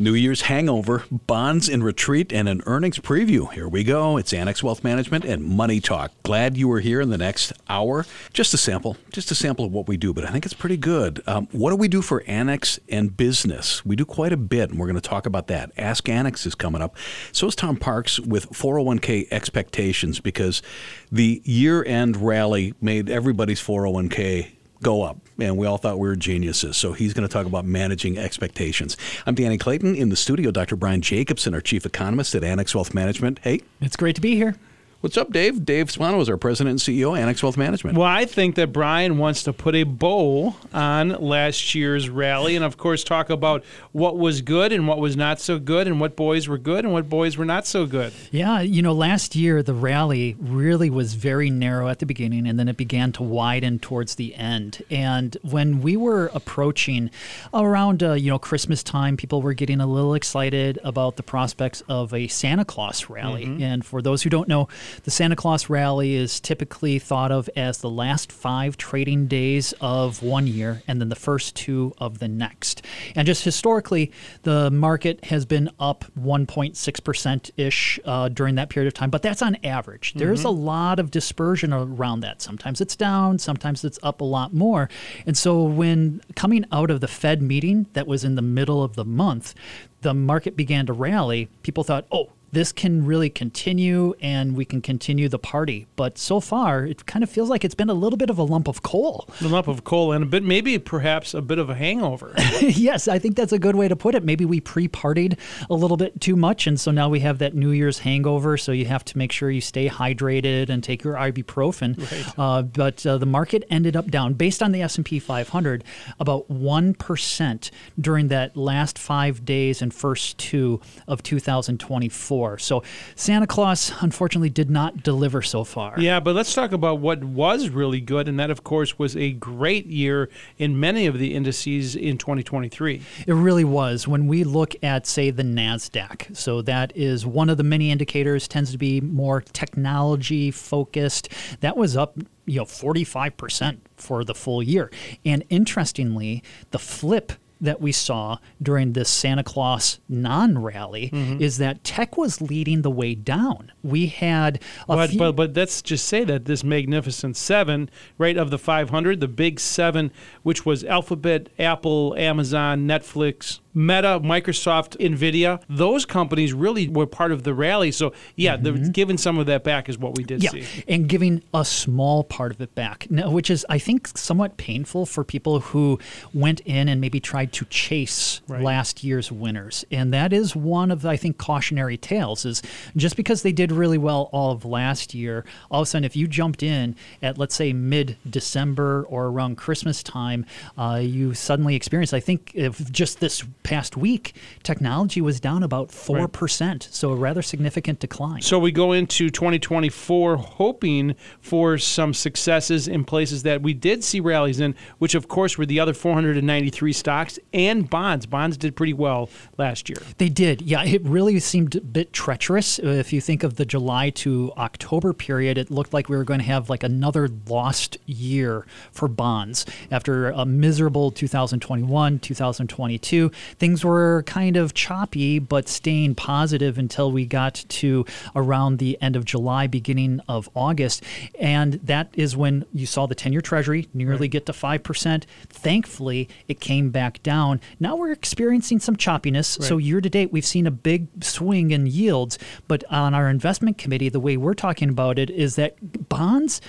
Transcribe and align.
New 0.00 0.14
Year's 0.14 0.42
hangover, 0.42 1.02
bonds 1.10 1.68
in 1.68 1.82
retreat, 1.82 2.32
and 2.32 2.48
an 2.48 2.62
earnings 2.66 3.00
preview. 3.00 3.52
Here 3.52 3.66
we 3.66 3.82
go. 3.82 4.16
It's 4.16 4.32
Annex 4.32 4.62
Wealth 4.62 4.84
Management 4.84 5.24
and 5.24 5.42
Money 5.42 5.80
Talk. 5.80 6.12
Glad 6.22 6.56
you 6.56 6.68
were 6.68 6.78
here 6.78 7.00
in 7.00 7.10
the 7.10 7.18
next 7.18 7.52
hour. 7.68 8.06
Just 8.32 8.54
a 8.54 8.56
sample, 8.56 8.96
just 9.12 9.32
a 9.32 9.34
sample 9.34 9.64
of 9.64 9.72
what 9.72 9.88
we 9.88 9.96
do, 9.96 10.14
but 10.14 10.24
I 10.24 10.30
think 10.30 10.44
it's 10.44 10.54
pretty 10.54 10.76
good. 10.76 11.20
Um, 11.26 11.48
what 11.50 11.70
do 11.70 11.76
we 11.76 11.88
do 11.88 12.00
for 12.00 12.22
Annex 12.28 12.78
and 12.88 13.16
business? 13.16 13.84
We 13.84 13.96
do 13.96 14.04
quite 14.04 14.32
a 14.32 14.36
bit, 14.36 14.70
and 14.70 14.78
we're 14.78 14.86
going 14.86 15.00
to 15.00 15.08
talk 15.08 15.26
about 15.26 15.48
that. 15.48 15.72
Ask 15.76 16.08
Annex 16.08 16.46
is 16.46 16.54
coming 16.54 16.80
up. 16.80 16.96
So 17.32 17.48
is 17.48 17.56
Tom 17.56 17.76
Parks 17.76 18.20
with 18.20 18.48
401k 18.50 19.26
expectations 19.32 20.20
because 20.20 20.62
the 21.10 21.42
year 21.44 21.84
end 21.84 22.16
rally 22.18 22.72
made 22.80 23.10
everybody's 23.10 23.60
401k 23.60 24.57
go 24.82 25.02
up. 25.02 25.18
And 25.38 25.56
we 25.56 25.66
all 25.66 25.78
thought 25.78 25.98
we 25.98 26.08
were 26.08 26.16
geniuses. 26.16 26.76
So 26.76 26.92
he's 26.92 27.14
going 27.14 27.26
to 27.26 27.32
talk 27.32 27.46
about 27.46 27.64
managing 27.64 28.18
expectations. 28.18 28.96
I'm 29.26 29.34
Danny 29.34 29.58
Clayton 29.58 29.94
in 29.94 30.08
the 30.08 30.16
studio. 30.16 30.50
Dr. 30.50 30.76
Brian 30.76 31.00
Jacobsen, 31.00 31.54
our 31.54 31.60
chief 31.60 31.86
economist 31.86 32.34
at 32.34 32.44
Annex 32.44 32.74
Wealth 32.74 32.94
Management. 32.94 33.40
Hey. 33.42 33.60
It's 33.80 33.96
great 33.96 34.16
to 34.16 34.20
be 34.20 34.34
here. 34.34 34.56
What's 35.00 35.16
up, 35.16 35.30
Dave? 35.30 35.64
Dave 35.64 35.92
Spano 35.92 36.20
is 36.20 36.28
our 36.28 36.36
president 36.36 36.70
and 36.70 36.80
CEO, 36.80 37.16
Annex 37.16 37.40
Wealth 37.40 37.56
Management. 37.56 37.96
Well, 37.96 38.08
I 38.08 38.24
think 38.24 38.56
that 38.56 38.72
Brian 38.72 39.16
wants 39.16 39.44
to 39.44 39.52
put 39.52 39.76
a 39.76 39.84
bow 39.84 40.56
on 40.74 41.10
last 41.10 41.72
year's 41.72 42.10
rally 42.10 42.56
and, 42.56 42.64
of 42.64 42.78
course, 42.78 43.04
talk 43.04 43.30
about 43.30 43.64
what 43.92 44.18
was 44.18 44.42
good 44.42 44.72
and 44.72 44.88
what 44.88 44.98
was 44.98 45.16
not 45.16 45.38
so 45.38 45.60
good 45.60 45.86
and 45.86 46.00
what 46.00 46.16
boys 46.16 46.48
were 46.48 46.58
good 46.58 46.84
and 46.84 46.92
what 46.92 47.08
boys 47.08 47.36
were 47.36 47.44
not 47.44 47.64
so 47.64 47.86
good. 47.86 48.12
Yeah, 48.32 48.60
you 48.60 48.82
know, 48.82 48.92
last 48.92 49.36
year 49.36 49.62
the 49.62 49.72
rally 49.72 50.34
really 50.40 50.90
was 50.90 51.14
very 51.14 51.48
narrow 51.48 51.86
at 51.86 52.00
the 52.00 52.06
beginning 52.06 52.48
and 52.48 52.58
then 52.58 52.66
it 52.66 52.76
began 52.76 53.12
to 53.12 53.22
widen 53.22 53.78
towards 53.78 54.16
the 54.16 54.34
end. 54.34 54.82
And 54.90 55.36
when 55.42 55.80
we 55.80 55.96
were 55.96 56.28
approaching 56.34 57.12
around, 57.54 58.02
uh, 58.02 58.14
you 58.14 58.32
know, 58.32 58.40
Christmas 58.40 58.82
time, 58.82 59.16
people 59.16 59.42
were 59.42 59.54
getting 59.54 59.80
a 59.80 59.86
little 59.86 60.14
excited 60.14 60.80
about 60.82 61.14
the 61.14 61.22
prospects 61.22 61.84
of 61.88 62.12
a 62.12 62.26
Santa 62.26 62.64
Claus 62.64 63.08
rally. 63.08 63.46
Mm-hmm. 63.46 63.62
And 63.62 63.86
for 63.86 64.02
those 64.02 64.24
who 64.24 64.30
don't 64.30 64.48
know, 64.48 64.66
the 65.04 65.10
Santa 65.10 65.36
Claus 65.36 65.68
rally 65.68 66.14
is 66.14 66.40
typically 66.40 66.98
thought 66.98 67.32
of 67.32 67.48
as 67.56 67.78
the 67.78 67.90
last 67.90 68.32
five 68.32 68.76
trading 68.76 69.26
days 69.26 69.74
of 69.80 70.22
one 70.22 70.46
year 70.46 70.82
and 70.86 71.00
then 71.00 71.08
the 71.08 71.16
first 71.16 71.54
two 71.56 71.94
of 71.98 72.18
the 72.18 72.28
next. 72.28 72.82
And 73.14 73.26
just 73.26 73.44
historically, 73.44 74.12
the 74.42 74.70
market 74.70 75.24
has 75.26 75.44
been 75.44 75.70
up 75.78 76.04
1.6% 76.18 77.50
ish 77.56 78.00
uh, 78.04 78.28
during 78.28 78.54
that 78.56 78.68
period 78.68 78.88
of 78.88 78.94
time, 78.94 79.10
but 79.10 79.22
that's 79.22 79.42
on 79.42 79.56
average. 79.64 80.10
Mm-hmm. 80.10 80.18
There's 80.18 80.44
a 80.44 80.50
lot 80.50 80.98
of 80.98 81.10
dispersion 81.10 81.72
around 81.72 82.20
that. 82.20 82.42
Sometimes 82.42 82.80
it's 82.80 82.96
down, 82.96 83.38
sometimes 83.38 83.84
it's 83.84 83.98
up 84.02 84.20
a 84.20 84.24
lot 84.24 84.52
more. 84.54 84.88
And 85.26 85.36
so 85.36 85.62
when 85.62 86.20
coming 86.34 86.64
out 86.72 86.90
of 86.90 87.00
the 87.00 87.08
Fed 87.08 87.42
meeting 87.42 87.86
that 87.92 88.06
was 88.06 88.24
in 88.24 88.34
the 88.34 88.42
middle 88.42 88.82
of 88.82 88.94
the 88.94 89.04
month, 89.04 89.54
the 90.02 90.14
market 90.14 90.56
began 90.56 90.86
to 90.86 90.92
rally, 90.92 91.48
people 91.62 91.84
thought, 91.84 92.06
oh, 92.12 92.30
this 92.52 92.72
can 92.72 93.04
really 93.04 93.28
continue 93.30 94.14
and 94.20 94.56
we 94.56 94.64
can 94.64 94.80
continue 94.80 95.28
the 95.28 95.38
party. 95.38 95.86
But 95.96 96.18
so 96.18 96.40
far, 96.40 96.84
it 96.84 97.06
kind 97.06 97.22
of 97.22 97.30
feels 97.30 97.50
like 97.50 97.64
it's 97.64 97.74
been 97.74 97.90
a 97.90 97.94
little 97.94 98.16
bit 98.16 98.30
of 98.30 98.38
a 98.38 98.42
lump 98.42 98.68
of 98.68 98.82
coal. 98.82 99.28
A 99.40 99.48
lump 99.48 99.68
of 99.68 99.84
coal 99.84 100.12
and 100.12 100.24
a 100.24 100.26
bit, 100.26 100.42
maybe 100.42 100.78
perhaps 100.78 101.34
a 101.34 101.42
bit 101.42 101.58
of 101.58 101.68
a 101.68 101.74
hangover. 101.74 102.32
yes, 102.60 103.08
I 103.08 103.18
think 103.18 103.36
that's 103.36 103.52
a 103.52 103.58
good 103.58 103.76
way 103.76 103.88
to 103.88 103.96
put 103.96 104.14
it. 104.14 104.24
Maybe 104.24 104.44
we 104.44 104.60
pre 104.60 104.88
partied 104.88 105.38
a 105.68 105.74
little 105.74 105.96
bit 105.96 106.20
too 106.20 106.36
much. 106.36 106.66
And 106.66 106.80
so 106.80 106.90
now 106.90 107.08
we 107.08 107.20
have 107.20 107.38
that 107.38 107.54
New 107.54 107.70
Year's 107.70 107.98
hangover. 107.98 108.56
So 108.56 108.72
you 108.72 108.86
have 108.86 109.04
to 109.06 109.18
make 109.18 109.32
sure 109.32 109.50
you 109.50 109.60
stay 109.60 109.88
hydrated 109.88 110.70
and 110.70 110.82
take 110.82 111.04
your 111.04 111.14
ibuprofen. 111.14 111.98
Right. 111.98 112.38
Uh, 112.38 112.62
but 112.62 113.04
uh, 113.06 113.18
the 113.18 113.26
market 113.26 113.64
ended 113.70 113.96
up 113.96 114.10
down 114.10 114.34
based 114.34 114.62
on 114.62 114.72
the 114.72 114.82
S&P 114.82 115.18
500 115.18 115.84
about 116.18 116.48
1% 116.48 117.70
during 118.00 118.28
that 118.28 118.56
last 118.56 118.98
five 118.98 119.44
days 119.44 119.82
and 119.82 119.92
first 119.92 120.38
two 120.38 120.80
of 121.06 121.22
2024 121.22 122.37
before. 122.38 122.58
So 122.58 122.82
Santa 123.16 123.46
Claus, 123.46 123.92
unfortunately, 124.00 124.50
did 124.50 124.70
not 124.70 125.02
deliver 125.02 125.42
so 125.42 125.64
far. 125.64 125.94
Yeah, 125.98 126.20
but 126.20 126.34
let's 126.34 126.54
talk 126.54 126.72
about 126.72 127.00
what 127.00 127.24
was 127.24 127.68
really 127.68 128.00
good. 128.00 128.28
And 128.28 128.38
that, 128.38 128.50
of 128.50 128.64
course, 128.64 128.98
was 128.98 129.16
a 129.16 129.32
great 129.32 129.86
year 129.86 130.28
in 130.56 130.78
many 130.78 131.06
of 131.06 131.18
the 131.18 131.34
indices 131.34 131.96
in 131.96 132.18
2023. 132.18 133.02
It 133.26 133.32
really 133.32 133.64
was. 133.64 134.06
When 134.06 134.26
we 134.26 134.44
look 134.44 134.74
at, 134.82 135.06
say, 135.06 135.30
the 135.30 135.42
NASDAQ, 135.42 136.36
so 136.36 136.62
that 136.62 136.96
is 136.96 137.26
one 137.26 137.50
of 137.50 137.56
the 137.56 137.64
many 137.64 137.90
indicators, 137.90 138.46
tends 138.46 138.70
to 138.72 138.78
be 138.78 139.00
more 139.00 139.40
technology 139.40 140.50
focused. 140.50 141.28
That 141.60 141.76
was 141.76 141.96
up 141.96 142.18
you 142.46 142.58
know 142.60 142.64
45% 142.64 143.78
for 143.96 144.24
the 144.24 144.34
full 144.34 144.62
year. 144.62 144.90
And 145.24 145.44
interestingly, 145.50 146.42
the 146.70 146.78
flip 146.78 147.32
that 147.60 147.80
we 147.80 147.92
saw 147.92 148.38
during 148.62 148.92
this 148.92 149.08
Santa 149.08 149.42
Claus 149.42 149.98
non 150.08 150.58
rally 150.58 151.10
mm-hmm. 151.12 151.42
is 151.42 151.58
that 151.58 151.84
tech 151.84 152.16
was 152.16 152.40
leading 152.40 152.82
the 152.82 152.90
way 152.90 153.14
down. 153.14 153.72
We 153.82 154.06
had 154.06 154.60
but, 154.86 155.10
few- 155.10 155.18
but 155.18 155.32
but 155.32 155.56
let's 155.56 155.82
just 155.82 156.06
say 156.06 156.24
that 156.24 156.44
this 156.44 156.62
magnificent 156.62 157.36
seven, 157.36 157.90
right 158.16 158.36
of 158.36 158.50
the 158.50 158.58
500, 158.58 159.20
the 159.20 159.28
big 159.28 159.60
seven, 159.60 160.12
which 160.42 160.64
was 160.64 160.84
Alphabet, 160.84 161.48
Apple, 161.58 162.14
Amazon, 162.16 162.86
Netflix, 162.86 163.60
Meta, 163.74 164.20
Microsoft, 164.20 164.96
Nvidia, 164.98 165.62
those 165.68 166.04
companies 166.04 166.52
really 166.52 166.88
were 166.88 167.06
part 167.06 167.32
of 167.32 167.42
the 167.42 167.54
rally. 167.54 167.92
So 167.92 168.12
yeah, 168.36 168.56
mm-hmm. 168.56 168.90
giving 168.90 169.18
some 169.18 169.38
of 169.38 169.46
that 169.46 169.64
back 169.64 169.88
is 169.88 169.98
what 169.98 170.16
we 170.16 170.24
did 170.24 170.42
yeah, 170.42 170.50
see, 170.50 170.64
and 170.88 171.08
giving 171.08 171.42
a 171.52 171.64
small 171.64 172.24
part 172.24 172.52
of 172.52 172.60
it 172.60 172.74
back, 172.74 173.06
which 173.10 173.50
is 173.50 173.66
I 173.68 173.78
think 173.78 174.08
somewhat 174.08 174.56
painful 174.56 175.06
for 175.06 175.24
people 175.24 175.60
who 175.60 175.98
went 176.32 176.60
in 176.60 176.88
and 176.88 177.00
maybe 177.00 177.20
tried 177.20 177.52
to 177.54 177.64
chase 177.66 178.40
right. 178.48 178.62
last 178.62 179.04
year's 179.04 179.30
winners, 179.30 179.84
and 179.90 180.12
that 180.12 180.32
is 180.32 180.56
one 180.56 180.90
of 180.90 181.04
I 181.04 181.16
think 181.16 181.38
cautionary 181.38 181.96
tales. 181.96 182.44
Is 182.44 182.62
just 182.96 183.16
because 183.16 183.42
they 183.42 183.52
did 183.52 183.70
really 183.70 183.98
well 183.98 184.28
all 184.32 184.52
of 184.52 184.64
last 184.64 185.14
year, 185.14 185.44
all 185.70 185.82
of 185.82 185.86
a 185.86 185.90
sudden 185.90 186.04
if 186.04 186.16
you 186.16 186.26
jumped 186.26 186.62
in 186.62 186.96
at 187.22 187.38
let's 187.38 187.54
say 187.54 187.72
mid 187.72 188.16
December 188.28 189.04
or 189.08 189.26
around 189.26 189.56
Christmas 189.56 190.02
time, 190.02 190.46
uh, 190.76 191.00
you 191.02 191.34
suddenly 191.34 191.74
experience 191.74 192.12
I 192.12 192.20
think 192.20 192.52
if 192.54 192.90
just 192.90 193.20
this 193.20 193.44
past 193.62 193.96
week, 193.96 194.34
technology 194.62 195.20
was 195.20 195.40
down 195.40 195.62
about 195.62 195.88
4%, 195.88 196.60
right. 196.60 196.88
so 196.90 197.10
a 197.10 197.16
rather 197.16 197.42
significant 197.42 198.00
decline. 198.00 198.42
So 198.42 198.58
we 198.58 198.72
go 198.72 198.92
into 198.92 199.30
2024 199.30 200.36
hoping 200.36 201.14
for 201.40 201.78
some 201.78 202.14
successes 202.14 202.88
in 202.88 203.04
places 203.04 203.42
that 203.42 203.62
we 203.62 203.74
did 203.74 204.02
see 204.04 204.20
rallies 204.20 204.60
in, 204.60 204.74
which 204.98 205.14
of 205.14 205.28
course 205.28 205.58
were 205.58 205.66
the 205.66 205.80
other 205.80 205.94
493 205.94 206.92
stocks 206.92 207.38
and 207.52 207.88
bonds. 207.88 208.26
Bonds 208.26 208.56
did 208.56 208.76
pretty 208.76 208.92
well 208.94 209.28
last 209.56 209.88
year. 209.88 209.98
They 210.18 210.28
did. 210.28 210.62
Yeah, 210.62 210.84
it 210.84 211.02
really 211.04 211.38
seemed 211.40 211.76
a 211.76 211.80
bit 211.80 212.12
treacherous. 212.12 212.78
If 212.78 213.12
you 213.12 213.20
think 213.20 213.42
of 213.42 213.56
the 213.56 213.64
July 213.64 214.10
to 214.10 214.52
October 214.56 215.12
period, 215.12 215.58
it 215.58 215.70
looked 215.70 215.92
like 215.92 216.08
we 216.08 216.16
were 216.16 216.24
going 216.24 216.40
to 216.40 216.46
have 216.46 216.70
like 216.70 216.82
another 216.82 217.28
lost 217.48 217.98
year 218.06 218.66
for 218.92 219.08
bonds 219.08 219.66
after 219.90 220.30
a 220.30 220.44
miserable 220.44 221.10
2021, 221.10 222.18
2022 222.18 223.30
things 223.58 223.84
were 223.84 224.22
kind 224.26 224.56
of 224.56 224.74
choppy, 224.74 225.38
but 225.38 225.68
staying 225.68 226.14
positive 226.14 226.78
until 226.78 227.12
we 227.12 227.26
got 227.26 227.64
to 227.68 228.04
around 228.34 228.78
the 228.78 229.00
end 229.00 229.16
of 229.16 229.24
July, 229.24 229.66
beginning 229.66 230.20
of 230.28 230.48
August. 230.54 231.02
And 231.38 231.74
that 231.74 232.10
is 232.14 232.36
when 232.36 232.64
you 232.72 232.86
saw 232.86 233.06
the 233.06 233.14
10 233.14 233.32
year 233.32 233.40
Treasury 233.40 233.88
nearly 233.94 234.22
right. 234.22 234.30
get 234.30 234.46
to 234.46 234.52
5%. 234.52 235.24
Thankfully, 235.48 236.28
it 236.48 236.60
came 236.60 236.90
back 236.90 237.22
down. 237.22 237.60
Now 237.80 237.96
we're 237.96 238.12
experiencing 238.12 238.80
some 238.80 238.96
choppiness. 238.96 239.58
Right. 239.58 239.68
So, 239.68 239.78
year 239.78 240.00
to 240.00 240.08
date, 240.08 240.32
we've 240.32 240.46
seen 240.46 240.66
a 240.66 240.70
big 240.70 241.08
swing 241.22 241.70
in 241.70 241.86
yields. 241.86 242.38
But 242.66 242.84
on 242.90 243.14
our 243.14 243.28
investment 243.28 243.78
committee, 243.78 244.08
the 244.08 244.20
way 244.20 244.36
we're 244.36 244.54
talking 244.54 244.88
about 244.88 245.18
it 245.18 245.30
is 245.30 245.56
that 245.56 246.08
bonds 246.08 246.60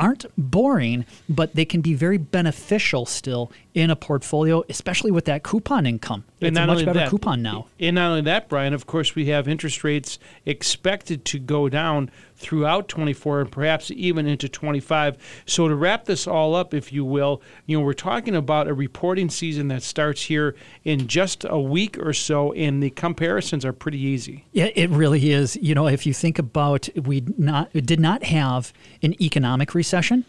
aren't 0.00 0.24
boring, 0.36 1.04
but 1.28 1.54
they 1.54 1.64
can 1.64 1.82
be 1.82 1.94
very 1.94 2.16
beneficial 2.16 3.04
still 3.04 3.52
in 3.74 3.90
a 3.90 3.96
portfolio, 3.96 4.64
especially 4.68 5.10
with 5.10 5.26
that 5.26 5.42
coupon 5.42 5.86
income. 5.86 6.24
It's 6.40 6.56
a 6.56 6.66
much 6.66 6.84
better 6.84 6.92
that, 7.00 7.10
coupon 7.10 7.42
now. 7.42 7.66
And 7.78 7.94
not 7.94 8.10
only 8.10 8.22
that, 8.22 8.48
Brian, 8.48 8.74
of 8.74 8.86
course, 8.86 9.14
we 9.14 9.26
have 9.26 9.46
interest 9.46 9.84
rates 9.84 10.18
expected 10.44 11.24
to 11.26 11.38
go 11.38 11.68
down 11.68 12.10
throughout 12.34 12.88
24 12.88 13.42
and 13.42 13.52
perhaps 13.52 13.90
even 13.90 14.26
into 14.26 14.48
25. 14.48 15.42
So 15.46 15.68
to 15.68 15.74
wrap 15.74 16.06
this 16.06 16.26
all 16.26 16.54
up, 16.54 16.74
if 16.74 16.92
you 16.92 17.04
will, 17.04 17.42
you 17.66 17.78
know, 17.78 17.84
we're 17.84 17.92
talking 17.92 18.34
about 18.34 18.66
a 18.66 18.74
reporting 18.74 19.28
season 19.28 19.68
that 19.68 19.82
starts 19.82 20.22
here 20.22 20.56
in 20.82 21.06
just 21.06 21.44
a 21.48 21.60
week 21.60 21.98
or 21.98 22.12
so, 22.12 22.52
and 22.54 22.82
the 22.82 22.90
comparisons 22.90 23.64
are 23.64 23.72
pretty 23.72 24.00
easy. 24.00 24.46
Yeah, 24.52 24.70
it 24.74 24.90
really 24.90 25.30
is. 25.30 25.56
You 25.56 25.74
know, 25.74 25.86
if 25.86 26.06
you 26.06 26.14
think 26.14 26.38
about 26.38 26.88
we 26.96 27.22
not 27.36 27.72
did 27.72 28.00
not 28.00 28.24
have 28.24 28.72
an 29.02 29.20
economic 29.22 29.74
recession 29.74 30.24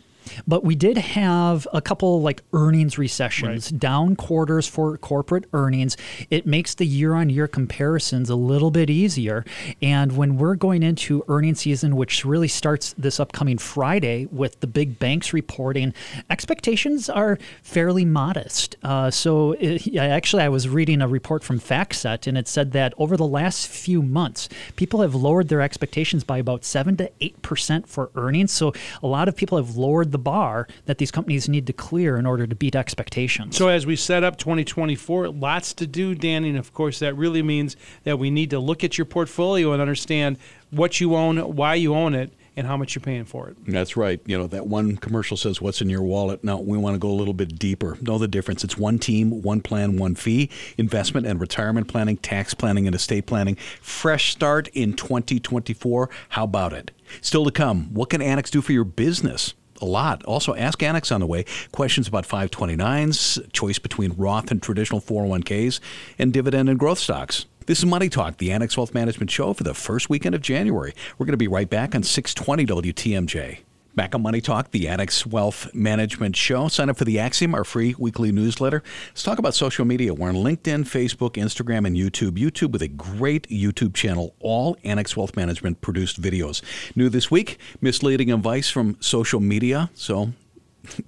But 0.48 0.64
we 0.64 0.76
did 0.76 0.98
have 0.98 1.68
a 1.74 1.82
couple 1.82 2.22
like 2.22 2.44
earnings 2.54 2.98
recessions, 2.98 3.72
Right. 3.72 3.80
down 3.80 4.16
quarters 4.16 4.68
for 4.68 4.98
corporate 4.98 5.46
earnings. 5.54 5.98
It 6.30 6.46
makes 6.46 6.76
the 6.76 6.86
year 6.86 7.14
on 7.14 7.30
year 7.30 7.48
comparisons 7.48 8.30
a 8.30 8.36
little 8.36 8.72
bit 8.72 8.90
easier. 8.90 9.44
And 9.82 10.16
when 10.18 10.38
we're 10.38 10.56
going 10.56 10.84
into 10.84 11.24
earnings 11.28 11.62
season, 11.62 11.96
which 11.96 12.24
really 12.26 12.48
starts 12.48 12.94
this 12.98 13.20
upcoming 13.20 13.58
Friday 13.58 14.28
with 14.32 14.60
the 14.60 14.68
big 14.68 15.00
banks 15.00 15.34
reporting, 15.34 15.94
expectations 16.30 17.10
are 17.10 17.38
fairly 17.64 18.06
modest. 18.06 18.76
Uh, 18.84 19.10
so 19.12 19.54
it, 19.60 19.96
actually, 19.98 20.44
I 20.44 20.50
was 20.50 20.68
reading 20.70 21.02
a 21.02 21.08
report 21.08 21.44
from 21.44 21.60
FactSet, 21.60 22.28
and 22.28 22.38
it 22.38 22.48
said 22.48 22.72
that 22.74 22.94
over 22.98 23.18
the 23.18 23.26
last 23.28 23.68
few 23.68 24.02
months, 24.02 24.50
people 24.76 25.02
have 25.02 25.16
lowered 25.16 25.48
their 25.50 25.62
expectations 25.62 26.24
by 26.24 26.38
about 26.38 26.64
seven 26.64 26.96
to 26.98 27.12
eight 27.20 27.42
percent 27.42 27.88
for 27.88 28.10
earnings. 28.16 28.52
So 28.52 28.74
a 29.02 29.08
lot 29.08 29.28
of 29.28 29.36
people 29.36 29.58
have 29.58 29.76
lowered 29.76 30.11
the 30.12 30.20
bar 30.20 30.68
that 30.86 30.98
these 30.98 31.12
companies 31.12 31.50
need 31.50 31.68
to 31.68 31.74
clear 31.74 32.18
in 32.18 32.26
order 32.26 32.48
to 32.48 32.56
beat 32.56 32.76
expectations. 32.76 33.58
So 33.58 33.68
as 33.68 33.86
we 33.86 33.96
set 33.96 34.24
up 34.24 34.38
2024, 34.38 35.30
lots 35.30 35.74
to 35.74 35.88
do, 35.88 36.16
Danny, 36.16 36.50
and 36.50 36.58
of 36.58 36.74
course 36.74 37.00
that 37.00 37.16
really 37.16 37.44
means 37.44 37.76
that 38.04 38.20
we 38.20 38.30
need 38.30 38.50
to 38.52 38.60
look 38.60 38.84
at 38.84 38.98
your 38.98 39.06
portfolio 39.06 39.72
and 39.74 39.82
understand 39.82 40.38
what 40.70 41.00
you 41.00 41.16
own, 41.16 41.38
why 41.56 41.76
you 41.76 41.94
own 41.94 42.14
it, 42.14 42.32
and 42.56 42.68
how 42.68 42.76
much 42.76 42.96
you're 42.96 43.02
paying 43.02 43.26
for 43.26 43.50
it. 43.50 43.58
That's 43.66 43.96
right. 43.96 44.20
You 44.26 44.38
know, 44.38 44.48
that 44.48 44.68
one 44.68 44.98
commercial 44.98 45.38
says, 45.38 45.62
What's 45.62 45.82
in 45.82 45.90
your 45.90 46.02
wallet? 46.02 46.44
No, 46.44 46.58
we 46.58 46.78
want 46.78 46.96
to 46.96 47.00
go 47.00 47.10
a 47.10 47.14
little 47.14 47.34
bit 47.34 47.58
deeper. 47.58 47.98
Know 48.02 48.18
the 48.18 48.28
difference. 48.28 48.64
It's 48.64 48.78
one 48.78 49.00
team, 49.00 49.42
one 49.42 49.62
plan, 49.62 49.98
one 49.98 50.16
fee, 50.16 50.50
investment 50.78 51.26
and 51.26 51.40
retirement 51.40 51.88
planning, 51.88 52.18
tax 52.18 52.54
planning 52.54 52.88
and 52.88 52.96
estate 52.96 53.26
planning. 53.26 53.56
Fresh 53.82 54.32
start 54.32 54.68
in 54.70 54.94
2024. 54.94 56.10
How 56.30 56.44
about 56.44 56.74
it? 56.74 56.92
Still 57.22 57.46
to 57.46 57.52
come, 57.52 57.94
what 57.94 58.10
can 58.10 58.22
Annex 58.22 58.50
do 58.50 58.62
for 58.62 58.72
your 58.72 58.86
business? 58.86 59.54
A 59.82 59.86
lot. 59.86 60.24
Also, 60.26 60.54
ask 60.56 60.82
Annex 60.84 61.12
on 61.12 61.20
the 61.20 61.26
way. 61.26 61.44
Questions 61.72 62.08
about 62.08 62.28
529s, 62.28 63.52
choice 63.52 63.80
between 63.80 64.14
Roth 64.14 64.52
and 64.52 64.62
traditional 64.62 65.02
401ks, 65.02 65.80
and 66.20 66.32
dividend 66.32 66.70
and 66.70 66.78
growth 66.78 67.00
stocks. 67.00 67.48
This 67.66 67.80
is 67.80 67.86
Money 67.86 68.10
Talk, 68.10 68.38
the 68.38 68.52
Annex 68.52 68.78
Wealth 68.78 68.94
Management 68.94 69.32
Show 69.32 69.54
for 69.54 69.64
the 69.64 69.74
first 69.74 70.10
weekend 70.10 70.36
of 70.36 70.42
January. 70.42 70.94
We're 71.18 71.26
going 71.26 71.34
to 71.34 71.38
be 71.38 71.48
right 71.48 71.70
back 71.70 71.96
on 71.96 72.04
620 72.04 72.66
WTMJ. 72.66 73.60
Back 73.94 74.16
on 74.16 74.22
Money 74.22 74.40
Talk, 74.40 74.72
the 74.72 74.88
Annex 74.88 75.26
Wealth 75.26 75.74
Management 75.76 76.38
Show. 76.38 76.70
Sign 76.70 76.90
up 76.90 76.96
for 76.96 77.04
the 77.04 77.20
Axiom, 77.20 77.54
our 77.54 77.66
free 77.66 77.94
weekly 78.00 78.32
newsletter. 78.32 78.82
Let's 79.10 79.24
talk 79.24 79.38
about 79.38 79.54
social 79.54 79.84
media. 79.84 80.14
We're 80.14 80.30
on 80.30 80.36
LinkedIn, 80.36 80.86
Facebook, 80.86 81.32
Instagram, 81.32 81.86
and 81.86 81.98
YouTube. 81.98 82.38
YouTube 82.38 82.72
with 82.72 82.82
a 82.82 82.88
great 82.88 83.50
YouTube 83.50 83.94
channel, 83.94 84.34
all 84.40 84.78
Annex 84.86 85.18
Wealth 85.18 85.36
Management 85.36 85.82
produced 85.82 86.22
videos. 86.22 86.62
New 86.96 87.10
this 87.10 87.30
week, 87.30 87.58
misleading 87.82 88.32
advice 88.32 88.70
from 88.70 88.96
social 89.02 89.42
media. 89.42 89.90
So 89.94 90.32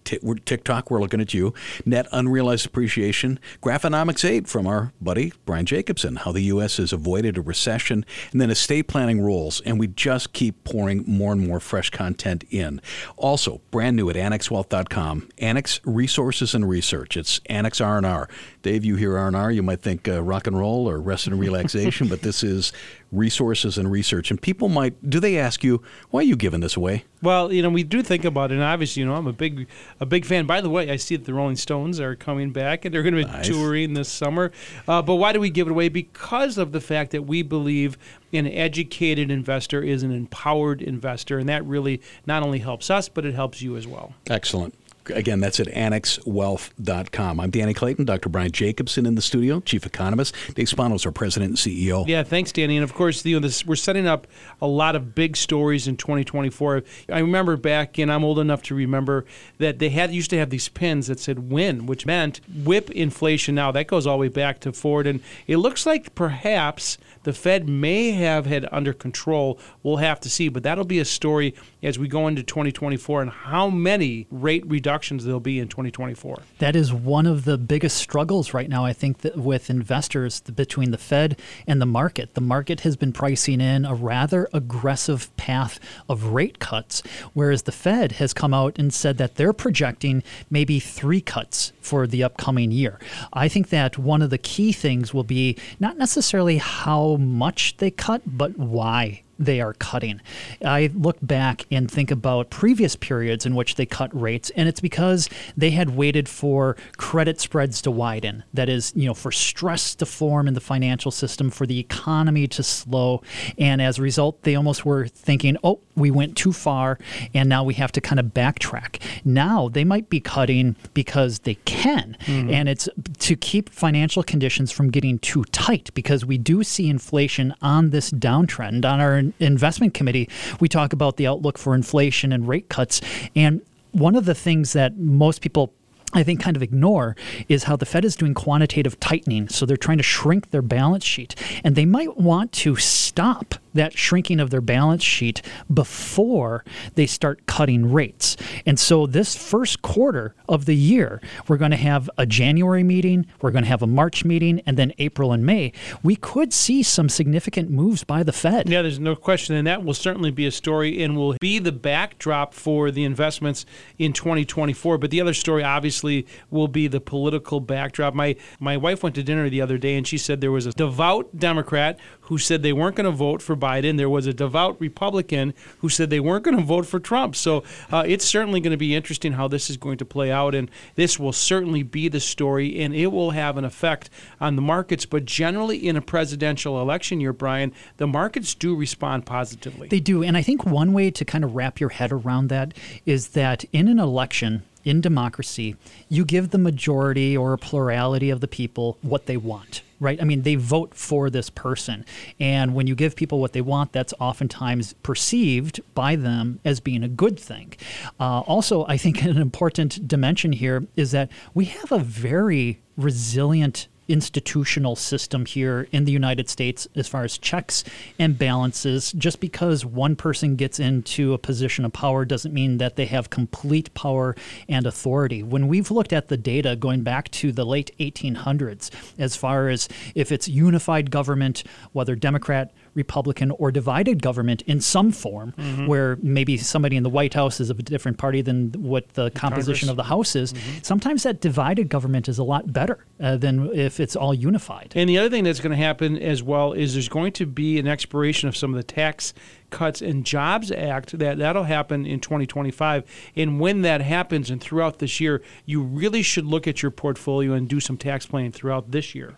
TikTok, 0.03 0.91
we're 0.91 1.01
looking 1.01 1.21
at 1.21 1.33
you. 1.33 1.53
Net 1.85 2.07
unrealized 2.11 2.65
appreciation. 2.65 3.39
Graphonomics 3.61 4.27
8 4.27 4.47
from 4.47 4.67
our 4.67 4.93
buddy 5.01 5.33
Brian 5.45 5.65
Jacobsen, 5.65 6.17
how 6.17 6.31
the 6.31 6.41
U.S. 6.43 6.77
has 6.77 6.93
avoided 6.93 7.37
a 7.37 7.41
recession, 7.41 8.05
and 8.31 8.41
then 8.41 8.49
estate 8.49 8.87
planning 8.87 9.21
rules. 9.21 9.61
And 9.61 9.79
we 9.79 9.87
just 9.87 10.33
keep 10.33 10.63
pouring 10.63 11.03
more 11.07 11.31
and 11.31 11.47
more 11.47 11.59
fresh 11.59 11.89
content 11.89 12.43
in. 12.49 12.81
Also, 13.17 13.61
brand 13.71 13.95
new 13.95 14.09
at 14.09 14.15
annexwealth.com, 14.15 15.29
Annex 15.37 15.79
Resources 15.83 16.53
and 16.53 16.67
Research. 16.67 17.17
It's 17.17 17.39
Annex 17.47 17.81
R&R. 17.81 18.29
Dave, 18.63 18.85
you 18.85 18.95
hear 18.95 19.17
R&R, 19.17 19.51
you 19.51 19.61
might 19.61 19.81
think 19.81 20.07
uh, 20.07 20.23
rock 20.23 20.47
and 20.47 20.57
roll 20.57 20.89
or 20.89 20.97
rest 20.99 21.27
and 21.27 21.37
relaxation, 21.37 22.07
but 22.07 22.21
this 22.21 22.43
is 22.43 22.71
resources 23.11 23.77
and 23.77 23.91
research. 23.91 24.31
And 24.31 24.41
people 24.41 24.69
might, 24.69 25.09
do 25.09 25.19
they 25.19 25.37
ask 25.37 25.65
you, 25.65 25.83
why 26.11 26.21
are 26.21 26.23
you 26.23 26.37
giving 26.37 26.61
this 26.61 26.77
away? 26.77 27.03
Well, 27.21 27.51
you 27.51 27.61
know, 27.61 27.69
we 27.69 27.83
do 27.83 28.01
think 28.01 28.23
about 28.23 28.51
it, 28.51 28.55
and 28.55 28.63
obviously, 28.63 29.01
you 29.01 29.05
know, 29.05 29.15
I'm 29.15 29.27
a 29.27 29.33
big, 29.33 29.67
a 29.99 30.05
big 30.05 30.25
fan. 30.25 30.45
By 30.45 30.61
the 30.61 30.69
way, 30.69 30.89
I 30.89 30.95
see 30.95 31.17
that 31.17 31.25
the 31.25 31.33
Rolling 31.33 31.57
Stones 31.57 31.99
are 31.99 32.15
coming 32.15 32.51
back, 32.51 32.85
and 32.85 32.93
they're 32.93 33.03
going 33.03 33.15
to 33.15 33.25
be 33.25 33.29
Nice. 33.31 33.47
touring 33.47 33.93
this 33.93 34.09
summer. 34.09 34.51
Uh, 34.87 35.01
but 35.01 35.15
why 35.15 35.33
do 35.33 35.39
we 35.41 35.49
give 35.49 35.67
it 35.67 35.71
away? 35.71 35.89
Because 35.89 36.57
of 36.57 36.71
the 36.71 36.81
fact 36.81 37.11
that 37.11 37.23
we 37.23 37.41
believe 37.41 37.97
an 38.31 38.47
educated 38.47 39.29
investor 39.29 39.81
is 39.83 40.03
an 40.03 40.11
empowered 40.11 40.81
investor, 40.81 41.37
and 41.37 41.47
that 41.49 41.65
really 41.65 42.01
not 42.25 42.43
only 42.43 42.59
helps 42.59 42.89
us, 42.89 43.09
but 43.09 43.25
it 43.25 43.35
helps 43.35 43.61
you 43.61 43.75
as 43.75 43.85
well. 43.87 44.13
Excellent. 44.29 44.73
Again, 45.09 45.39
that's 45.39 45.59
at 45.59 45.67
annexwealth.com. 45.67 47.39
I'm 47.39 47.49
Danny 47.49 47.73
Clayton, 47.73 48.05
Dr. 48.05 48.29
Brian 48.29 48.51
Jacobsen 48.51 49.05
in 49.05 49.15
the 49.15 49.21
studio, 49.21 49.59
chief 49.59 49.85
economist. 49.85 50.33
Dave 50.55 50.69
Spano's, 50.69 51.05
our 51.05 51.11
president 51.11 51.49
and 51.49 51.57
CEO. 51.57 52.07
Yeah, 52.07 52.23
thanks, 52.23 52.51
Danny. 52.51 52.77
And 52.77 52.83
of 52.83 52.93
course, 52.93 53.25
you 53.25 53.35
know, 53.35 53.39
this, 53.39 53.65
we're 53.65 53.75
setting 53.75 54.07
up 54.07 54.27
a 54.61 54.67
lot 54.67 54.95
of 54.95 55.13
big 55.13 55.35
stories 55.35 55.87
in 55.87 55.97
2024. 55.97 56.83
I 57.09 57.19
remember 57.19 57.57
back, 57.57 57.97
and 57.97 58.11
I'm 58.11 58.23
old 58.23 58.39
enough 58.39 58.63
to 58.63 58.75
remember 58.75 59.25
that 59.57 59.79
they 59.79 59.89
had 59.89 60.13
used 60.13 60.29
to 60.31 60.37
have 60.37 60.49
these 60.49 60.69
pins 60.69 61.07
that 61.07 61.19
said 61.19 61.51
"win," 61.51 61.85
which 61.85 62.05
meant 62.05 62.39
whip 62.63 62.89
inflation. 62.91 63.55
Now 63.55 63.71
that 63.71 63.87
goes 63.87 64.07
all 64.07 64.17
the 64.17 64.21
way 64.21 64.27
back 64.29 64.59
to 64.61 64.71
Ford, 64.71 65.07
and 65.07 65.21
it 65.47 65.57
looks 65.57 65.85
like 65.85 66.15
perhaps 66.15 66.97
the 67.23 67.33
Fed 67.33 67.67
may 67.67 68.11
have 68.11 68.45
had 68.45 68.67
under 68.71 68.93
control. 68.93 69.59
We'll 69.81 69.97
have 69.97 70.19
to 70.21 70.29
see, 70.29 70.49
but 70.49 70.63
that'll 70.63 70.85
be 70.85 70.99
a 70.99 71.05
story 71.05 71.55
as 71.83 71.99
we 71.99 72.07
go 72.07 72.27
into 72.27 72.41
2024 72.41 73.21
and 73.21 73.31
how 73.31 73.69
many 73.69 74.25
rate 74.31 74.65
reductions 74.65 75.25
there'll 75.25 75.39
be 75.39 75.59
in 75.59 75.67
2024. 75.67 76.39
That 76.59 76.75
is 76.75 76.93
one 76.93 77.25
of 77.25 77.43
the 77.43 77.57
biggest 77.57 77.97
struggles 77.97 78.53
right 78.53 78.69
now, 78.69 78.85
I 78.85 78.93
think, 78.93 79.17
with 79.35 79.69
investors 79.69 80.39
between 80.41 80.91
the 80.91 80.97
Fed 80.97 81.39
and 81.67 81.81
the 81.81 81.85
market. 81.85 82.33
The 82.35 82.41
market 82.41 82.81
has 82.81 82.95
been 82.95 83.11
pricing 83.11 83.59
in 83.59 83.85
a 83.85 83.93
rather 83.93 84.47
aggressive 84.53 85.35
path 85.35 85.79
of 86.07 86.25
rate 86.25 86.59
cuts, 86.59 87.03
whereas 87.33 87.63
the 87.63 87.71
Fed 87.71 88.13
has 88.13 88.33
come 88.33 88.53
out 88.53 88.79
and 88.79 88.93
said 88.93 89.17
that 89.17 89.35
they're 89.35 89.53
projecting 89.53 90.23
maybe 90.49 90.79
three 90.79 91.21
cuts 91.21 91.73
for 91.81 92.07
the 92.07 92.23
upcoming 92.23 92.71
year. 92.71 92.99
I 93.33 93.47
think 93.49 93.69
that 93.69 93.97
one 93.97 94.21
of 94.21 94.29
the 94.29 94.37
key 94.37 94.71
things 94.71 95.13
will 95.13 95.23
be 95.23 95.57
not 95.79 95.97
necessarily 95.97 96.57
how 96.57 97.17
much 97.17 97.77
they 97.77 97.91
cut, 97.91 98.21
but 98.25 98.57
why 98.57 99.22
they 99.39 99.61
are 99.61 99.73
cutting. 99.73 100.21
I 100.63 100.91
look 100.93 101.17
back 101.21 101.65
and 101.71 101.89
think 101.89 102.11
about 102.11 102.49
previous 102.49 102.95
periods 102.95 103.45
in 103.45 103.55
which 103.55 103.75
they 103.75 103.85
cut 103.85 104.09
rates, 104.19 104.51
and 104.55 104.69
it's 104.69 104.79
because 104.79 105.29
they 105.57 105.71
had 105.71 105.91
waited 105.91 106.29
for 106.29 106.77
credit 106.97 107.39
spreads 107.39 107.81
to 107.83 107.91
widen. 107.91 108.43
That 108.53 108.69
is, 108.69 108.93
you 108.95 109.07
know, 109.07 109.13
for 109.13 109.31
stress 109.31 109.95
to 109.95 110.05
form 110.05 110.47
in 110.47 110.53
the 110.53 110.61
financial 110.61 111.11
system, 111.11 111.49
for 111.49 111.65
the 111.65 111.79
economy 111.79 112.47
to 112.47 112.63
slow. 112.63 113.21
And 113.57 113.81
as 113.81 113.99
a 113.99 114.01
result, 114.01 114.43
they 114.43 114.55
almost 114.55 114.85
were 114.85 115.07
thinking, 115.07 115.57
oh, 115.63 115.79
we 115.95 116.11
went 116.11 116.35
too 116.37 116.53
far, 116.53 116.97
and 117.33 117.49
now 117.49 117.63
we 117.63 117.75
have 117.75 117.91
to 117.93 118.01
kind 118.01 118.19
of 118.19 118.27
backtrack. 118.27 119.01
Now 119.25 119.69
they 119.69 119.83
might 119.83 120.09
be 120.09 120.19
cutting 120.19 120.75
because 120.93 121.39
they 121.39 121.55
can, 121.65 122.17
mm-hmm. 122.21 122.49
and 122.49 122.69
it's 122.69 122.89
to 123.19 123.35
keep 123.35 123.69
financial 123.69 124.23
conditions 124.23 124.71
from 124.71 124.89
getting 124.89 125.19
too 125.19 125.43
tight 125.45 125.91
because 125.93 126.25
we 126.25 126.37
do 126.37 126.63
see 126.63 126.89
inflation 126.89 127.53
on 127.61 127.91
this 127.91 128.11
downtrend. 128.11 128.85
On 128.85 128.99
our 128.99 129.22
investment 129.39 129.93
committee, 129.93 130.27
we 130.59 130.67
talk 130.67 130.91
about 130.91 131.17
the 131.17 131.27
outlook 131.27 131.57
for 131.57 131.75
inflation 131.75 132.33
and 132.33 132.47
rate 132.47 132.69
cuts. 132.69 132.99
And 133.35 133.61
one 133.91 134.15
of 134.15 134.25
the 134.25 134.35
things 134.35 134.73
that 134.73 134.97
most 134.97 135.41
people 135.41 135.73
I 136.13 136.23
think 136.23 136.41
kind 136.41 136.55
of 136.55 136.63
ignore 136.63 137.15
is 137.47 137.63
how 137.63 137.75
the 137.75 137.85
Fed 137.85 138.05
is 138.05 138.15
doing 138.15 138.33
quantitative 138.33 138.99
tightening. 138.99 139.49
So 139.49 139.65
they're 139.65 139.77
trying 139.77 139.97
to 139.97 140.03
shrink 140.03 140.51
their 140.51 140.61
balance 140.61 141.03
sheet. 141.03 141.35
And 141.63 141.75
they 141.75 141.85
might 141.85 142.17
want 142.17 142.51
to 142.53 142.75
stop 142.75 143.55
that 143.73 143.97
shrinking 143.97 144.39
of 144.39 144.49
their 144.49 144.61
balance 144.61 145.03
sheet 145.03 145.41
before 145.73 146.63
they 146.95 147.07
start 147.07 147.45
cutting 147.45 147.91
rates. 147.91 148.37
And 148.65 148.79
so 148.79 149.07
this 149.07 149.35
first 149.35 149.81
quarter 149.81 150.35
of 150.47 150.65
the 150.65 150.75
year, 150.75 151.21
we're 151.47 151.57
going 151.57 151.71
to 151.71 151.77
have 151.77 152.09
a 152.17 152.25
January 152.25 152.83
meeting, 152.83 153.25
we're 153.41 153.51
going 153.51 153.63
to 153.63 153.69
have 153.69 153.81
a 153.81 153.87
March 153.87 154.23
meeting, 154.23 154.61
and 154.65 154.77
then 154.77 154.93
April 154.99 155.31
and 155.31 155.45
May. 155.45 155.73
We 156.03 156.15
could 156.15 156.53
see 156.53 156.83
some 156.83 157.09
significant 157.09 157.69
moves 157.71 158.03
by 158.03 158.23
the 158.23 158.31
Fed. 158.31 158.69
Yeah, 158.69 158.81
there's 158.81 158.99
no 158.99 159.15
question, 159.15 159.55
and 159.55 159.65
that 159.67 159.83
will 159.83 159.93
certainly 159.93 160.31
be 160.31 160.45
a 160.45 160.51
story 160.51 161.01
and 161.03 161.17
will 161.17 161.35
be 161.39 161.59
the 161.59 161.71
backdrop 161.71 162.53
for 162.53 162.91
the 162.91 163.03
investments 163.03 163.65
in 163.97 164.13
2024. 164.13 164.97
But 164.97 165.09
the 165.09 165.19
other 165.19 165.33
story, 165.33 165.63
obviously, 165.63 166.02
will 166.49 166.67
be 166.67 166.87
the 166.87 167.01
political 167.01 167.59
backdrop. 167.59 168.13
My 168.13 168.35
my 168.59 168.77
wife 168.77 169.03
went 169.03 169.15
to 169.15 169.23
dinner 169.23 169.49
the 169.49 169.61
other 169.61 169.77
day, 169.77 169.95
and 169.95 170.07
she 170.07 170.17
said 170.17 170.41
there 170.41 170.51
was 170.51 170.65
a 170.65 170.71
devout 170.71 171.37
Democrat 171.37 171.99
who 172.21 172.37
said 172.37 172.63
they 172.63 172.73
weren't 172.73 172.95
going 172.95 173.05
to 173.05 173.11
vote 173.11 173.41
for 173.41 173.55
Biden. 173.55 173.97
There 173.97 174.09
was 174.09 174.27
a 174.27 174.33
devout 174.33 174.79
Republican 174.79 175.53
who 175.79 175.89
said 175.89 176.09
they 176.09 176.19
weren't 176.19 176.43
going 176.43 176.57
to 176.57 176.63
vote 176.63 176.85
for 176.85 176.99
Trump. 176.99 177.35
So 177.35 177.63
uh, 177.91 178.03
it's 178.05 178.25
certainly 178.25 178.59
going 178.59 178.71
to 178.71 178.77
be 178.77 178.95
interesting 178.95 179.33
how 179.33 179.47
this 179.47 179.69
is 179.69 179.77
going 179.77 179.97
to 179.97 180.05
play 180.05 180.31
out, 180.31 180.55
and 180.55 180.69
this 180.95 181.19
will 181.19 181.33
certainly 181.33 181.83
be 181.83 182.07
the 182.07 182.19
story, 182.19 182.81
and 182.81 182.93
it 182.95 183.07
will 183.07 183.31
have 183.31 183.57
an 183.57 183.65
effect 183.65 184.09
on 184.39 184.55
the 184.55 184.61
markets. 184.61 185.05
But 185.05 185.25
generally, 185.25 185.77
in 185.87 185.95
a 185.95 186.01
presidential 186.01 186.81
election 186.81 187.19
year, 187.19 187.33
Brian, 187.33 187.73
the 187.97 188.07
markets 188.07 188.55
do 188.55 188.75
respond 188.75 189.25
positively. 189.25 189.87
They 189.87 189.99
do. 189.99 190.23
And 190.23 190.37
I 190.37 190.41
think 190.41 190.65
one 190.65 190.93
way 190.93 191.11
to 191.11 191.25
kind 191.25 191.43
of 191.43 191.55
wrap 191.55 191.79
your 191.79 191.89
head 191.89 192.11
around 192.11 192.47
that 192.47 192.73
is 193.05 193.29
that 193.29 193.65
in 193.71 193.87
an 193.87 193.99
election, 193.99 194.63
in 194.83 195.01
democracy, 195.01 195.75
you 196.09 196.25
give 196.25 196.49
the 196.49 196.57
majority 196.57 197.35
or 197.35 197.53
a 197.53 197.57
plurality 197.57 198.29
of 198.29 198.41
the 198.41 198.47
people 198.47 198.97
what 199.01 199.25
they 199.25 199.37
want 199.37 199.81
right? 200.03 200.21
I 200.21 200.25
mean, 200.25 200.41
they 200.41 200.55
vote 200.55 200.93
for 200.93 201.29
this 201.29 201.49
person. 201.49 202.05
And 202.39 202.75
when 202.75 202.87
you 202.87 202.93
give 202.93 203.15
people 203.15 203.39
what 203.39 203.53
they 203.53 203.61
want, 203.61 203.93
that's 203.93 204.13
oftentimes 204.19 204.93
perceived 205.01 205.79
by 205.95 206.17
them 206.17 206.59
as 206.65 206.81
being 206.81 207.03
a 207.03 207.07
good 207.07 207.39
thing. 207.39 207.73
Uh, 208.19 208.41
also, 208.41 208.85
I 208.85 208.97
think 208.97 209.23
an 209.23 209.37
important 209.37 210.07
dimension 210.07 210.51
here 210.51 210.85
is 210.95 211.11
that 211.11 211.31
we 211.53 211.65
have 211.65 211.91
a 211.91 211.99
very 211.99 212.81
resilient 212.97 213.87
institutional 214.13 214.95
system 214.95 215.45
here 215.45 215.87
in 215.91 216.05
the 216.05 216.11
United 216.11 216.47
States 216.47 216.87
as 216.95 217.07
far 217.07 217.23
as 217.23 217.37
checks 217.37 217.83
and 218.19 218.37
balances. 218.37 219.11
Just 219.13 219.39
because 219.39 219.83
one 219.85 220.15
person 220.15 220.55
gets 220.55 220.79
into 220.79 221.33
a 221.33 221.37
position 221.39 221.83
of 221.83 221.91
power 221.91 222.23
doesn't 222.23 222.53
mean 222.53 222.77
that 222.77 222.95
they 222.95 223.07
have 223.07 223.31
complete 223.31 223.93
power 223.95 224.35
and 224.69 224.85
authority. 224.85 225.41
When 225.41 225.67
we've 225.67 225.89
looked 225.89 226.13
at 226.13 226.27
the 226.27 226.37
data 226.37 226.75
going 226.75 227.01
back 227.01 227.29
to 227.31 227.51
the 227.51 227.65
late 227.65 227.91
1800s, 227.99 228.91
as 229.17 229.35
far 229.35 229.67
as 229.67 229.89
if 230.13 230.31
it's 230.31 230.47
unified 230.47 231.09
government, 231.09 231.63
whether 231.91 232.15
Democrat, 232.15 232.71
Republican 232.95 233.51
or 233.51 233.71
divided 233.71 234.21
government 234.21 234.61
in 234.63 234.81
some 234.81 235.11
form, 235.11 235.53
mm-hmm. 235.57 235.87
where 235.87 236.17
maybe 236.21 236.57
somebody 236.57 236.95
in 236.95 237.03
the 237.03 237.09
White 237.09 237.33
House 237.33 237.59
is 237.59 237.69
of 237.69 237.79
a 237.79 237.83
different 237.83 238.17
party 238.17 238.41
than 238.41 238.71
what 238.73 239.09
the 239.13 239.31
composition 239.31 239.87
Congress. 239.87 239.89
of 239.89 239.97
the 239.97 240.03
House 240.03 240.35
is. 240.35 240.53
Mm-hmm. 240.53 240.79
Sometimes 240.83 241.23
that 241.23 241.41
divided 241.41 241.89
government 241.89 242.29
is 242.29 242.37
a 242.37 242.43
lot 242.43 242.71
better 242.71 243.05
uh, 243.19 243.37
than 243.37 243.73
if 243.73 243.99
it's 243.99 244.15
all 244.15 244.33
unified. 244.33 244.93
And 244.95 245.09
the 245.09 245.17
other 245.17 245.29
thing 245.29 245.43
that's 245.43 245.59
going 245.59 245.71
to 245.71 245.77
happen 245.77 246.17
as 246.17 246.43
well 246.43 246.73
is 246.73 246.93
there's 246.93 247.09
going 247.09 247.33
to 247.33 247.45
be 247.45 247.79
an 247.79 247.87
expiration 247.87 248.47
of 248.49 248.55
some 248.55 248.73
of 248.73 248.77
the 248.77 248.83
tax 248.83 249.33
cuts 249.73 250.01
and 250.01 250.23
jobs 250.23 250.71
act 250.71 251.17
that 251.17 251.39
that'll 251.39 251.63
happen 251.63 252.05
in 252.05 252.19
2025 252.19 253.03
and 253.35 253.59
when 253.59 253.81
that 253.81 254.01
happens 254.01 254.51
and 254.51 254.61
throughout 254.61 254.99
this 254.99 255.19
year 255.19 255.41
you 255.65 255.81
really 255.81 256.21
should 256.21 256.45
look 256.45 256.67
at 256.67 256.83
your 256.83 256.91
portfolio 256.91 257.53
and 257.53 257.67
do 257.67 257.79
some 257.79 257.97
tax 257.97 258.27
planning 258.27 258.51
throughout 258.51 258.91
this 258.91 259.15
year 259.15 259.35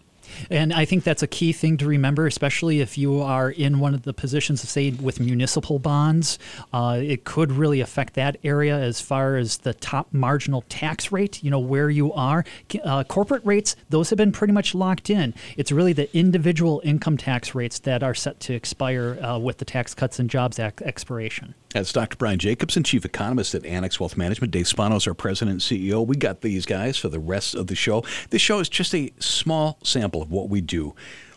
and 0.49 0.73
I 0.73 0.85
think 0.85 1.03
that's 1.03 1.23
a 1.23 1.27
key 1.27 1.53
thing 1.53 1.77
to 1.77 1.85
remember, 1.85 2.27
especially 2.27 2.81
if 2.81 2.97
you 2.97 3.21
are 3.21 3.49
in 3.49 3.79
one 3.79 3.93
of 3.93 4.03
the 4.03 4.13
positions, 4.13 4.63
of, 4.63 4.69
say, 4.69 4.91
with 4.91 5.19
municipal 5.19 5.79
bonds. 5.79 6.39
Uh, 6.73 6.99
it 7.01 7.23
could 7.23 7.51
really 7.51 7.81
affect 7.81 8.13
that 8.15 8.37
area 8.43 8.77
as 8.77 9.01
far 9.01 9.37
as 9.37 9.57
the 9.57 9.73
top 9.73 10.13
marginal 10.13 10.63
tax 10.69 11.11
rate, 11.11 11.43
you 11.43 11.51
know, 11.51 11.59
where 11.59 11.89
you 11.89 12.13
are. 12.13 12.45
Uh, 12.83 13.03
corporate 13.03 13.45
rates, 13.45 13.75
those 13.89 14.09
have 14.09 14.17
been 14.17 14.31
pretty 14.31 14.53
much 14.53 14.75
locked 14.75 15.09
in. 15.09 15.33
It's 15.57 15.71
really 15.71 15.93
the 15.93 16.15
individual 16.15 16.81
income 16.83 17.17
tax 17.17 17.55
rates 17.55 17.79
that 17.79 18.03
are 18.03 18.13
set 18.13 18.39
to 18.41 18.53
expire 18.53 19.19
uh, 19.21 19.39
with 19.39 19.57
the 19.57 19.65
Tax 19.65 19.93
Cuts 19.93 20.19
and 20.19 20.29
Jobs 20.29 20.59
Act 20.59 20.81
expiration. 20.81 21.55
That's 21.75 21.91
Dr. 21.91 22.15
Brian 22.15 22.39
Jacobsen, 22.39 22.83
Chief 22.83 23.03
Economist 23.03 23.53
at 23.53 23.65
Annex 23.65 23.99
Wealth 23.99 24.15
Management. 24.15 24.51
Dave 24.51 24.65
Spano's, 24.65 25.07
our 25.07 25.13
President 25.13 25.51
and 25.51 25.59
CEO. 25.59 26.07
We 26.07 26.15
got 26.15 26.39
these 26.39 26.65
guys 26.65 26.95
for 26.95 27.09
the 27.09 27.19
rest 27.19 27.53
of 27.53 27.67
the 27.67 27.75
show. 27.75 28.01
This 28.29 28.41
show 28.41 28.59
is 28.59 28.69
just 28.69 28.95
a 28.95 29.11
small 29.19 29.77
sample 29.83 30.24
of 30.25 30.31
what 30.31 30.49
we 30.49 30.59
do 30.61 30.93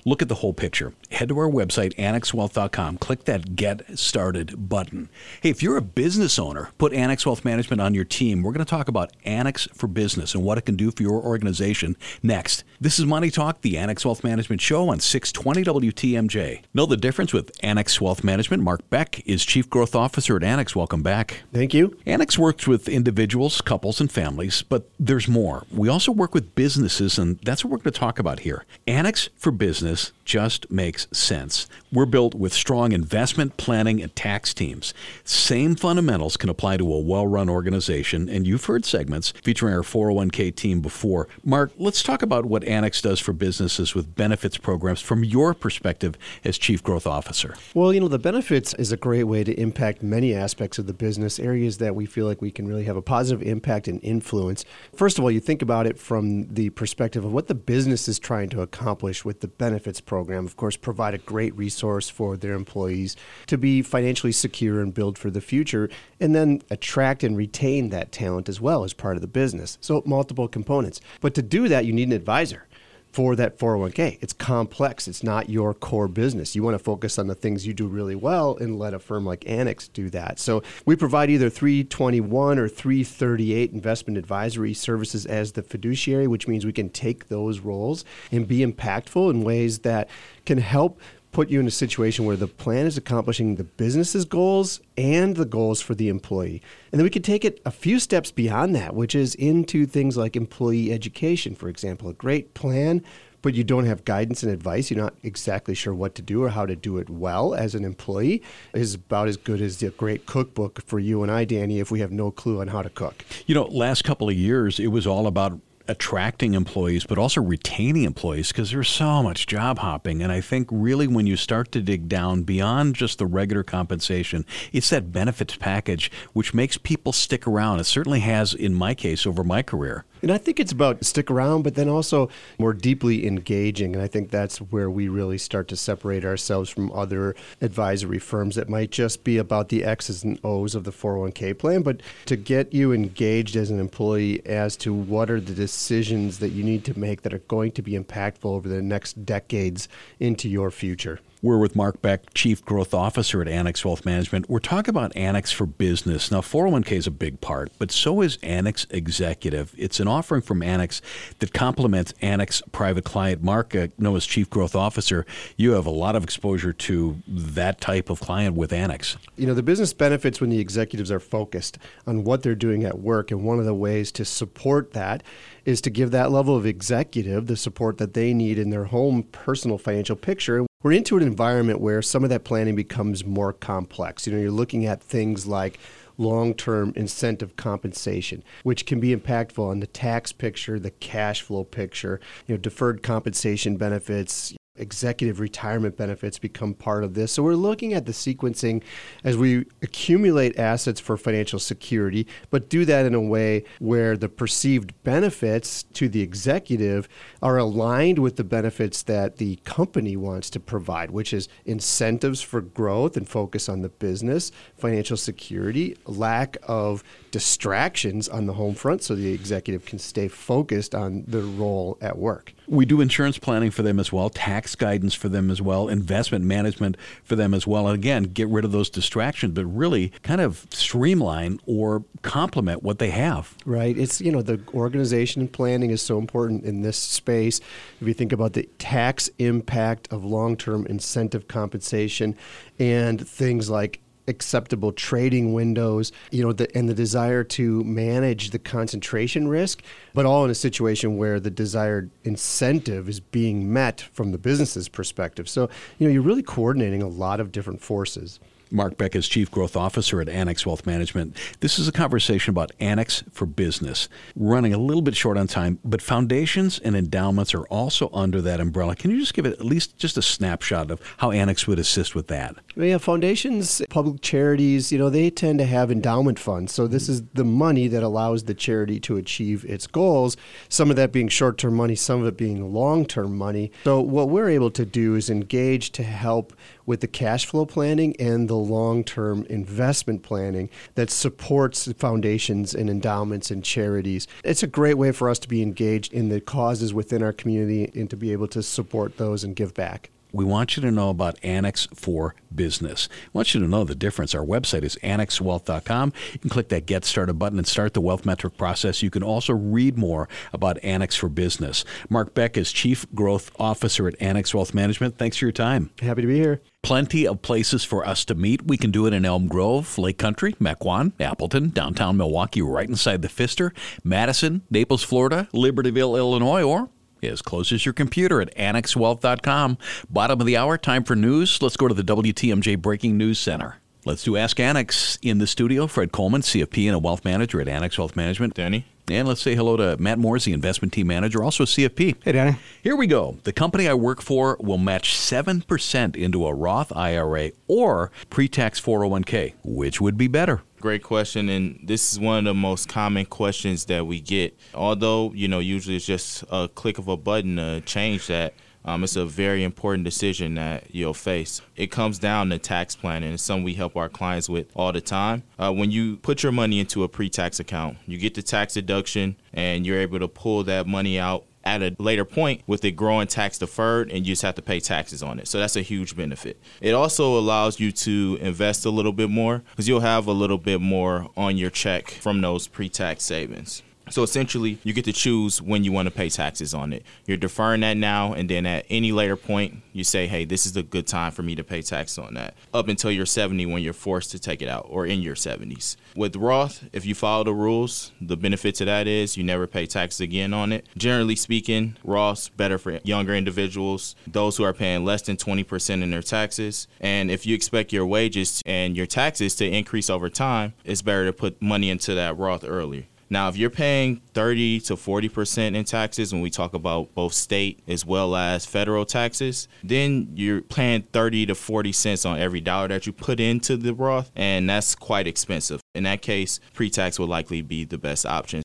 look 0.09 0.23
at 0.23 0.29
the 0.29 0.37
whole 0.37 0.55
picture. 0.55 0.95
Head 1.11 1.29
to 1.29 1.39
our 1.39 1.51
website, 1.51 1.95
annexwealth.com. 1.97 2.99
Click 2.99 3.25
that 3.25 3.55
Get 3.57 3.99
Started 3.99 4.69
button. 4.69 5.11
Hey, 5.43 5.51
if 5.51 5.63
you're 5.63 5.77
a 5.77 5.83
business 5.83 6.39
owner, 6.39 6.71
put 6.79 6.93
Annex 6.93 7.27
Wealth 7.27 7.45
Management 7.45 7.81
on 7.83 7.95
your 7.95 8.05
team. 8.05 8.43
We're 8.43 8.53
going 8.53 8.65
to 8.65 8.71
talk 8.71 8.89
about 8.89 9.13
Annex 9.25 9.69
for 9.75 9.87
Business 9.87 10.35
and 10.35 10.43
what 10.43 10.59
it 10.59 10.63
can 10.63 10.77
do 10.77 10.91
for 10.91 11.03
your 11.03 11.23
organization 11.23 11.97
next. 12.23 12.65
This 12.81 12.99
is 12.99 13.05
Money 13.05 13.31
Talk, 13.31 13.61
the 13.61 13.77
Annex 13.77 14.05
Wealth 14.05 14.25
Management 14.25 14.61
Show 14.61 14.89
on 14.89 15.01
620 15.01 15.91
WTMJ. 15.91 16.63
Know 16.73 16.87
the 16.87 16.97
difference 16.97 17.33
with 17.33 17.51
Annex 17.63 18.01
Wealth 18.01 18.25
Management? 18.25 18.63
Mark 18.63 18.89
Beck 18.89 19.23
is 19.27 19.45
Chief 19.45 19.69
Growth 19.69 19.95
Officer 19.95 20.37
at 20.37 20.43
Annex. 20.43 20.75
Welcome 20.75 21.03
back. 21.03 21.43
Thank 21.53 21.75
you. 21.75 21.99
Annex 22.07 22.39
works 22.39 22.67
with 22.67 22.89
individuals, 22.89 23.61
couples, 23.61 24.01
and 24.01 24.11
families, 24.11 24.63
but 24.63 24.89
there's 24.99 25.29
more. 25.29 25.65
We 25.71 25.89
also 25.89 26.13
work 26.13 26.35
with 26.35 26.55
businesses, 26.55 27.19
and 27.19 27.39
that's 27.41 27.65
what 27.65 27.73
we're 27.73 27.79
going 27.79 27.93
to 27.93 27.99
talk 27.99 28.19
about 28.19 28.41
here. 28.41 28.65
Annex 28.87 29.29
for 29.37 29.51
Business 29.51 29.98
business 29.99 30.19
just 30.29 30.71
makes 30.71 31.09
sense. 31.11 31.67
We're 31.91 32.05
built 32.05 32.35
with 32.35 32.53
strong 32.53 32.93
investment, 32.93 33.57
planning, 33.57 34.03
and 34.03 34.15
tax 34.15 34.53
teams. 34.53 34.93
Same 35.25 35.75
fundamentals 35.75 36.37
can 36.37 36.51
apply 36.51 36.77
to 36.77 36.93
a 36.93 37.01
well 37.01 37.27
run 37.27 37.49
organization, 37.49 38.29
and 38.29 38.47
you've 38.47 38.67
heard 38.67 38.85
segments 38.85 39.31
featuring 39.43 39.73
our 39.73 39.81
401k 39.81 40.55
team 40.55 40.83
before. 40.83 41.29
Mark, 41.43 41.73
let's 41.79 42.03
talk 42.03 42.21
about 42.21 42.45
what 42.45 42.63
Annex 42.65 43.01
does 43.01 43.19
for 43.19 43.33
businesses 43.33 43.95
with 43.95 44.15
benefits 44.17 44.59
programs 44.59 45.01
from 45.01 45.25
your 45.25 45.55
perspective 45.55 46.19
as 46.45 46.59
Chief 46.59 46.83
Growth 46.83 47.07
Officer. 47.07 47.55
Well, 47.73 47.95
you 47.95 48.01
know, 48.01 48.09
the 48.09 48.19
benefits 48.19 48.75
is 48.75 48.93
a 48.93 48.99
great 48.99 49.25
way 49.25 49.45
to 49.45 49.59
impact 49.59 50.03
many 50.03 50.35
aspects 50.35 50.79
of 50.79 50.87
the 50.87 50.93
business, 50.93 51.39
areas 51.39 51.79
that 51.79 51.95
we 51.95 52.05
feel 52.05 52.27
like 52.27 52.43
we 52.43 52.51
can 52.51 52.69
really 52.69 52.85
have 52.85 52.99
a 52.99 53.03
positive 53.03 53.41
impact 53.47 53.89
and 53.89 53.99
influence. 54.05 54.67
First 54.95 55.19
of 55.19 55.25
all, 55.25 55.31
you 55.31 55.41
think 55.41 55.63
about 55.63 55.87
it 55.87 55.99
from 55.99 56.53
the 56.53 56.69
perspective 56.69 57.25
of 57.25 57.33
what 57.33 57.47
the 57.47 57.55
business 57.55 58.09
is 58.09 58.19
trying 58.19 58.51
to 58.51 58.61
accomplish 58.61 59.25
with 59.25 59.41
the 59.41 59.49
benefits 59.49 59.78
benefits 59.79 60.01
program, 60.01 60.45
of 60.45 60.57
course, 60.57 60.77
provide 60.77 61.15
a 61.15 61.19
great 61.19 61.57
resource 61.57 62.09
for 62.09 62.37
their 62.37 62.55
employees 62.55 63.15
to 63.47 63.57
be 63.57 63.81
financially 63.81 64.33
secure 64.33 64.81
and 64.81 64.93
build 64.93 65.17
for 65.17 65.31
the 65.31 65.41
future, 65.41 65.89
and 66.19 66.35
then 66.35 66.61
attract 66.69 67.23
and 67.23 67.37
retain 67.37 67.91
that 67.91 68.11
talent 68.11 68.49
as 68.49 68.61
well 68.61 68.83
as 68.83 68.93
part 68.93 69.17
of 69.17 69.21
the 69.21 69.29
business. 69.29 69.79
So, 69.81 70.03
multiple 70.05 70.49
components. 70.49 71.01
But 71.21 71.35
to 71.35 71.43
do 71.43 71.69
that, 71.69 71.85
you 71.85 71.93
need 71.93 72.09
an 72.09 72.13
advisor 72.13 72.67
for 73.13 73.35
that 73.37 73.59
401k. 73.59 74.19
It's 74.21 74.33
complex. 74.33 75.09
It's 75.09 75.23
not 75.23 75.49
your 75.49 75.75
core 75.75 76.09
business. 76.09 76.55
You 76.55 76.63
want 76.63 76.75
to 76.75 76.83
focus 76.83 77.19
on 77.19 77.27
the 77.27 77.35
things 77.35 77.67
you 77.67 77.75
do 77.75 77.87
really 77.87 78.15
well 78.15 78.57
and 78.57 78.79
let 78.79 78.95
a 78.95 78.99
firm 78.99 79.25
like 79.25 79.49
Annex 79.49 79.89
do 79.89 80.11
that. 80.11 80.39
So 80.39 80.63
we 80.85 80.95
provide 80.95 81.31
either 81.31 81.51
321 81.51 82.59
or 82.59 82.69
338 82.69 83.73
investment 83.73 84.19
advisory 84.19 84.75
services 84.75 85.27
as 85.27 85.53
the 85.53 85.63
fiduciary, 85.63 86.27
which 86.27 86.47
means 86.47 86.67
we 86.67 86.73
can 86.73 86.91
take 86.91 87.29
those 87.29 87.61
roles 87.61 88.05
and 88.31 88.47
be 88.47 88.65
impactful 88.65 89.31
in 89.31 89.43
ways 89.43 89.81
that 89.81 90.09
can 90.45 90.59
help 90.59 91.01
put 91.39 91.51
you 91.51 91.61
in 91.61 91.69
a 91.69 91.71
situation 91.71 92.25
where 92.25 92.35
the 92.35 92.49
plan 92.49 92.85
is 92.85 92.99
accomplishing 92.99 93.55
the 93.55 93.63
business's 93.63 94.25
goals 94.25 94.81
and 94.97 95.37
the 95.37 95.45
goals 95.45 95.81
for 95.81 95.95
the 95.95 96.09
employee. 96.09 96.61
And 96.91 96.99
then 96.99 97.05
we 97.05 97.11
could 97.11 97.23
take 97.23 97.45
it 97.45 97.61
a 97.65 97.71
few 97.71 98.01
steps 98.01 98.33
beyond 98.33 98.75
that, 98.75 98.93
which 98.93 99.15
is 99.15 99.37
into 99.37 99.87
things 99.87 100.17
like 100.17 100.35
employee 100.35 100.93
education, 100.93 101.55
for 101.55 101.69
example. 101.69 102.09
A 102.09 102.13
great 102.13 102.55
plan, 102.55 103.05
but 103.41 103.55
you 103.55 103.63
don't 103.63 103.87
have 103.87 104.05
guidance 104.05 104.43
and 104.43 104.51
advice. 104.51 104.91
You're 104.91 105.01
not 105.01 105.15
exactly 105.23 105.77
sure 105.77 105.95
what 105.95 106.17
to 106.17 106.23
do 106.23 106.43
or 106.43 106.49
how 106.49 106.67
to 106.67 106.75
do 106.75 106.99
it 106.99 107.09
well 107.09 107.55
as 107.55 107.77
an 107.77 107.85
employee 107.85 108.43
is 108.75 108.95
about 108.95 109.29
as 109.29 109.37
good 109.37 109.61
as 109.61 109.79
the 109.79 109.91
great 109.91 110.27
cookbook 110.27 110.83
for 110.87 110.99
you 110.99 111.23
and 111.23 111.31
I, 111.31 111.45
Danny, 111.45 111.79
if 111.79 111.93
we 111.93 112.01
have 112.01 112.11
no 112.11 112.33
clue 112.33 112.61
on 112.61 112.67
how 112.67 112.83
to 112.83 112.91
cook. 112.91 113.25
You 113.47 113.55
know, 113.55 113.67
last 113.67 114.03
couple 114.03 114.29
of 114.29 114.35
years, 114.35 114.81
it 114.81 114.89
was 114.89 115.07
all 115.07 115.29
about 115.29 115.61
attracting 115.89 116.55
employees, 116.55 117.05
but 117.05 117.19
also 117.19 117.41
retaining 117.41 118.05
employees 118.05 118.49
because 118.49 118.71
there's 118.71 118.89
so 118.89 119.23
much 119.23 119.47
job 119.47 119.79
hopping. 119.79 120.23
And 120.23 120.31
I 120.31 120.41
think 120.41 120.69
really 120.71 121.07
when 121.07 121.27
you 121.27 121.37
start 121.37 121.73
to 121.73 121.81
dig 121.81 122.09
down 122.09 122.43
beyond 122.43 122.95
just 122.95 123.19
the 123.19 123.27
regular 123.27 123.63
compensation, 123.63 124.45
it's 124.73 124.91
that 124.91 125.13
benefits 125.13 125.57
package 125.57 126.11
which 126.33 126.55
makes 126.55 126.79
people 126.79 127.13
stick 127.13 127.47
around. 127.47 127.81
It 127.81 127.85
certainly 127.85 128.21
has 128.21 128.55
in 128.55 128.75
my 128.75 128.95
case 128.95 129.27
over 129.27 129.43
my 129.43 129.63
career. 129.63 130.05
And 130.23 130.33
I 130.33 130.39
think 130.39 130.59
it's 130.59 130.73
about 130.73 131.05
stick 131.05 131.31
around, 131.31 131.63
but 131.63 131.75
then 131.75 131.89
also 131.89 132.29
more 132.59 132.73
deeply 132.73 133.27
engaging. 133.27 133.95
And 133.95 134.03
I 134.03 134.07
think 134.07 134.31
that's 134.31 134.59
where 134.59 134.91
we 134.91 135.09
really 135.09 135.39
start 135.39 135.69
to 135.69 135.77
separate 135.77 136.25
ourselves 136.25 136.71
from 136.71 136.91
other 136.93 137.35
advisory 137.61 138.19
firms 138.19 138.57
that 138.57 138.69
might 138.69 138.91
just 138.91 139.25
be 139.25 139.39
about 139.39 139.69
the 139.69 139.85
X's 139.85 140.25
and 140.25 140.39
O's 140.45 140.75
of 140.75 140.85
the 140.85 140.93
401k 140.93 141.59
plan, 141.59 141.83
but 141.83 142.01
to 142.27 142.37
get 142.37 142.73
you 142.73 142.93
engaged 142.93 143.57
as 143.57 143.71
an 143.71 143.81
employee 143.81 144.45
as 144.47 144.77
to 144.79 144.93
what 144.93 145.31
are 145.31 145.41
the 145.41 145.55
decisions 145.55 146.39
that 146.39 146.51
you 146.51 146.65
need 146.65 146.85
to 146.85 146.99
make 146.99 147.23
that 147.23 147.35
are 147.35 147.39
going 147.41 147.73
to 147.73 147.83
be 147.83 147.93
impactful 147.93 148.45
over 148.45 148.69
the 148.69 148.83
next 148.83 149.25
decades 149.25 149.89
into 150.19 150.49
your 150.49 150.71
future. 150.71 151.21
We're 151.41 151.59
with 151.59 151.77
Mark 151.77 152.03
Beck, 152.03 152.35
Chief 152.35 152.65
Growth 152.65 152.93
Officer 152.93 153.41
at 153.41 153.47
Annex 153.47 153.85
Wealth 153.85 154.05
Management. 154.05 154.51
We're 154.51 154.59
talking 154.59 154.91
about 154.91 155.17
Annex 155.17 155.53
for 155.53 155.67
Business. 155.67 156.33
Now, 156.33 156.41
401k 156.41 156.93
is 156.93 157.07
a 157.07 157.13
big 157.13 157.41
part, 157.41 157.71
but 157.79 157.93
so 157.93 158.23
is 158.23 158.39
Annex 158.43 158.89
Executive. 158.91 159.73
It's 159.79 160.01
an 160.01 160.09
offering 160.09 160.43
from 160.43 160.65
Annex 160.65 161.01
that 161.39 161.53
complements 161.53 162.13
Annex 162.21 162.61
Private 162.73 163.05
Client. 163.05 163.41
Mark, 163.41 163.77
uh, 163.77 163.87
as 164.17 164.27
Chief 164.27 164.51
Growth 164.51 164.75
Officer, 164.75 165.25
you 165.57 165.73
have 165.73 165.87
a 165.87 165.91
lot 165.91 166.17
of 166.17 166.25
exposure 166.25 166.73
to 166.73 167.23
that 167.29 167.81
type 167.81 168.11
of 168.11 168.19
client 168.19 168.57
with 168.57 168.73
Annex. 168.73 169.17
You 169.37 169.47
know, 169.47 169.55
the 169.55 169.63
business 169.63 169.93
benefits 169.93 170.41
when 170.41 170.51
the 170.51 170.59
executives 170.59 171.13
are 171.13 171.21
focused 171.21 171.79
on 172.05 172.25
what 172.25 172.43
they're 172.43 172.57
doing 172.57 172.83
at 172.83 172.99
work, 172.99 173.31
and 173.31 173.45
one 173.45 173.61
of 173.61 173.65
the 173.65 173.75
ways 173.75 174.11
to 174.13 174.25
support 174.25 174.93
that 174.95 175.23
is 175.65 175.81
to 175.83 175.91
give 175.91 176.11
that 176.11 176.33
level 176.33 176.57
of 176.57 176.67
executive 176.67 177.47
the 177.47 177.57
support 177.57 177.99
that 177.99 178.15
they 178.15 178.35
need 178.35 178.59
in 178.59 178.71
their 178.71 178.87
home 178.87 179.23
personal 179.23 179.79
financial 179.79 180.17
picture 180.17 180.67
we're 180.83 180.93
into 180.93 181.17
an 181.17 181.23
environment 181.25 181.81
where 181.81 182.03
some 182.03 182.23
of 182.23 182.31
that 182.31 182.45
planning 182.45 182.77
becomes 182.77 183.25
more 183.25 183.53
complex. 183.53 184.27
You 184.27 184.33
know, 184.33 184.39
you're 184.39 184.51
looking 184.51 184.87
at 184.87 185.03
things 185.03 185.47
like 185.47 185.79
long 186.19 186.55
term 186.55 186.93
incentive 186.95 187.57
compensation, 187.57 188.45
which 188.63 188.87
can 188.87 189.01
be 189.01 189.15
impactful 189.15 189.67
on 189.67 189.81
the 189.81 189.87
tax 189.89 190.33
picture, 190.33 190.79
the 190.79 190.91
cash 190.93 191.43
flow 191.43 191.65
picture, 191.65 192.21
you 192.47 192.55
know, 192.55 192.61
deferred 192.61 193.03
compensation 193.03 193.77
benefits, 193.77 194.55
executive 194.79 195.41
retirement 195.41 195.97
benefits 195.97 196.39
become 196.39 196.75
part 196.75 197.05
of 197.05 197.15
this. 197.15 197.33
So 197.33 197.43
we're 197.43 197.55
looking 197.55 197.95
at 197.95 198.07
the 198.07 198.13
sequencing 198.13 198.83
as 199.25 199.37
we 199.37 199.67
accumulate 199.83 200.59
assets 200.59 201.01
for 201.01 201.17
financial 201.17 201.59
security, 201.59 202.27
but 202.51 202.69
do 202.69 202.85
that 202.85 203.07
in 203.07 203.15
a 203.15 203.21
way 203.21 203.65
where 203.79 204.17
the 204.17 204.29
perceived 204.29 204.93
benefits 205.05 205.83
to 205.95 206.09
the 206.09 206.21
executive 206.21 207.09
are 207.43 207.57
aligned 207.57 208.19
with 208.19 208.37
the 208.37 208.45
benefits 208.45 209.03
that 209.03 209.37
the 209.37 209.57
company 209.65 210.17
wants 210.17 210.51
to 210.51 210.61
provide, 210.61 211.11
which 211.11 211.33
is 211.33 211.49
incentives 211.65 212.41
for 212.41 212.61
growth 212.61 213.17
and 213.17 213.29
focus 213.29 213.69
on 213.69 213.83
the 213.83 213.89
business, 213.89 214.53
financial 214.77 215.17
security, 215.17 215.97
lack 216.07 216.57
of 216.63 217.03
distractions 217.31 218.29
on 218.29 218.47
the 218.47 218.55
home 218.55 218.75
front 218.75 219.03
so 219.03 219.15
the 219.15 219.33
executive 219.33 219.85
can 219.85 219.99
stay 219.99 220.29
focused 220.29 220.95
on 220.95 221.25
their 221.27 221.43
role 221.43 221.99
at 222.01 222.19
work. 222.19 222.55
We 222.67 222.85
do 222.85 223.01
insurance 223.01 223.39
planning 223.39 223.71
for 223.71 223.83
them 223.83 223.99
as 223.99 224.13
well, 224.13 224.29
tax 224.29 224.75
guidance 224.75 225.15
for 225.15 225.29
them 225.29 225.51
as 225.51 225.63
well, 225.63 225.89
investment 225.89 226.45
management 226.45 226.97
for 227.25 227.35
them 227.35 227.55
as 227.55 227.67
well. 227.67 227.89
And 227.89 227.95
again, 227.95 228.25
get 228.25 228.49
rid 228.49 228.65
of 228.65 228.73
those 228.73 228.91
distractions, 228.91 229.55
but 229.55 229.65
really 229.67 230.13
kind 230.23 230.41
of 230.41 230.67
streamline 230.71 231.61
or 231.67 232.05
complement 232.23 232.83
what 232.83 232.99
they 232.99 233.11
have. 233.11 233.57
Right. 233.65 233.97
It's, 233.97 234.21
you 234.21 234.33
know, 234.33 234.43
the 234.43 234.61
organization 234.75 235.41
and 235.41 235.53
planning 235.53 235.91
is 235.91 236.03
so 236.03 236.19
important 236.19 236.65
in 236.65 236.83
this 236.83 236.99
space. 236.99 237.61
If 238.01 238.07
you 238.07 238.15
think 238.15 238.33
about 238.33 238.53
the 238.53 238.69
tax 238.79 239.31
impact 239.39 240.13
of 240.13 240.25
long 240.25 240.57
term 240.57 240.87
incentive 240.87 241.49
compensation 241.49 242.37
and 242.79 243.27
things 243.27 243.71
like 243.71 244.01
acceptable 244.29 244.93
trading 244.93 245.53
windows, 245.53 246.13
you 246.31 246.43
know, 246.43 246.53
the, 246.53 246.75
and 246.77 246.89
the 246.89 246.95
desire 246.95 247.43
to 247.43 247.83
manage 247.85 248.51
the 248.51 248.59
concentration 248.59 249.49
risk, 249.49 249.83
but 250.15 250.27
all 250.27 250.45
in 250.45 250.51
a 250.51 250.55
situation 250.55 251.17
where 251.17 251.41
the 251.41 251.51
desired 251.51 252.11
incentive 252.25 253.09
is 253.09 253.21
being 253.21 253.73
met 253.73 254.01
from 254.13 254.33
the 254.33 254.39
business's 254.39 254.89
perspective. 254.89 255.49
So, 255.49 255.69
you 255.99 256.07
know, 256.07 256.13
you're 256.13 256.23
really 256.23 256.43
coordinating 256.43 257.03
a 257.03 257.09
lot 257.09 257.41
of 257.41 257.51
different 257.53 257.81
forces. 257.81 258.39
Mark 258.71 258.97
Beck 258.99 259.17
is 259.17 259.29
Chief 259.29 259.51
Growth 259.51 259.77
Officer 259.77 260.21
at 260.21 260.29
Annex 260.29 260.67
Wealth 260.67 260.87
Management. 260.87 261.37
This 261.61 261.79
is 261.79 261.89
a 261.89 261.93
conversation 261.93 262.51
about 262.51 262.73
Annex 262.81 263.25
for 263.33 263.47
Business. 263.47 264.09
running 264.37 264.73
a 264.73 264.79
little 264.79 265.03
bit 265.03 265.17
short 265.17 265.37
on 265.37 265.47
time, 265.47 265.79
but 265.85 266.01
foundations 266.03 266.79
and 266.79 266.97
endowments 266.97 267.55
are 267.55 267.65
also 267.65 268.11
under 268.13 268.41
that 268.43 268.61
umbrella. 268.61 268.95
Can 268.95 269.11
you 269.11 269.19
just 269.19 269.35
give 269.35 269.47
it 269.47 269.53
at 269.53 269.65
least 269.65 269.97
just 269.99 270.17
a 270.17 270.23
snapshot 270.23 270.91
of 270.91 271.01
how 271.19 271.31
Annex 271.31 271.67
would 271.67 271.79
assist 271.79 272.15
with 272.15 272.29
that? 272.29 272.57
Yeah, 272.77 272.99
foundations, 272.99 273.83
public 273.91 274.21
charities, 274.21 274.93
you 274.93 274.99
know, 274.99 275.11
they 275.11 275.31
tend 275.31 275.59
to 275.59 275.67
have 275.67 275.91
endowment 275.91 276.39
funds. 276.39 276.73
So 276.73 276.87
this 276.87 277.05
mm-hmm. 277.05 277.13
is 277.13 277.23
the 277.35 277.45
money 277.45 277.89
that 277.89 278.03
allows 278.03 278.45
the 278.45 278.55
charity 278.55 279.01
to 279.01 279.17
achieve 279.17 279.65
its 279.65 279.87
goals. 279.87 280.37
Some 280.69 280.91
of 280.91 280.97
that 280.97 281.13
being 281.13 281.29
short-term 281.29 281.75
money, 281.75 281.95
some 281.95 282.21
of 282.21 282.27
it 282.27 282.37
being 282.37 282.73
long-term 282.73 283.37
money. 283.37 283.73
So 283.85 284.01
what 284.01 284.29
we're 284.29 284.49
able 284.49 284.71
to 284.73 284.85
do 284.85 285.15
is 285.15 285.31
engage 285.31 285.91
to 285.93 286.03
help 286.03 286.53
with 286.89 287.01
the 287.03 287.07
cash 287.07 287.45
flow 287.45 287.67
planning 287.67 288.17
and 288.19 288.49
the 288.49 288.55
long 288.55 289.05
term 289.05 289.45
investment 289.51 290.23
planning 290.23 290.71
that 290.95 291.11
supports 291.11 291.93
foundations 291.93 292.75
and 292.75 292.89
endowments 292.89 293.51
and 293.51 293.63
charities. 293.63 294.27
It's 294.43 294.63
a 294.63 294.67
great 294.67 294.97
way 294.97 295.13
for 295.13 295.29
us 295.29 295.39
to 295.41 295.49
be 295.49 295.61
engaged 295.61 296.15
in 296.15 296.31
the 296.31 296.41
causes 296.41 296.95
within 296.95 297.23
our 297.23 297.35
community 297.35 297.93
and 297.95 298.09
to 298.09 298.17
be 298.17 298.33
able 298.33 298.49
to 298.49 298.63
support 298.63 299.19
those 299.19 299.45
and 299.45 299.55
give 299.55 299.75
back 299.75 300.11
we 300.33 300.45
want 300.45 300.77
you 300.77 300.83
to 300.83 300.91
know 300.91 301.11
about 301.11 301.39
Annex 301.43 301.89
for 301.95 302.35
Business. 302.55 303.09
I 303.27 303.29
want 303.33 303.55
you 303.55 303.61
to 303.61 303.69
know 303.69 303.85
the 303.85 303.95
difference. 303.95 304.35
Our 304.35 304.45
website 304.45 304.83
is 304.83 304.97
annexwealth.com. 305.03 306.13
You 306.33 306.39
can 306.39 306.51
click 306.51 306.69
that 306.69 306.87
Get 306.87 307.05
Started 307.05 307.35
button 307.35 307.59
and 307.59 307.67
start 307.67 307.95
the 307.95 308.01
wealth 308.01 308.25
metric 308.25 308.57
process. 308.57 309.03
You 309.03 309.11
can 309.11 309.23
also 309.23 309.53
read 309.53 309.99
more 309.99 310.29
about 310.53 310.83
Annex 310.83 311.17
for 311.17 311.29
Business. 311.29 311.85
Mark 312.09 312.35
Beck 312.35 312.57
is 312.57 312.73
Chief 312.73 313.07
Growth 313.15 313.51
Officer 313.59 314.09
at 314.09 314.21
Annex 314.21 314.55
Wealth 314.55 314.75
Management. 314.75 315.19
Thanks 315.19 315.37
for 315.37 315.45
your 315.45 315.53
time. 315.53 315.91
Happy 316.01 316.23
to 316.23 316.29
be 316.29 316.37
here. 316.37 316.63
Plenty 316.83 317.27
of 317.27 317.43
places 317.43 317.85
for 317.85 318.07
us 318.07 318.25
to 318.27 318.35
meet. 318.35 318.67
We 318.67 318.77
can 318.77 318.91
do 318.91 319.07
it 319.07 319.13
in 319.13 319.25
Elm 319.25 319.49
Grove, 319.49 319.99
Lake 319.99 320.19
Country, 320.19 320.55
Mequon, 320.55 321.13
Appleton, 321.21 321.71
downtown 321.71 322.17
Milwaukee, 322.17 322.63
right 322.63 322.89
inside 322.89 323.23
the 323.23 323.29
Pfister, 323.29 323.73
Madison, 324.05 324.63
Naples, 324.71 325.03
Florida, 325.03 325.49
Libertyville, 325.53 326.17
Illinois, 326.17 326.63
or 326.63 326.89
as 327.27 327.43
close 327.43 327.73
as 327.73 327.85
your 327.85 327.93
computer 327.93 328.41
at 328.41 328.55
annexwealth.com. 328.55 329.79
Bottom 330.09 330.41
of 330.41 330.47
the 330.47 330.57
hour, 330.57 330.79
time 330.79 331.05
for 331.05 331.17
news. 331.17 331.61
Let's 331.61 331.77
go 331.77 331.89
to 331.89 331.95
the 331.95 332.05
WTMJ 332.05 332.81
Breaking 332.81 333.17
News 333.17 333.39
Center. 333.39 333.81
Let's 334.05 334.23
do 334.23 334.37
Ask 334.37 334.61
Annex 334.61 335.19
in 335.23 335.39
the 335.39 335.47
studio. 335.47 335.87
Fred 335.87 336.13
Coleman, 336.13 336.43
CFP 336.43 336.87
and 336.87 336.95
a 336.95 336.99
wealth 336.99 337.25
manager 337.25 337.61
at 337.61 337.69
Annex 337.69 337.99
Wealth 337.99 338.17
Management. 338.17 338.55
Danny. 338.55 338.87
And 339.11 339.27
let's 339.27 339.41
say 339.41 339.55
hello 339.55 339.77
to 339.77 339.97
Matt 339.99 340.19
Moores, 340.19 340.45
the 340.45 340.53
investment 340.53 340.93
team 340.93 341.07
manager, 341.07 341.43
also 341.43 341.65
CFP. 341.65 342.17
Hey, 342.23 342.33
Danny. 342.33 342.59
Here 342.83 342.95
we 342.95 343.07
go. 343.07 343.39
The 343.45 343.53
company 343.53 343.89
I 343.89 343.95
work 343.95 344.21
for 344.21 344.59
will 344.61 344.79
match 344.79 345.17
7% 345.17 346.15
into 346.15 346.47
a 346.47 346.55
Roth 346.55 346.93
IRA 346.95 347.53
or 347.67 348.11
pre 348.29 348.49
tax 348.49 348.81
401k. 348.81 349.55
Which 349.65 350.01
would 350.01 350.19
be 350.19 350.29
better? 350.29 350.63
Great 350.81 351.03
question, 351.03 351.49
and 351.49 351.81
this 351.83 352.13
is 352.13 352.21
one 352.21 352.39
of 352.39 352.45
the 352.45 352.55
most 352.55 352.89
common 352.89 353.27
questions 353.27 353.87
that 353.87 354.07
we 354.07 354.21
get. 354.21 354.57
Although, 354.75 355.33
you 355.35 355.49
know, 355.49 355.59
usually 355.59 355.97
it's 355.97 356.07
just 356.07 356.45
a 356.51 356.69
click 356.69 356.99
of 356.99 357.09
a 357.09 357.17
button 357.17 357.57
to 357.57 357.81
change 357.81 358.27
that. 358.29 358.55
Um, 358.85 359.05
it's 359.05 359.17
a 359.17 359.27
very 359.27 359.65
important 359.65 360.05
decision 360.05 360.55
that 360.55 360.95
you'll 360.95 361.15
face. 361.15 361.61
It 361.77 361.89
comes 361.89 362.19
down 362.19 362.51
to 362.51 362.59
tax 362.59 362.97
planning. 362.97 363.33
It's 363.33 363.43
something 363.43 363.65
we 363.65 363.75
help 363.75 363.97
our 363.97 364.09
clients 364.09 364.49
with 364.49 364.71
all 364.75 364.93
the 364.93 365.01
time. 365.01 365.43
Uh, 365.59 365.73
when 365.73 365.91
you 365.91 366.17
put 366.17 366.43
your 366.43 366.53
money 366.53 366.81
into 366.81 367.03
a 367.03 367.09
pre 367.09 367.29
tax 367.29 367.61
account, 367.61 367.99
you 368.07 368.19
get 368.19 368.35
the 368.35 368.43
tax 368.43 368.75
deduction 368.75 369.37
and 369.53 369.87
you're 369.87 369.99
able 369.99 370.19
to 370.19 370.29
pull 370.29 370.65
that 370.65 370.87
money 370.87 371.19
out 371.19 371.45
at 371.65 371.83
a 371.83 371.95
later 371.99 372.25
point 372.25 372.63
with 372.67 372.83
it 372.85 372.93
growing 372.93 373.27
tax 373.27 373.59
deferred 373.59 374.11
and 374.11 374.27
you 374.27 374.33
just 374.33 374.43
have 374.43 374.55
to 374.55 374.63
pay 374.63 374.81
taxes 374.81 375.23
on 375.23 375.39
it. 375.39 375.47
So 375.47 375.59
that's 375.59 375.77
a 375.77 375.83
huge 375.83 376.17
benefit. 376.17 376.59
It 376.81 376.93
also 376.93 377.39
allows 377.39 377.79
you 377.79 377.93
to 377.93 378.39
invest 378.41 378.87
a 378.87 378.91
little 378.91 379.13
bit 379.13 379.29
more 379.29 379.63
because 379.71 379.87
you'll 379.87 380.01
have 380.01 380.27
a 380.27 380.33
little 380.33 380.59
bit 380.59 380.81
more 380.81 381.29
on 381.37 381.59
your 381.59 381.71
check 381.71 382.11
from 382.11 382.41
those 382.41 382.67
pre 382.69 382.89
tax 382.89 383.25
savings. 383.25 383.83
So 384.11 384.23
essentially, 384.23 384.79
you 384.85 384.93
get 384.93 385.05
to 385.07 385.13
choose 385.13 385.61
when 385.61 385.85
you 385.85 385.93
want 385.93 386.07
to 386.07 386.15
pay 386.15 386.29
taxes 386.29 386.75
on 386.75 386.93
it. 386.93 387.05
You're 387.27 387.37
deferring 387.37 387.81
that 387.81 387.97
now, 387.97 388.33
and 388.33 388.49
then 388.49 388.67
at 388.67 388.87
any 388.89 389.13
later 389.13 389.37
point, 389.37 389.83
you 389.93 390.05
say, 390.05 390.27
hey, 390.27 390.45
this 390.45 390.67
is 390.67 390.77
a 390.77 390.83
good 390.83 391.07
time 391.07 391.33
for 391.33 391.43
me 391.43 391.55
to 391.55 391.65
pay 391.65 391.83
tax 391.83 392.19
on 392.19 392.35
that, 392.35 392.55
up 392.73 392.89
until 392.89 393.11
you're 393.11 393.27
70 393.27 393.67
when 393.67 393.83
you're 393.83 393.93
forced 393.93 394.31
to 394.31 394.39
take 394.39 394.63
it 394.63 394.69
out, 394.69 394.87
or 394.89 395.07
in 395.07 395.21
your 395.23 395.35
70s. 395.35 395.97
With 396.15 396.37
Roth, 396.37 396.85
if 396.93 397.05
you 397.05 397.15
follow 397.15 397.45
the 397.45 397.55
rules, 397.55 398.13
the 398.21 398.37
benefit 398.37 398.75
to 398.77 398.85
that 398.85 399.07
is 399.07 399.37
you 399.37 399.45
never 399.45 399.67
pay 399.67 399.87
taxes 399.87 400.21
again 400.21 400.55
on 400.55 400.73
it. 400.73 400.87
Generally 400.97 401.37
speaking, 401.37 401.97
Roth's 402.05 402.49
better 402.49 402.79
for 402.79 403.01
younger 403.05 403.35
individuals, 403.35 404.15
those 404.27 404.57
who 404.57 404.65
are 404.65 404.73
paying 404.73 405.05
less 405.05 405.23
than 405.23 405.37
20% 405.37 406.03
in 406.03 406.11
their 406.11 406.23
taxes. 406.23 406.89
And 407.01 407.31
if 407.31 407.47
you 407.47 407.55
expect 407.55 407.93
your 407.93 408.07
wages 408.07 408.63
and 408.67 408.97
your 408.97 409.07
taxes 409.07 409.55
to 409.57 409.67
increase 409.67 410.11
over 410.11 410.29
time, 410.29 410.75
it's 410.85 411.03
better 411.03 411.27
to 411.27 411.33
put 411.33 411.61
money 411.61 411.91
into 411.91 412.15
that 412.15 412.37
Roth 412.37 412.65
earlier. 412.65 413.05
Now, 413.31 413.49
if 413.49 413.57
you're 413.57 413.71
paying 413.71 414.23
30 414.35 414.81
to 414.81 414.95
40% 414.95 415.77
in 415.77 415.85
taxes, 415.85 416.33
when 416.33 416.43
we 416.43 416.51
talk 416.51 416.75
about 416.75 417.15
both 417.15 417.35
state 417.35 417.81
as 417.87 418.05
well 418.05 418.35
as 418.35 418.65
federal 418.65 419.05
taxes, 419.05 419.69
then 419.85 420.29
you're 420.35 420.63
paying 420.63 421.03
30 421.03 421.47
to 421.47 421.55
40 421.55 421.93
cents 421.93 422.25
on 422.25 422.39
every 422.39 422.61
dollar 422.61 422.89
that 422.89 423.07
you 423.07 423.13
put 423.13 423.41
into 423.41 423.77
the 423.77 423.93
Roth, 423.93 424.31
and 424.35 424.69
that's 424.69 424.95
quite 424.95 425.27
expensive. 425.27 425.81
In 425.95 426.05
that 426.05 426.23
case, 426.23 426.61
pre 426.73 426.91
tax 426.91 427.19
would 427.19 427.29
likely 427.29 427.63
be 427.63 427.85
the 427.85 427.99
best 427.99 428.25
option. 428.25 428.63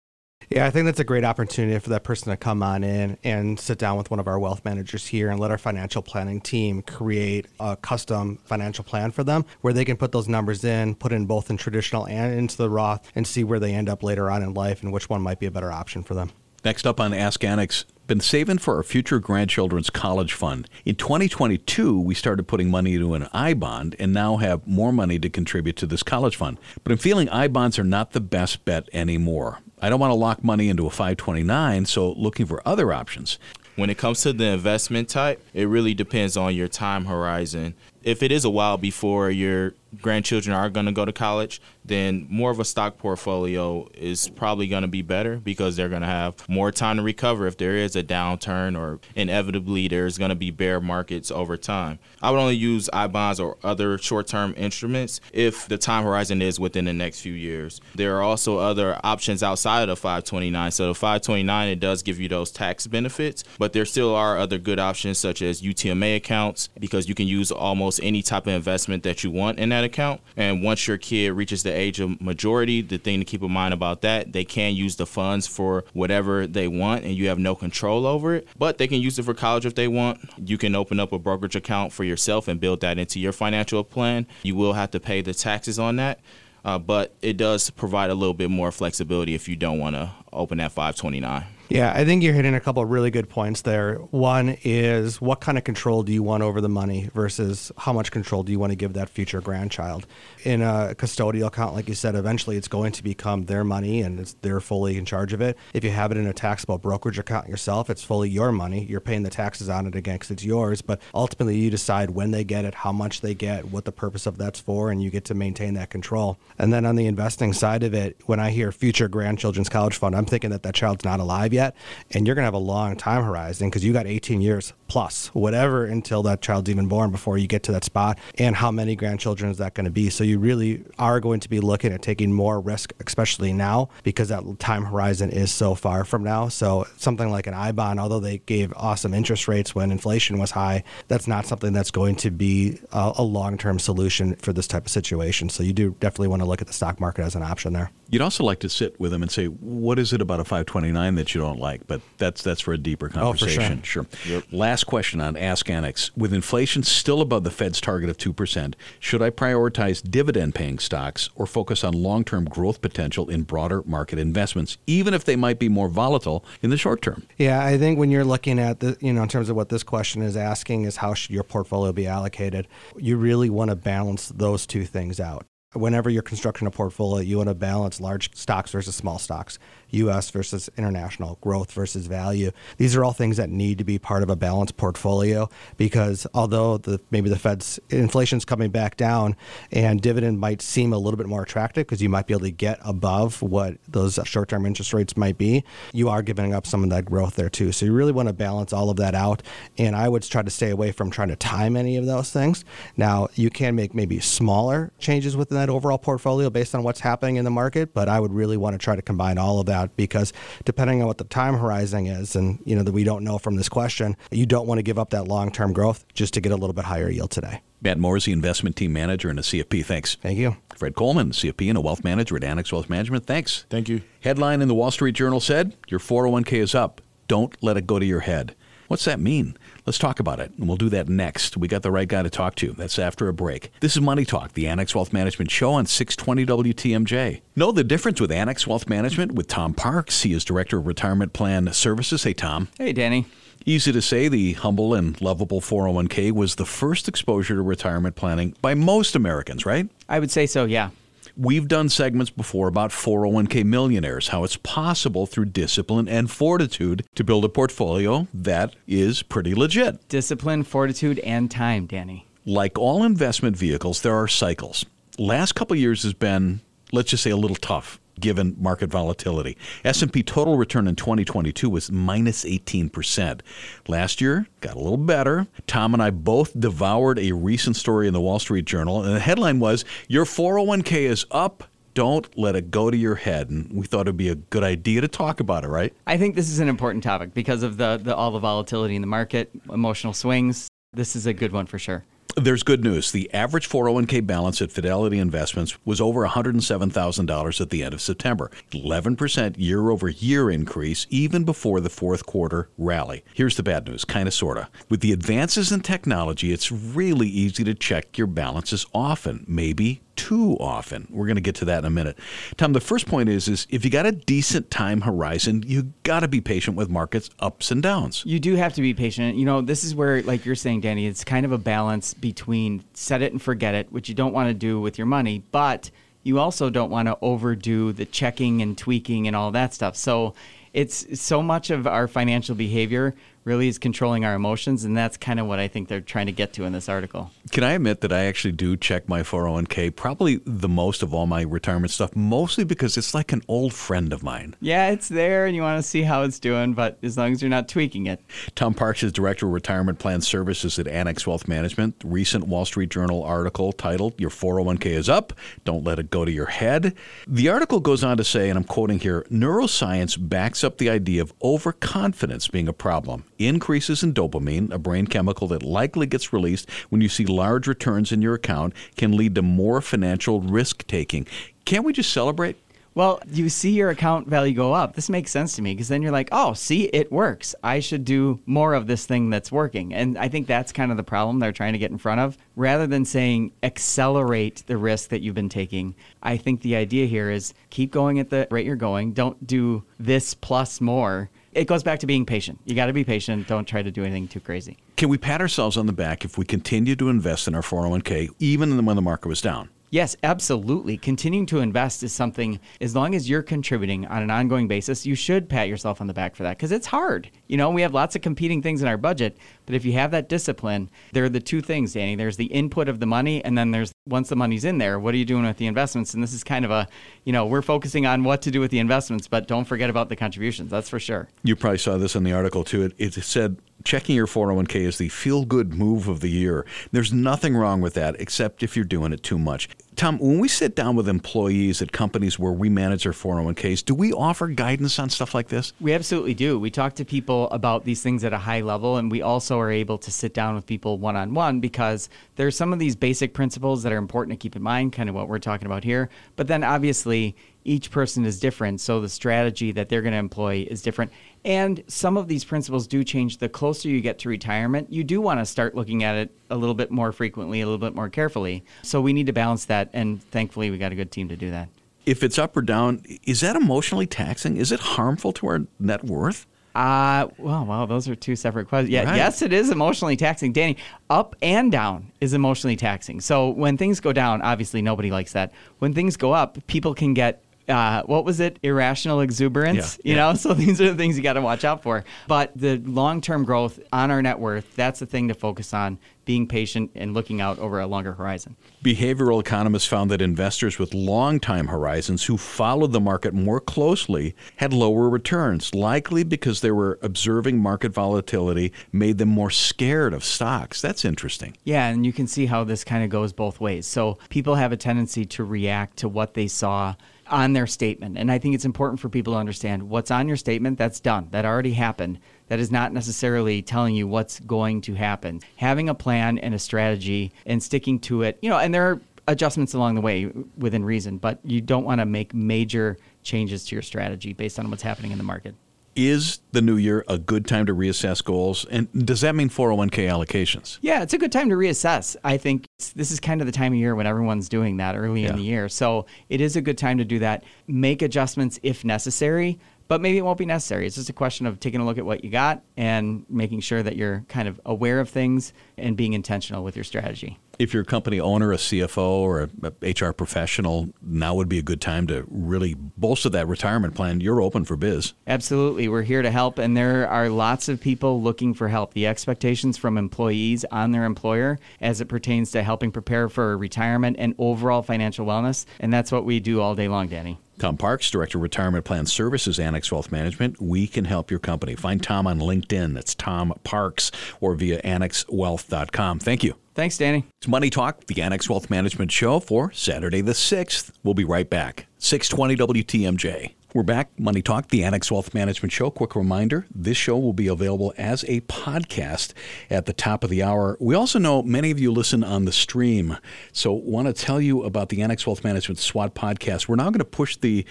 Yeah, 0.53 0.67
I 0.67 0.69
think 0.69 0.85
that's 0.85 0.99
a 0.99 1.03
great 1.03 1.23
opportunity 1.23 1.79
for 1.79 1.89
that 1.89 2.03
person 2.03 2.29
to 2.29 2.37
come 2.37 2.61
on 2.61 2.83
in 2.83 3.17
and 3.23 3.59
sit 3.59 3.79
down 3.79 3.97
with 3.97 4.11
one 4.11 4.19
of 4.19 4.27
our 4.27 4.37
wealth 4.37 4.63
managers 4.63 5.07
here 5.07 5.31
and 5.31 5.39
let 5.39 5.49
our 5.49 5.57
financial 5.57 6.03
planning 6.03 6.39
team 6.39 6.83
create 6.83 7.47
a 7.59 7.75
custom 7.75 8.37
financial 8.45 8.83
plan 8.83 9.09
for 9.09 9.23
them 9.23 9.45
where 9.61 9.73
they 9.73 9.83
can 9.83 9.97
put 9.97 10.11
those 10.11 10.27
numbers 10.27 10.63
in, 10.63 10.93
put 10.93 11.11
in 11.11 11.25
both 11.25 11.49
in 11.49 11.57
traditional 11.57 12.05
and 12.05 12.37
into 12.37 12.55
the 12.55 12.69
Roth, 12.69 13.11
and 13.15 13.25
see 13.25 13.43
where 13.43 13.57
they 13.57 13.73
end 13.73 13.89
up 13.89 14.03
later 14.03 14.29
on 14.29 14.43
in 14.43 14.53
life 14.53 14.83
and 14.83 14.93
which 14.93 15.09
one 15.09 15.23
might 15.23 15.39
be 15.39 15.47
a 15.47 15.51
better 15.51 15.71
option 15.71 16.03
for 16.03 16.13
them. 16.13 16.29
Next 16.63 16.85
up 16.85 16.99
on 16.99 17.15
Ask 17.15 17.43
Annex, 17.43 17.85
been 18.07 18.19
saving 18.19 18.57
for 18.57 18.75
our 18.75 18.83
future 18.83 19.19
grandchildren's 19.19 19.89
college 19.89 20.33
fund. 20.33 20.69
In 20.85 20.95
2022, 20.95 21.99
we 21.99 22.13
started 22.13 22.47
putting 22.47 22.69
money 22.69 22.95
into 22.95 23.13
an 23.13 23.29
I 23.33 23.53
bond 23.53 23.95
and 23.99 24.13
now 24.13 24.37
have 24.37 24.67
more 24.67 24.91
money 24.91 25.19
to 25.19 25.29
contribute 25.29 25.77
to 25.77 25.85
this 25.85 26.03
college 26.03 26.35
fund. 26.35 26.57
But 26.83 26.91
I'm 26.91 26.97
feeling 26.97 27.29
I 27.29 27.47
bonds 27.47 27.79
are 27.79 27.83
not 27.83 28.11
the 28.11 28.21
best 28.21 28.65
bet 28.65 28.89
anymore. 28.93 29.59
I 29.81 29.89
don't 29.89 29.99
want 29.99 30.11
to 30.11 30.15
lock 30.15 30.43
money 30.43 30.69
into 30.69 30.85
a 30.85 30.89
529, 30.89 31.85
so 31.85 32.11
looking 32.13 32.45
for 32.45 32.61
other 32.67 32.93
options. 32.93 33.39
When 33.75 33.89
it 33.89 33.97
comes 33.97 34.21
to 34.21 34.33
the 34.33 34.45
investment 34.45 35.09
type, 35.09 35.43
it 35.53 35.67
really 35.67 35.93
depends 35.93 36.37
on 36.37 36.55
your 36.55 36.67
time 36.67 37.05
horizon. 37.05 37.73
If 38.03 38.21
it 38.21 38.31
is 38.31 38.45
a 38.45 38.49
while 38.49 38.77
before 38.77 39.31
you're 39.31 39.73
grandchildren 40.01 40.55
are 40.55 40.69
going 40.69 40.85
to 40.85 40.91
go 40.91 41.05
to 41.05 41.13
college, 41.13 41.61
then 41.85 42.25
more 42.29 42.51
of 42.51 42.59
a 42.59 42.65
stock 42.65 42.97
portfolio 42.97 43.87
is 43.93 44.29
probably 44.29 44.67
going 44.67 44.83
to 44.83 44.87
be 44.87 45.01
better 45.01 45.37
because 45.37 45.75
they're 45.75 45.89
going 45.89 46.01
to 46.01 46.07
have 46.07 46.47
more 46.47 46.71
time 46.71 46.97
to 46.97 47.03
recover 47.03 47.47
if 47.47 47.57
there 47.57 47.75
is 47.75 47.95
a 47.95 48.03
downturn 48.03 48.77
or 48.77 48.99
inevitably 49.15 49.87
there's 49.87 50.17
going 50.17 50.29
to 50.29 50.35
be 50.35 50.51
bear 50.51 50.79
markets 50.79 51.29
over 51.31 51.57
time. 51.57 51.99
I 52.21 52.31
would 52.31 52.39
only 52.39 52.55
use 52.55 52.89
I 52.93 53.07
bonds 53.07 53.39
or 53.39 53.57
other 53.63 53.97
short 53.97 54.27
term 54.27 54.53
instruments 54.57 55.19
if 55.33 55.67
the 55.67 55.77
time 55.77 56.03
horizon 56.03 56.41
is 56.41 56.59
within 56.59 56.85
the 56.85 56.93
next 56.93 57.21
few 57.21 57.33
years. 57.33 57.81
There 57.95 58.17
are 58.17 58.21
also 58.21 58.57
other 58.57 58.99
options 59.03 59.43
outside 59.43 59.81
of 59.81 59.89
the 59.89 59.95
529. 59.95 60.71
So 60.71 60.87
the 60.87 60.95
529 60.95 61.67
it 61.69 61.79
does 61.79 62.01
give 62.01 62.19
you 62.19 62.29
those 62.29 62.51
tax 62.51 62.87
benefits, 62.87 63.43
but 63.57 63.73
there 63.73 63.85
still 63.85 64.15
are 64.15 64.37
other 64.37 64.57
good 64.57 64.79
options 64.79 65.17
such 65.17 65.41
as 65.41 65.61
UTMA 65.61 66.15
accounts 66.15 66.69
because 66.79 67.09
you 67.09 67.15
can 67.15 67.27
use 67.27 67.51
almost 67.51 67.99
any 68.03 68.21
type 68.21 68.47
of 68.47 68.53
investment 68.53 69.03
that 69.03 69.23
you 69.23 69.31
want 69.31 69.59
in 69.59 69.69
that 69.69 69.82
account. 69.83 70.21
And 70.35 70.63
once 70.63 70.87
your 70.87 70.97
kid 70.97 71.31
reaches 71.31 71.63
the 71.63 71.71
age 71.71 71.99
of 71.99 72.19
majority, 72.21 72.81
the 72.81 72.97
thing 72.97 73.19
to 73.19 73.25
keep 73.25 73.41
in 73.41 73.51
mind 73.51 73.73
about 73.73 74.01
that, 74.01 74.33
they 74.33 74.45
can 74.45 74.75
use 74.75 74.95
the 74.95 75.05
funds 75.05 75.47
for 75.47 75.85
whatever 75.93 76.47
they 76.47 76.67
want 76.67 77.03
and 77.03 77.13
you 77.13 77.27
have 77.27 77.39
no 77.39 77.55
control 77.55 78.05
over 78.05 78.35
it, 78.35 78.47
but 78.57 78.77
they 78.77 78.87
can 78.87 79.01
use 79.01 79.19
it 79.19 79.23
for 79.23 79.33
college 79.33 79.65
if 79.65 79.75
they 79.75 79.87
want. 79.87 80.19
You 80.37 80.57
can 80.57 80.75
open 80.75 80.99
up 80.99 81.11
a 81.11 81.19
brokerage 81.19 81.55
account 81.55 81.93
for 81.93 82.03
yourself 82.03 82.47
and 82.47 82.59
build 82.59 82.81
that 82.81 82.97
into 82.97 83.19
your 83.19 83.33
financial 83.33 83.83
plan. 83.83 84.27
You 84.43 84.55
will 84.55 84.73
have 84.73 84.91
to 84.91 84.99
pay 84.99 85.21
the 85.21 85.33
taxes 85.33 85.79
on 85.79 85.97
that. 85.97 86.19
Uh, 86.65 86.79
but 86.79 87.13
it 87.21 87.35
does 87.35 87.69
provide 87.69 88.09
a 88.09 88.15
little 88.15 88.33
bit 88.33 88.49
more 88.49 88.71
flexibility 88.71 89.35
if 89.35 89.49
you 89.49 89.55
don't 89.55 89.79
want 89.79 89.95
to 89.95 90.11
open 90.31 90.59
at 90.59 90.71
529. 90.71 91.43
Yeah, 91.69 91.91
I 91.95 92.03
think 92.05 92.21
you're 92.21 92.33
hitting 92.33 92.53
a 92.53 92.59
couple 92.59 92.83
of 92.83 92.89
really 92.89 93.09
good 93.09 93.29
points 93.29 93.61
there. 93.61 93.95
One 93.95 94.57
is 94.63 95.21
what 95.21 95.39
kind 95.39 95.57
of 95.57 95.63
control 95.63 96.03
do 96.03 96.11
you 96.11 96.21
want 96.21 96.43
over 96.43 96.59
the 96.59 96.69
money 96.69 97.09
versus 97.13 97.71
how 97.77 97.93
much 97.93 98.11
control 98.11 98.43
do 98.43 98.51
you 98.51 98.59
want 98.59 98.71
to 98.71 98.75
give 98.75 98.93
that 98.93 99.09
future 99.09 99.39
grandchild? 99.39 100.05
In 100.43 100.61
a 100.61 100.93
custodial 100.95 101.47
account, 101.47 101.73
like 101.73 101.87
you 101.87 101.95
said, 101.95 102.15
eventually 102.15 102.57
it's 102.57 102.67
going 102.67 102.91
to 102.91 103.03
become 103.03 103.45
their 103.45 103.63
money 103.63 104.01
and 104.01 104.19
it's, 104.19 104.33
they're 104.41 104.59
fully 104.59 104.97
in 104.97 105.05
charge 105.05 105.31
of 105.31 105.41
it. 105.41 105.57
If 105.73 105.83
you 105.83 105.89
have 105.89 106.11
it 106.11 106.17
in 106.17 106.27
a 106.27 106.33
taxable 106.33 106.77
brokerage 106.77 107.17
account 107.17 107.47
yourself, 107.47 107.89
it's 107.89 108.03
fully 108.03 108.29
your 108.29 108.51
money. 108.51 108.83
You're 108.83 108.99
paying 108.99 109.23
the 109.23 109.29
taxes 109.29 109.69
on 109.69 109.87
it 109.87 109.95
again 109.95 110.15
because 110.15 110.31
it's 110.31 110.43
yours, 110.43 110.81
but 110.81 111.01
ultimately 111.15 111.57
you 111.57 111.69
decide 111.69 112.11
when 112.11 112.31
they 112.31 112.43
get 112.43 112.65
it, 112.65 112.75
how 112.75 112.91
much 112.91 113.21
they 113.21 113.33
get, 113.33 113.65
what 113.69 113.85
the 113.85 113.91
purpose 113.91 114.25
of 114.25 114.37
that's 114.37 114.59
for, 114.59 114.91
and 114.91 115.01
you 115.01 115.09
get 115.09 115.25
to 115.25 115.33
maintain 115.33 115.75
that 115.75 115.89
control. 115.89 116.37
And 116.59 116.73
then 116.73 116.85
on 116.85 116.97
the 116.97 117.07
investing 117.07 117.53
side 117.53 117.83
of 117.83 117.93
it, 117.93 118.17
when 118.25 118.39
I 118.39 118.51
hear 118.51 118.71
future 118.73 119.07
grandchildren's 119.07 119.69
college 119.69 119.97
fund, 119.97 120.13
I'm 120.13 120.25
thinking 120.25 120.49
that 120.49 120.63
that 120.63 120.75
child's 120.75 121.05
not 121.05 121.21
alive 121.21 121.52
yet, 121.53 121.75
and 122.11 122.27
you're 122.27 122.35
going 122.35 122.43
to 122.43 122.47
have 122.47 122.53
a 122.53 122.57
long 122.57 122.95
time 122.95 123.23
horizon 123.23 123.69
because 123.69 123.85
you 123.85 123.93
got 123.93 124.07
18 124.07 124.41
years 124.41 124.73
plus, 124.93 125.29
whatever, 125.33 125.85
until 125.85 126.21
that 126.21 126.39
child's 126.39 126.69
even 126.69 126.85
born 126.87 127.09
before 127.09 127.35
you 127.35 127.47
get 127.47 127.63
to 127.63 127.71
that 127.71 127.83
spot. 127.83 128.15
And 128.37 128.55
how 128.55 128.69
many 128.69 128.95
grandchildren 128.95 129.49
is 129.49 129.57
that 129.57 129.73
going 129.73 129.85
to 129.85 129.89
be? 129.91 130.11
So 130.11 130.23
you 130.23 130.37
really 130.37 130.85
are 130.99 131.19
going 131.19 131.39
to 131.39 131.49
be 131.49 131.59
looking 131.59 131.91
at 131.91 132.03
taking 132.03 132.31
more 132.31 132.59
risk, 132.61 132.93
especially 133.03 133.53
now, 133.53 133.89
because 134.03 134.29
that 134.29 134.43
time 134.59 134.85
horizon 134.85 135.31
is 135.31 135.51
so 135.51 135.73
far 135.73 136.05
from 136.05 136.23
now. 136.23 136.47
So 136.47 136.85
something 136.97 137.27
like 137.31 137.47
an 137.47 137.55
I 137.55 137.71
bond, 137.71 137.99
although 137.99 138.19
they 138.19 138.37
gave 138.37 138.71
awesome 138.75 139.15
interest 139.15 139.47
rates 139.47 139.73
when 139.73 139.91
inflation 139.91 140.37
was 140.37 140.51
high, 140.51 140.83
that's 141.07 141.27
not 141.27 141.47
something 141.47 141.73
that's 141.73 141.89
going 141.89 142.15
to 142.17 142.29
be 142.29 142.77
a, 142.91 143.13
a 143.15 143.23
long 143.23 143.57
term 143.57 143.79
solution 143.79 144.35
for 144.35 144.53
this 144.53 144.67
type 144.67 144.85
of 144.85 144.91
situation. 144.91 145.49
So 145.49 145.63
you 145.63 145.73
do 145.73 145.95
definitely 146.01 146.27
want 146.27 146.43
to 146.43 146.47
look 146.47 146.61
at 146.61 146.67
the 146.67 146.73
stock 146.73 146.99
market 146.99 147.23
as 147.23 147.33
an 147.33 147.41
option 147.41 147.73
there. 147.73 147.89
You'd 148.11 148.21
also 148.21 148.43
like 148.43 148.59
to 148.59 148.69
sit 148.69 148.99
with 148.99 149.09
them 149.11 149.23
and 149.23 149.31
say, 149.31 149.47
"What 149.47 149.97
is 149.97 150.13
it 150.13 150.21
about 150.21 150.39
a 150.39 150.43
529 150.43 151.15
that 151.15 151.33
you 151.33 151.41
don't 151.41 151.57
like?" 151.57 151.87
But 151.87 152.01
that's 152.19 152.43
that's 152.43 152.61
for 152.61 152.71
a 152.73 152.77
deeper 152.77 153.07
Oh, 153.15 153.33
for 153.33 153.49
sure. 153.49 153.59
conversation. 153.63 153.81
sure. 153.81 154.43
Last 154.51 154.82
question 154.83 155.21
on 155.21 155.37
Ask 155.37 155.69
Annex: 155.69 156.15
With 156.15 156.33
inflation 156.33 156.83
still 156.83 157.21
above 157.21 157.43
the 157.43 157.51
Fed's 157.51 157.81
target 157.81 158.09
of 158.09 158.17
two 158.17 158.33
percent, 158.33 158.75
should 158.99 159.21
I 159.21 159.29
prioritize 159.29 160.01
dividend-paying 160.09 160.79
stocks 160.79 161.29
or 161.35 161.45
focus 161.45 161.83
on 161.83 161.93
long-term 161.93 162.45
growth 162.45 162.81
potential 162.81 163.29
in 163.29 163.43
broader 163.43 163.83
market 163.85 164.19
investments, 164.19 164.77
even 164.87 165.13
if 165.13 165.23
they 165.25 165.35
might 165.35 165.59
be 165.59 165.69
more 165.69 165.89
volatile 165.89 166.43
in 166.61 166.69
the 166.69 166.77
short 166.77 167.01
term? 167.01 167.23
Yeah, 167.37 167.63
I 167.63 167.77
think 167.77 167.99
when 167.99 168.11
you're 168.11 168.25
looking 168.25 168.59
at 168.59 168.79
the, 168.79 168.97
you 168.99 169.13
know, 169.13 169.23
in 169.23 169.29
terms 169.29 169.49
of 169.49 169.55
what 169.55 169.69
this 169.69 169.83
question 169.83 170.21
is 170.21 170.37
asking 170.37 170.83
is 170.83 170.97
how 170.97 171.13
should 171.13 171.31
your 171.31 171.43
portfolio 171.43 171.91
be 171.91 172.07
allocated, 172.07 172.67
you 172.97 173.17
really 173.17 173.49
want 173.49 173.69
to 173.69 173.75
balance 173.75 174.29
those 174.29 174.65
two 174.65 174.85
things 174.85 175.19
out. 175.19 175.45
Whenever 175.73 176.09
you're 176.09 176.21
constructing 176.21 176.67
a 176.67 176.71
portfolio, 176.71 177.21
you 177.21 177.37
want 177.37 177.49
to 177.49 177.55
balance 177.55 177.99
large 177.99 178.35
stocks 178.35 178.71
versus 178.71 178.95
small 178.95 179.17
stocks, 179.17 179.57
US 179.93 180.29
versus 180.29 180.69
international, 180.77 181.37
growth 181.41 181.71
versus 181.71 182.07
value. 182.07 182.51
These 182.77 182.95
are 182.95 183.03
all 183.03 183.13
things 183.13 183.37
that 183.37 183.49
need 183.49 183.77
to 183.77 183.83
be 183.83 183.99
part 183.99 184.23
of 184.23 184.29
a 184.29 184.35
balanced 184.35 184.77
portfolio 184.77 185.49
because 185.77 186.27
although 186.33 186.77
the 186.77 186.99
maybe 187.11 187.29
the 187.29 187.37
Fed's 187.37 187.79
inflation's 187.89 188.45
coming 188.45 188.69
back 188.69 188.97
down 188.97 189.35
and 189.71 190.01
dividend 190.01 190.39
might 190.39 190.61
seem 190.61 190.93
a 190.93 190.97
little 190.97 191.17
bit 191.17 191.27
more 191.27 191.43
attractive 191.43 191.85
because 191.85 192.01
you 192.01 192.09
might 192.09 192.27
be 192.27 192.33
able 192.33 192.45
to 192.45 192.51
get 192.51 192.79
above 192.83 193.41
what 193.41 193.77
those 193.87 194.19
short-term 194.25 194.65
interest 194.65 194.93
rates 194.93 195.15
might 195.15 195.37
be, 195.37 195.63
you 195.91 196.09
are 196.09 196.21
giving 196.21 196.53
up 196.53 196.65
some 196.67 196.83
of 196.83 196.89
that 196.89 197.05
growth 197.05 197.35
there 197.35 197.49
too. 197.49 197.71
So 197.71 197.85
you 197.85 197.93
really 197.93 198.11
want 198.11 198.27
to 198.27 198.33
balance 198.33 198.73
all 198.73 198.89
of 198.89 198.97
that 198.97 199.15
out 199.15 199.43
and 199.77 199.95
I 199.95 200.09
would 200.09 200.23
try 200.23 200.41
to 200.41 200.51
stay 200.51 200.69
away 200.69 200.91
from 200.91 201.09
trying 201.09 201.29
to 201.29 201.35
time 201.35 201.75
any 201.77 201.97
of 201.97 202.05
those 202.05 202.31
things. 202.31 202.65
Now, 202.97 203.27
you 203.35 203.49
can 203.49 203.75
make 203.75 203.93
maybe 203.93 204.19
smaller 204.19 204.91
changes 204.99 205.37
within 205.37 205.62
overall 205.69 205.97
portfolio 205.97 206.49
based 206.49 206.75
on 206.75 206.83
what's 206.83 206.99
happening 206.99 207.37
in 207.37 207.45
the 207.45 207.51
market, 207.51 207.93
but 207.93 208.09
I 208.09 208.19
would 208.19 208.33
really 208.33 208.57
want 208.57 208.73
to 208.73 208.77
try 208.77 208.95
to 208.95 209.01
combine 209.01 209.37
all 209.37 209.59
of 209.59 209.65
that 209.67 209.95
because 209.95 210.33
depending 210.65 211.01
on 211.01 211.07
what 211.07 211.17
the 211.17 211.23
time 211.23 211.55
horizon 211.55 212.05
is 212.07 212.35
and 212.35 212.59
you 212.65 212.75
know 212.75 212.83
that 212.83 212.91
we 212.91 213.03
don't 213.03 213.23
know 213.23 213.37
from 213.37 213.55
this 213.55 213.69
question, 213.69 214.15
you 214.31 214.45
don't 214.45 214.67
want 214.67 214.79
to 214.79 214.83
give 214.83 214.99
up 214.99 215.11
that 215.11 215.27
long-term 215.27 215.73
growth 215.73 216.05
just 216.13 216.33
to 216.33 216.41
get 216.41 216.51
a 216.51 216.55
little 216.55 216.73
bit 216.73 216.85
higher 216.85 217.09
yield 217.09 217.31
today. 217.31 217.61
Matt 217.81 217.97
Morsey, 217.97 218.31
investment 218.31 218.75
team 218.75 218.93
manager 218.93 219.29
and 219.29 219.37
a 219.37 219.41
CFP. 219.41 219.85
Thanks. 219.85 220.15
Thank 220.15 220.37
you. 220.37 220.55
Fred 220.75 220.95
Coleman, 220.95 221.31
CFP 221.31 221.67
and 221.67 221.77
a 221.77 221.81
wealth 221.81 222.03
manager 222.03 222.37
at 222.37 222.43
Annex 222.43 222.71
Wealth 222.71 222.89
Management. 222.89 223.25
Thanks. 223.25 223.65
Thank 223.69 223.89
you. 223.89 224.01
Headline 224.21 224.61
in 224.61 224.69
the 224.69 224.73
Wall 224.73 224.91
Street 224.91 225.15
Journal 225.15 225.41
said, 225.41 225.75
Your 225.87 225.99
401k 225.99 226.53
is 226.53 226.73
up. 226.73 227.01
Don't 227.27 227.55
let 227.61 227.77
it 227.77 227.85
go 227.85 227.99
to 227.99 228.05
your 228.05 228.21
head. 228.21 228.55
What's 228.87 229.05
that 229.05 229.19
mean? 229.19 229.57
Let's 229.85 229.97
talk 229.97 230.21
about 230.21 230.39
it, 230.39 230.53
and 230.57 230.65
we'll 230.69 230.77
do 230.77 230.87
that 230.89 231.09
next. 231.09 231.57
We 231.57 231.67
got 231.67 231.81
the 231.81 231.91
right 231.91 232.07
guy 232.07 232.23
to 232.23 232.29
talk 232.29 232.55
to. 232.55 232.71
That's 232.71 232.97
after 232.97 233.27
a 233.27 233.33
break. 233.33 233.69
This 233.81 233.97
is 233.97 234.01
Money 234.01 234.23
Talk, 234.23 234.53
the 234.53 234.65
Annex 234.65 234.95
Wealth 234.95 235.11
Management 235.11 235.51
Show 235.51 235.73
on 235.73 235.87
620 235.87 236.45
WTMJ. 236.73 237.41
Know 237.57 237.73
the 237.73 237.83
difference 237.83 238.21
with 238.21 238.31
Annex 238.31 238.65
Wealth 238.65 238.87
Management 238.87 239.33
with 239.33 239.47
Tom 239.47 239.73
Parks. 239.73 240.21
He 240.21 240.31
is 240.31 240.45
Director 240.45 240.77
of 240.77 240.87
Retirement 240.87 241.33
Plan 241.33 241.73
Services. 241.73 242.23
Hey, 242.23 242.33
Tom. 242.33 242.69
Hey, 242.77 242.93
Danny. 242.93 243.25
Easy 243.65 243.91
to 243.91 244.01
say, 244.01 244.29
the 244.29 244.53
humble 244.53 244.93
and 244.93 245.19
lovable 245.19 245.59
401k 245.59 246.31
was 246.31 246.55
the 246.55 246.65
first 246.65 247.09
exposure 247.09 247.55
to 247.55 247.61
retirement 247.61 248.15
planning 248.15 248.55
by 248.61 248.75
most 248.75 249.17
Americans, 249.17 249.65
right? 249.65 249.89
I 250.07 250.19
would 250.19 250.31
say 250.31 250.45
so, 250.45 250.63
yeah. 250.63 250.91
We've 251.35 251.67
done 251.67 251.89
segments 251.89 252.29
before 252.29 252.67
about 252.67 252.91
401k 252.91 253.65
millionaires, 253.65 254.27
how 254.27 254.43
it's 254.43 254.57
possible 254.57 255.25
through 255.25 255.45
discipline 255.45 256.07
and 256.07 256.29
fortitude 256.29 257.07
to 257.15 257.23
build 257.23 257.43
a 257.43 257.49
portfolio 257.49 258.27
that 258.35 258.75
is 258.85 259.23
pretty 259.23 259.55
legit. 259.55 260.07
Discipline, 260.09 260.63
fortitude, 260.63 261.17
and 261.19 261.49
time, 261.49 261.87
Danny. 261.87 262.27
Like 262.45 262.77
all 262.77 263.03
investment 263.03 263.57
vehicles, 263.57 264.01
there 264.01 264.15
are 264.15 264.27
cycles. 264.27 264.85
Last 265.17 265.53
couple 265.53 265.73
of 265.73 265.79
years 265.79 266.03
has 266.03 266.13
been, 266.13 266.61
let's 266.91 267.09
just 267.09 267.23
say, 267.23 267.31
a 267.31 267.37
little 267.37 267.55
tough 267.55 267.99
given 268.19 268.55
market 268.59 268.89
volatility. 268.89 269.57
S&P 269.83 270.23
total 270.23 270.57
return 270.57 270.87
in 270.87 270.95
2022 270.95 271.69
was 271.69 271.91
minus 271.91 272.43
18%. 272.45 273.41
Last 273.87 274.21
year 274.21 274.47
got 274.61 274.75
a 274.75 274.79
little 274.79 274.97
better. 274.97 275.47
Tom 275.67 275.93
and 275.93 276.01
I 276.01 276.09
both 276.09 276.59
devoured 276.59 277.19
a 277.19 277.31
recent 277.31 277.75
story 277.75 278.07
in 278.07 278.13
the 278.13 278.21
Wall 278.21 278.39
Street 278.39 278.65
Journal 278.65 279.03
and 279.03 279.15
the 279.15 279.19
headline 279.19 279.59
was 279.59 279.85
your 280.07 280.25
401k 280.25 281.03
is 281.03 281.25
up 281.31 281.63
don't 281.93 282.35
let 282.37 282.55
it 282.55 282.71
go 282.71 282.89
to 282.89 282.97
your 282.97 283.15
head. 283.15 283.49
And 283.49 283.71
we 283.71 283.85
thought 283.85 284.01
it'd 284.01 284.17
be 284.17 284.29
a 284.29 284.35
good 284.35 284.63
idea 284.63 285.01
to 285.01 285.07
talk 285.07 285.39
about 285.39 285.63
it, 285.63 285.67
right? 285.67 285.93
I 286.07 286.17
think 286.17 286.35
this 286.35 286.49
is 286.49 286.59
an 286.59 286.67
important 286.67 287.03
topic 287.03 287.33
because 287.33 287.63
of 287.63 287.77
the, 287.77 287.99
the 288.01 288.15
all 288.15 288.31
the 288.31 288.39
volatility 288.39 288.95
in 288.95 289.01
the 289.01 289.07
market, 289.07 289.51
emotional 289.71 290.13
swings. 290.13 290.67
This 290.93 291.15
is 291.15 291.25
a 291.25 291.33
good 291.33 291.51
one 291.51 291.65
for 291.65 291.79
sure. 291.79 292.03
There's 292.35 292.63
good 292.63 292.83
news. 292.83 293.11
The 293.11 293.31
average 293.31 293.69
401k 293.69 294.25
balance 294.25 294.59
at 294.59 294.71
Fidelity 294.71 295.19
Investments 295.19 295.77
was 295.85 296.01
over 296.01 296.25
$107,000 296.27 297.61
at 297.61 297.69
the 297.69 297.83
end 297.83 297.93
of 297.93 298.01
September. 298.01 298.49
11% 298.71 299.55
year 299.57 299.91
over 299.91 300.09
year 300.09 300.49
increase, 300.49 301.05
even 301.11 301.43
before 301.43 301.79
the 301.79 301.91
fourth 301.91 302.25
quarter 302.25 302.69
rally. 302.75 303.23
Here's 303.35 303.55
the 303.55 303.61
bad 303.61 303.87
news, 303.87 304.03
kind 304.03 304.27
of, 304.27 304.33
sort 304.33 304.57
of. 304.57 304.67
With 304.89 305.01
the 305.01 305.11
advances 305.11 305.71
in 305.71 305.81
technology, 305.81 306.51
it's 306.51 306.71
really 306.71 307.27
easy 307.27 307.63
to 307.65 307.75
check 307.75 308.17
your 308.17 308.27
balances 308.27 308.87
often, 308.95 309.45
maybe 309.47 310.01
too 310.15 310.55
often. 310.59 311.07
We're 311.09 311.25
going 311.25 311.35
to 311.35 311.41
get 311.41 311.55
to 311.55 311.65
that 311.65 311.79
in 311.79 311.85
a 311.85 311.89
minute. 311.89 312.17
Tom, 312.57 312.73
the 312.73 312.79
first 312.79 313.07
point 313.07 313.29
is 313.29 313.47
is 313.47 313.67
if 313.69 313.83
you 313.83 313.91
got 313.91 314.05
a 314.05 314.11
decent 314.11 314.69
time 314.69 315.01
horizon, 315.01 315.63
you 315.65 315.93
got 316.03 316.21
to 316.21 316.27
be 316.27 316.41
patient 316.41 316.77
with 316.77 316.89
markets 316.89 317.29
ups 317.39 317.71
and 317.71 317.81
downs. 317.81 318.23
You 318.25 318.39
do 318.39 318.55
have 318.55 318.73
to 318.73 318.81
be 318.81 318.93
patient. 318.93 319.35
You 319.37 319.45
know, 319.45 319.61
this 319.61 319.83
is 319.83 319.95
where, 319.95 320.21
like 320.23 320.45
you're 320.45 320.55
saying, 320.55 320.81
Danny, 320.81 321.07
it's 321.07 321.23
kind 321.23 321.45
of 321.45 321.51
a 321.51 321.57
balance 321.57 322.13
between 322.23 322.85
set 322.93 323.21
it 323.21 323.33
and 323.33 323.41
forget 323.41 323.75
it, 323.75 323.91
which 323.91 324.07
you 324.07 324.15
don't 324.15 324.31
want 324.31 324.47
to 324.47 324.53
do 324.53 324.79
with 324.79 324.97
your 324.97 325.05
money, 325.05 325.43
but 325.51 325.91
you 326.23 326.39
also 326.39 326.69
don't 326.69 326.89
want 326.89 327.09
to 327.09 327.17
overdo 327.21 327.91
the 327.91 328.05
checking 328.05 328.61
and 328.61 328.77
tweaking 328.77 329.27
and 329.27 329.35
all 329.35 329.51
that 329.51 329.73
stuff. 329.73 329.97
So 329.97 330.33
it's 330.71 331.19
so 331.19 331.43
much 331.43 331.69
of 331.69 331.85
our 331.85 332.07
financial 332.07 332.55
behavior 332.55 333.13
really 333.43 333.67
is 333.67 333.77
controlling 333.77 334.25
our 334.25 334.35
emotions. 334.35 334.83
And 334.83 334.95
that's 334.95 335.17
kind 335.17 335.39
of 335.39 335.47
what 335.47 335.59
I 335.59 335.67
think 335.67 335.87
they're 335.87 336.01
trying 336.01 336.27
to 336.27 336.31
get 336.31 336.53
to 336.53 336.63
in 336.63 336.73
this 336.73 336.89
article. 336.89 337.31
Can 337.51 337.63
I 337.63 337.73
admit 337.73 338.01
that 338.01 338.13
I 338.13 338.25
actually 338.25 338.53
do 338.53 338.77
check 338.77 339.09
my 339.09 339.21
401k 339.21 339.95
probably 339.95 340.39
the 340.45 340.69
most 340.69 341.03
of 341.03 341.13
all 341.13 341.27
my 341.27 341.41
retirement 341.41 341.91
stuff, 341.91 342.15
mostly 342.15 342.63
because 342.63 342.97
it's 342.97 343.13
like 343.13 343.31
an 343.31 343.41
old 343.47 343.73
friend 343.73 344.13
of 344.13 344.23
mine. 344.23 344.55
Yeah, 344.59 344.89
it's 344.89 345.07
there 345.07 345.45
and 345.45 345.55
you 345.55 345.61
want 345.61 345.81
to 345.81 345.87
see 345.87 346.01
how 346.01 346.23
it's 346.23 346.39
doing, 346.39 346.73
but 346.73 346.97
as 347.03 347.17
long 347.17 347.31
as 347.31 347.41
you're 347.41 347.49
not 347.49 347.67
tweaking 347.67 348.07
it. 348.07 348.21
Tom 348.55 348.73
Parks 348.73 349.03
is 349.03 349.11
Director 349.11 349.45
of 349.45 349.53
Retirement 349.53 349.99
Plan 349.99 350.21
Services 350.21 350.79
at 350.79 350.87
Annex 350.87 351.27
Wealth 351.27 351.47
Management. 351.47 351.95
Recent 352.03 352.47
Wall 352.47 352.65
Street 352.65 352.89
Journal 352.89 353.23
article 353.23 353.71
titled, 353.71 354.19
Your 354.19 354.29
401k 354.29 354.85
is 354.87 355.09
up. 355.09 355.33
Don't 355.63 355.83
let 355.83 355.99
it 355.99 356.09
go 356.09 356.25
to 356.25 356.31
your 356.31 356.47
head. 356.47 356.95
The 357.27 357.49
article 357.49 357.79
goes 357.79 358.03
on 358.03 358.17
to 358.17 358.23
say, 358.23 358.49
and 358.49 358.57
I'm 358.57 358.63
quoting 358.63 358.99
here 358.99 359.25
neuroscience 359.29 360.17
backs 360.19 360.63
up 360.63 360.77
the 360.77 360.89
idea 360.89 361.21
of 361.21 361.33
overconfidence 361.41 362.47
being 362.47 362.67
a 362.67 362.73
problem. 362.73 363.25
Increases 363.43 364.03
in 364.03 364.13
dopamine, 364.13 364.71
a 364.71 364.79
brain 364.79 365.05
chemical 365.05 365.49
that 365.49 365.63
likely 365.63 366.05
gets 366.05 366.31
released 366.31 366.69
when 366.87 367.01
you 367.01 367.09
see 367.09 367.25
large 367.25 367.67
returns 367.67 368.13
in 368.13 368.21
your 368.21 368.35
account, 368.35 368.73
can 368.95 369.17
lead 369.17 369.35
to 369.35 369.41
more 369.41 369.81
financial 369.81 370.39
risk 370.39 370.87
taking. 370.87 371.27
Can't 371.65 371.83
we 371.83 371.91
just 371.91 372.13
celebrate? 372.13 372.55
Well, 372.95 373.19
you 373.29 373.49
see 373.49 373.71
your 373.71 373.89
account 373.89 374.29
value 374.29 374.53
go 374.53 374.71
up. 374.71 374.95
This 374.95 375.09
makes 375.09 375.29
sense 375.29 375.57
to 375.57 375.61
me 375.61 375.73
because 375.73 375.89
then 375.89 376.01
you're 376.01 376.11
like, 376.11 376.29
oh, 376.31 376.53
see, 376.53 376.83
it 376.85 377.11
works. 377.11 377.53
I 377.63 377.81
should 377.81 378.05
do 378.05 378.39
more 378.45 378.75
of 378.75 378.87
this 378.87 379.05
thing 379.05 379.29
that's 379.29 379.51
working. 379.51 379.93
And 379.93 380.17
I 380.17 380.29
think 380.29 380.47
that's 380.47 380.71
kind 380.71 380.91
of 380.91 380.95
the 380.95 381.03
problem 381.03 381.39
they're 381.39 381.51
trying 381.51 381.73
to 381.73 381.79
get 381.79 381.91
in 381.91 381.97
front 381.97 382.21
of. 382.21 382.37
Rather 382.55 382.87
than 382.87 383.03
saying 383.03 383.51
accelerate 383.61 384.63
the 384.67 384.77
risk 384.77 385.09
that 385.09 385.21
you've 385.21 385.35
been 385.35 385.49
taking, 385.49 385.95
I 386.21 386.37
think 386.37 386.61
the 386.61 386.77
idea 386.77 387.07
here 387.07 387.29
is 387.29 387.53
keep 387.71 387.91
going 387.91 388.19
at 388.19 388.29
the 388.29 388.47
rate 388.51 388.65
you're 388.65 388.77
going. 388.77 389.11
Don't 389.11 389.45
do 389.45 389.83
this 389.99 390.33
plus 390.33 390.79
more. 390.79 391.29
It 391.55 391.65
goes 391.65 391.83
back 391.83 391.99
to 391.99 392.07
being 392.07 392.25
patient. 392.25 392.59
You 392.65 392.75
got 392.75 392.87
to 392.87 392.93
be 392.93 393.03
patient. 393.03 393.47
Don't 393.47 393.67
try 393.67 393.81
to 393.81 393.91
do 393.91 394.03
anything 394.03 394.27
too 394.27 394.39
crazy. 394.39 394.77
Can 394.97 395.09
we 395.09 395.17
pat 395.17 395.41
ourselves 395.41 395.77
on 395.77 395.85
the 395.85 395.93
back 395.93 396.25
if 396.25 396.37
we 396.37 396.45
continue 396.45 396.95
to 396.95 397.09
invest 397.09 397.47
in 397.47 397.55
our 397.55 397.61
401k 397.61 398.29
even 398.39 398.85
when 398.85 398.95
the 398.95 399.01
market 399.01 399.27
was 399.27 399.41
down? 399.41 399.69
Yes, 399.93 400.15
absolutely. 400.23 400.97
Continuing 400.97 401.45
to 401.45 401.59
invest 401.59 402.01
is 402.01 402.11
something, 402.11 402.59
as 402.81 402.95
long 402.95 403.13
as 403.13 403.29
you're 403.29 403.43
contributing 403.43 404.07
on 404.07 404.23
an 404.23 404.31
ongoing 404.31 404.67
basis, 404.67 405.05
you 405.05 405.13
should 405.13 405.47
pat 405.47 405.67
yourself 405.67 406.01
on 406.01 406.07
the 406.07 406.15
back 406.15 406.35
for 406.35 406.41
that 406.41 406.57
because 406.57 406.71
it's 406.71 406.87
hard. 406.87 407.29
You 407.45 407.57
know, 407.57 407.69
we 407.69 407.83
have 407.83 407.93
lots 407.93 408.15
of 408.15 408.23
competing 408.23 408.63
things 408.63 408.81
in 408.81 408.87
our 408.87 408.97
budget, 408.97 409.37
but 409.65 409.75
if 409.75 409.85
you 409.85 409.93
have 409.93 410.11
that 410.11 410.29
discipline, 410.29 410.89
there 411.13 411.23
are 411.23 411.29
the 411.29 411.39
two 411.39 411.61
things, 411.61 411.93
Danny. 411.93 412.15
There's 412.15 412.37
the 412.37 412.45
input 412.45 412.89
of 412.89 412.99
the 412.99 413.05
money, 413.05 413.43
and 413.43 413.57
then 413.57 413.71
there's 413.71 413.91
once 414.07 414.29
the 414.29 414.35
money's 414.35 414.65
in 414.65 414.77
there, 414.79 414.99
what 414.99 415.13
are 415.13 415.17
you 415.17 415.25
doing 415.25 415.45
with 415.45 415.57
the 415.57 415.67
investments? 415.67 416.13
And 416.13 416.21
this 416.21 416.33
is 416.33 416.43
kind 416.43 416.65
of 416.65 416.71
a, 416.71 416.87
you 417.23 417.31
know, 417.31 417.45
we're 417.45 417.61
focusing 417.61 418.05
on 418.05 418.23
what 418.23 418.41
to 418.41 418.51
do 418.51 418.59
with 418.59 418.69
the 418.71 418.79
investments, 418.79 419.27
but 419.27 419.47
don't 419.47 419.65
forget 419.65 419.89
about 419.89 420.09
the 420.09 420.15
contributions. 420.15 420.69
That's 420.69 420.89
for 420.89 420.99
sure. 420.99 421.29
You 421.43 421.55
probably 421.55 421.77
saw 421.77 421.97
this 421.97 422.15
in 422.15 422.23
the 422.23 422.33
article 422.33 422.63
too. 422.65 422.83
It, 422.83 422.93
it 422.97 423.13
said 423.13 423.57
checking 423.83 424.15
your 424.15 424.27
401k 424.27 424.81
is 424.81 424.97
the 424.97 425.09
feel 425.09 425.45
good 425.45 425.73
move 425.73 426.07
of 426.07 426.19
the 426.19 426.29
year. 426.29 426.65
There's 426.91 427.13
nothing 427.13 427.55
wrong 427.55 427.81
with 427.81 427.93
that 427.93 428.15
except 428.19 428.63
if 428.63 428.75
you're 428.75 428.85
doing 428.85 429.13
it 429.13 429.23
too 429.23 429.37
much. 429.37 429.69
Tom, 429.95 430.17
when 430.17 430.39
we 430.39 430.47
sit 430.47 430.75
down 430.75 430.95
with 430.95 431.07
employees 431.07 431.81
at 431.81 431.91
companies 431.91 432.39
where 432.39 432.51
we 432.51 432.69
manage 432.69 433.03
their 433.03 433.11
401ks, 433.11 433.85
do 433.85 433.93
we 433.93 434.11
offer 434.11 434.47
guidance 434.47 434.97
on 434.97 435.09
stuff 435.09 435.35
like 435.35 435.49
this? 435.49 435.73
We 435.79 435.93
absolutely 435.93 436.33
do. 436.33 436.59
We 436.59 436.71
talk 436.71 436.95
to 436.95 437.05
people 437.05 437.49
about 437.51 437.83
these 437.83 438.01
things 438.01 438.23
at 438.23 438.33
a 438.33 438.37
high 438.37 438.61
level, 438.61 438.97
and 438.97 439.11
we 439.11 439.21
also 439.21 439.59
are 439.59 439.71
able 439.71 439.97
to 439.99 440.11
sit 440.11 440.33
down 440.33 440.55
with 440.55 440.65
people 440.65 440.97
one 440.97 441.15
on 441.15 441.33
one 441.33 441.59
because 441.59 442.09
there's 442.35 442.55
some 442.55 442.73
of 442.73 442.79
these 442.79 442.95
basic 442.95 443.33
principles 443.33 443.83
that 443.83 443.91
are 443.91 443.97
important 443.97 444.37
to 444.37 444.41
keep 444.41 444.55
in 444.55 444.61
mind, 444.61 444.93
kind 444.93 445.09
of 445.09 445.15
what 445.15 445.27
we're 445.27 445.39
talking 445.39 445.65
about 445.65 445.83
here. 445.83 446.09
But 446.35 446.47
then 446.47 446.63
obviously, 446.63 447.35
each 447.65 447.91
person 447.91 448.25
is 448.25 448.39
different, 448.39 448.81
so 448.81 448.99
the 449.01 449.09
strategy 449.09 449.71
that 449.71 449.89
they're 449.89 450.01
going 450.01 450.13
to 450.13 450.17
employ 450.17 450.67
is 450.69 450.81
different. 450.81 451.11
And 451.45 451.83
some 451.87 452.17
of 452.17 452.27
these 452.27 452.43
principles 452.43 452.87
do 452.87 453.03
change 453.03 453.37
the 453.37 453.49
closer 453.49 453.89
you 453.89 454.01
get 454.01 454.19
to 454.19 454.29
retirement. 454.29 454.91
You 454.91 455.03
do 455.03 455.19
want 455.21 455.39
to 455.39 455.45
start 455.45 455.75
looking 455.75 456.03
at 456.03 456.15
it 456.15 456.31
a 456.49 456.55
little 456.55 456.75
bit 456.75 456.91
more 456.91 457.11
frequently, 457.11 457.61
a 457.61 457.65
little 457.65 457.77
bit 457.79 457.95
more 457.95 458.09
carefully. 458.09 458.63
So 458.81 459.01
we 459.01 459.13
need 459.13 459.25
to 459.27 459.33
balance 459.33 459.65
that, 459.65 459.89
and 459.93 460.23
thankfully, 460.31 460.71
we 460.71 460.77
got 460.77 460.91
a 460.91 460.95
good 460.95 461.11
team 461.11 461.27
to 461.29 461.35
do 461.35 461.51
that. 461.51 461.69
If 462.05 462.21
it's 462.23 462.37
up 462.37 462.55
or 462.57 462.61
down, 462.61 463.03
is 463.25 463.41
that 463.41 463.55
emotionally 463.55 464.07
taxing? 464.07 464.57
Is 464.57 464.71
it 464.71 464.79
harmful 464.79 465.31
to 465.33 465.47
our 465.47 465.61
net 465.79 466.03
worth? 466.03 466.45
Uh, 466.75 467.27
well, 467.37 467.65
wow, 467.65 467.85
those 467.85 468.09
are 468.09 468.15
two 468.15 468.35
separate 468.35 468.67
questions. 468.67 468.89
Yeah, 468.89 469.03
Right. 469.03 469.15
yes, 469.15 469.43
it 469.43 469.53
is 469.53 469.69
emotionally 469.69 470.17
taxing. 470.17 470.51
Danny, 470.53 470.77
up 471.09 471.35
and 471.41 471.71
down 471.71 472.11
is 472.19 472.33
emotionally 472.33 472.75
taxing. 472.75 473.21
So 473.21 473.49
when 473.49 473.77
things 473.77 473.99
go 473.99 474.11
down, 474.11 474.41
obviously 474.41 474.81
nobody 474.81 475.11
likes 475.11 475.33
that. 475.33 475.51
When 475.79 475.93
things 475.93 476.17
go 476.17 476.31
up, 476.33 476.57
people 476.65 476.95
can 476.95 477.13
get 477.13 477.43
uh, 477.67 478.03
what 478.03 478.25
was 478.25 478.39
it? 478.39 478.59
Irrational 478.63 479.21
exuberance. 479.21 479.99
Yeah, 480.03 480.11
you 480.11 480.17
yeah. 480.17 480.27
know, 480.29 480.33
so 480.35 480.53
these 480.53 480.81
are 480.81 480.89
the 480.89 480.95
things 480.95 481.17
you 481.17 481.23
got 481.23 481.33
to 481.33 481.41
watch 481.41 481.63
out 481.63 481.83
for. 481.83 482.03
But 482.27 482.51
the 482.55 482.77
long-term 482.77 483.45
growth 483.45 483.79
on 483.91 484.11
our 484.11 484.21
net 484.21 484.39
worth, 484.39 484.75
that's 484.75 484.99
the 484.99 485.05
thing 485.05 485.27
to 485.29 485.33
focus 485.33 485.73
on. 485.73 485.99
Being 486.25 486.47
patient 486.47 486.91
and 486.95 487.13
looking 487.13 487.41
out 487.41 487.59
over 487.59 487.81
a 487.81 487.85
longer 487.85 488.13
horizon. 488.13 488.55
Behavioral 488.81 489.41
economists 489.41 489.87
found 489.87 490.09
that 490.09 490.21
investors 490.21 490.79
with 490.79 490.93
long 490.93 491.37
time 491.37 491.67
horizons 491.67 492.23
who 492.23 492.37
followed 492.37 492.93
the 492.93 493.01
market 493.01 493.33
more 493.33 493.59
closely 493.59 494.33
had 494.55 494.71
lower 494.71 495.09
returns, 495.09 495.75
likely 495.75 496.23
because 496.23 496.61
they 496.61 496.71
were 496.71 496.97
observing 497.01 497.59
market 497.59 497.91
volatility 497.91 498.71
made 498.93 499.17
them 499.17 499.27
more 499.27 499.49
scared 499.49 500.13
of 500.13 500.23
stocks. 500.23 500.79
That's 500.79 501.03
interesting. 501.03 501.57
Yeah, 501.65 501.89
and 501.89 502.05
you 502.05 502.13
can 502.13 502.27
see 502.27 502.45
how 502.45 502.63
this 502.63 502.85
kind 502.85 503.03
of 503.03 503.09
goes 503.09 503.33
both 503.33 503.59
ways. 503.59 503.85
So 503.85 504.17
people 504.29 504.55
have 504.55 504.71
a 504.71 504.77
tendency 504.77 505.25
to 505.25 505.43
react 505.43 505.97
to 505.97 506.07
what 506.07 506.35
they 506.35 506.47
saw 506.47 506.95
on 507.27 507.53
their 507.53 507.67
statement. 507.67 508.17
And 508.17 508.31
I 508.31 508.37
think 508.37 508.55
it's 508.55 508.65
important 508.65 508.99
for 508.99 509.09
people 509.09 509.33
to 509.33 509.39
understand 509.39 509.89
what's 509.89 510.11
on 510.11 510.27
your 510.27 510.37
statement, 510.37 510.77
that's 510.77 510.99
done. 510.99 511.27
That 511.31 511.45
already 511.45 511.73
happened. 511.73 512.19
That 512.47 512.59
is 512.59 512.71
not 512.71 512.93
necessarily 512.93 513.61
telling 513.61 513.95
you 513.95 514.07
what's 514.07 514.39
going 514.41 514.81
to 514.81 514.93
happen. 514.93 515.41
Having 515.55 515.89
a 515.89 515.95
plan 515.95 516.37
and 516.37 516.53
a 516.53 516.59
strategy 516.59 517.31
and 517.45 517.61
sticking 517.61 517.99
to 518.01 518.23
it, 518.23 518.37
you 518.41 518.49
know, 518.49 518.57
and 518.57 518.73
there 518.73 518.91
are 518.91 519.01
adjustments 519.27 519.73
along 519.73 519.95
the 519.95 520.01
way 520.01 520.31
within 520.57 520.83
reason, 520.83 521.17
but 521.17 521.39
you 521.43 521.61
don't 521.61 521.85
want 521.85 521.99
to 521.99 522.05
make 522.05 522.33
major 522.33 522.97
changes 523.23 523.65
to 523.65 523.75
your 523.75 523.81
strategy 523.81 524.33
based 524.33 524.59
on 524.59 524.69
what's 524.69 524.83
happening 524.83 525.11
in 525.11 525.17
the 525.17 525.23
market. 525.23 525.55
Is 525.95 526.39
the 526.51 526.61
new 526.61 526.75
year 526.77 527.05
a 527.07 527.19
good 527.19 527.45
time 527.45 527.67
to 527.67 527.73
reassess 527.75 528.23
goals? 528.23 528.65
And 528.71 528.87
does 529.05 529.21
that 529.21 529.35
mean 529.35 529.49
401k 529.49 530.07
allocations? 530.09 530.79
Yeah, 530.81 531.03
it's 531.03 531.13
a 531.13 531.19
good 531.19 531.31
time 531.31 531.49
to 531.49 531.55
reassess. 531.55 532.15
I 532.23 532.37
think 532.37 532.65
this 532.95 533.11
is 533.11 533.19
kind 533.19 533.41
of 533.41 533.45
the 533.47 533.51
time 533.53 533.73
of 533.73 533.77
year 533.77 533.93
when 533.95 534.07
everyone's 534.07 534.49
doing 534.49 534.77
that 534.77 534.95
early 534.95 535.23
Yeah. 535.23 535.29
in 535.29 535.35
the 535.35 535.43
year. 535.43 535.69
So 535.69 536.07
it 536.29 536.41
is 536.41 536.55
a 536.55 536.61
good 536.61 536.77
time 536.79 536.97
to 536.97 537.05
do 537.05 537.19
that. 537.19 537.43
Make 537.67 538.01
adjustments 538.01 538.59
if 538.63 538.83
necessary, 538.83 539.59
but 539.87 540.01
maybe 540.01 540.17
it 540.17 540.25
won't 540.25 540.39
be 540.39 540.45
necessary. 540.47 540.87
It's 540.87 540.95
just 540.95 541.09
a 541.09 541.13
question 541.13 541.45
of 541.45 541.59
taking 541.59 541.79
a 541.79 541.85
look 541.85 541.99
at 541.99 542.05
what 542.05 542.23
you 542.23 542.31
got 542.31 542.63
and 542.75 543.25
making 543.29 543.59
sure 543.59 543.83
that 543.83 543.95
you're 543.95 544.25
kind 544.29 544.47
of 544.47 544.59
aware 544.65 544.99
of 544.99 545.09
things 545.09 545.53
and 545.77 545.95
being 545.95 546.13
intentional 546.13 546.63
with 546.63 546.75
your 546.75 546.83
strategy. 546.85 547.37
If 547.63 547.73
you're 547.73 547.83
a 547.83 547.85
company 547.85 548.19
owner, 548.19 548.51
a 548.51 548.57
CFO, 548.57 548.97
or 548.97 549.49
a, 549.63 549.89
HR 549.89 550.11
professional, 550.11 550.89
now 551.01 551.33
would 551.33 551.47
be 551.47 551.59
a 551.59 551.61
good 551.61 551.79
time 551.79 552.07
to 552.07 552.25
really 552.27 552.73
bolster 552.73 553.29
that 553.29 553.47
retirement 553.47 553.95
plan. 553.95 554.19
You're 554.19 554.41
open 554.41 554.65
for 554.65 554.75
biz. 554.75 555.13
Absolutely. 555.27 555.87
We're 555.87 556.01
here 556.01 556.21
to 556.21 556.29
help, 556.29 556.57
and 556.57 556.75
there 556.75 557.07
are 557.07 557.29
lots 557.29 557.69
of 557.69 557.79
people 557.79 558.21
looking 558.21 558.53
for 558.53 558.67
help. 558.67 558.93
The 558.93 559.07
expectations 559.07 559.77
from 559.77 559.97
employees 559.97 560.65
on 560.71 560.91
their 560.91 561.05
employer 561.05 561.57
as 561.79 562.01
it 562.01 562.09
pertains 562.09 562.51
to 562.51 562.63
helping 562.63 562.91
prepare 562.91 563.29
for 563.29 563.57
retirement 563.57 564.17
and 564.19 564.35
overall 564.37 564.81
financial 564.81 565.25
wellness. 565.25 565.65
And 565.79 565.93
that's 565.93 566.11
what 566.11 566.25
we 566.25 566.41
do 566.41 566.59
all 566.59 566.75
day 566.75 566.89
long, 566.89 567.07
Danny. 567.07 567.39
Tom 567.63 567.77
Parks, 567.77 568.11
Director 568.11 568.39
of 568.39 568.41
Retirement 568.41 568.83
Plan 568.83 569.05
Services, 569.05 569.57
Annex 569.57 569.89
Wealth 569.89 570.11
Management. 570.11 570.61
We 570.61 570.85
can 570.85 571.05
help 571.05 571.31
your 571.31 571.39
company. 571.39 571.75
Find 571.75 572.03
Tom 572.03 572.27
on 572.27 572.37
LinkedIn. 572.39 572.93
That's 572.93 573.15
Tom 573.15 573.53
Parks 573.63 574.11
or 574.41 574.53
via 574.53 574.81
annexwealth.com. 574.81 576.19
Thank 576.19 576.43
you. 576.43 576.55
Thanks, 576.75 576.97
Danny. 576.97 577.25
It's 577.37 577.47
Money 577.47 577.69
Talk, 577.69 578.05
the 578.07 578.21
Annex 578.21 578.49
Wealth 578.49 578.69
Management 578.69 579.13
Show 579.13 579.39
for 579.39 579.71
Saturday 579.71 580.19
the 580.19 580.33
6th. 580.33 580.91
We'll 581.05 581.13
be 581.13 581.23
right 581.23 581.49
back. 581.49 581.85
620 581.99 582.83
WTMJ. 582.83 583.53
We're 583.75 583.81
back. 583.81 584.19
Money 584.19 584.43
Talk, 584.43 584.67
the 584.67 584.83
Annex 584.83 585.11
Wealth 585.11 585.33
Management 585.33 585.71
Show. 585.71 585.89
Quick 585.89 586.15
reminder 586.15 586.67
this 586.69 586.95
show 586.95 587.17
will 587.17 587.33
be 587.33 587.47
available 587.47 587.91
as 587.97 588.23
a 588.25 588.41
podcast 588.41 589.33
at 589.67 589.87
the 589.87 589.93
top 589.93 590.23
of 590.23 590.29
the 590.29 590.43
hour. 590.43 590.77
We 590.79 590.93
also 590.93 591.17
know 591.17 591.41
many 591.41 591.71
of 591.71 591.79
you 591.79 591.91
listen 591.91 592.23
on 592.23 592.45
the 592.45 592.51
stream. 592.51 593.17
So, 593.51 593.73
want 593.73 594.05
to 594.05 594.13
tell 594.13 594.39
you 594.39 594.61
about 594.61 594.89
the 594.89 595.01
Annex 595.01 595.25
Wealth 595.25 595.43
Management 595.43 595.79
SWAT 595.79 596.13
podcast. 596.13 596.67
We're 596.67 596.75
now 596.75 596.91
going 596.91 596.99
to 596.99 597.03
push 597.05 597.35
the 597.37 597.65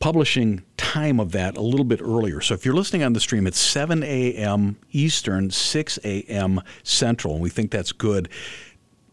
publishing 0.00 0.64
time 0.76 1.18
of 1.18 1.32
that 1.32 1.56
a 1.56 1.62
little 1.62 1.84
bit 1.86 2.02
earlier. 2.02 2.42
So 2.42 2.52
if 2.52 2.66
you're 2.66 2.74
listening 2.74 3.02
on 3.02 3.14
the 3.14 3.20
stream, 3.20 3.46
it's 3.46 3.58
7 3.58 4.02
a.m. 4.02 4.76
Eastern, 4.90 5.50
6 5.50 5.98
a.m. 6.04 6.60
Central, 6.82 7.34
and 7.34 7.42
we 7.42 7.48
think 7.48 7.70
that's 7.70 7.92
good. 7.92 8.28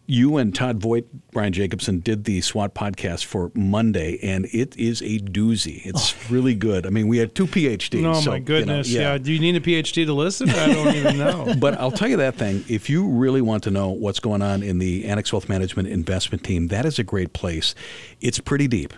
You 0.10 0.38
and 0.38 0.56
Todd 0.56 0.80
Voigt, 0.80 1.06
Brian 1.34 1.54
Jacobsen, 1.54 2.00
did 2.00 2.24
the 2.24 2.42
SWAT 2.42 2.74
podcast 2.74 3.26
for 3.26 3.52
Monday, 3.54 4.18
and 4.24 4.48
it 4.48 4.76
is 4.76 5.04
a 5.04 5.20
doozy. 5.20 5.86
It's 5.86 6.32
really 6.32 6.56
good. 6.56 6.88
I 6.88 6.90
mean, 6.90 7.08
we 7.08 7.20
had 7.20 7.36
two 7.36 7.46
PhDs. 7.46 8.04
Oh 8.04 8.20
so, 8.20 8.32
my 8.32 8.38
you 8.38 8.40
know, 8.42 8.46
goodness! 8.48 8.90
yeah. 8.90 9.20
Do 9.20 9.32
you 9.32 9.38
need 9.38 9.56
a 9.56 9.60
PhD 9.60 10.08
to 10.08 10.14
listen? 10.14 10.50
I 10.50 10.74
don't 10.74 10.96
even 10.96 11.18
know. 11.20 11.54
but 11.60 11.80
I'll 11.80 11.92
tell 11.92 12.08
you 12.08 12.18
that 12.18 12.34
thing. 12.34 12.66
If 12.68 12.90
you 12.90 13.08
really 13.08 13.42
want 13.42 13.62
to 13.66 13.70
know 13.70 13.90
what's 13.90 14.20
going 14.20 14.42
on 14.42 14.64
in 14.64 14.80
the 14.80 15.06
Annex 15.06 15.32
Wealth 15.32 15.48
Management 15.48 15.88
investment 15.88 16.44
team, 16.44 16.70
that 16.70 16.88
is 16.88 16.98
a 16.98 17.04
great 17.04 17.34
place. 17.34 17.76
It's 18.20 18.40
pretty 18.40 18.68
deep, 18.68 18.96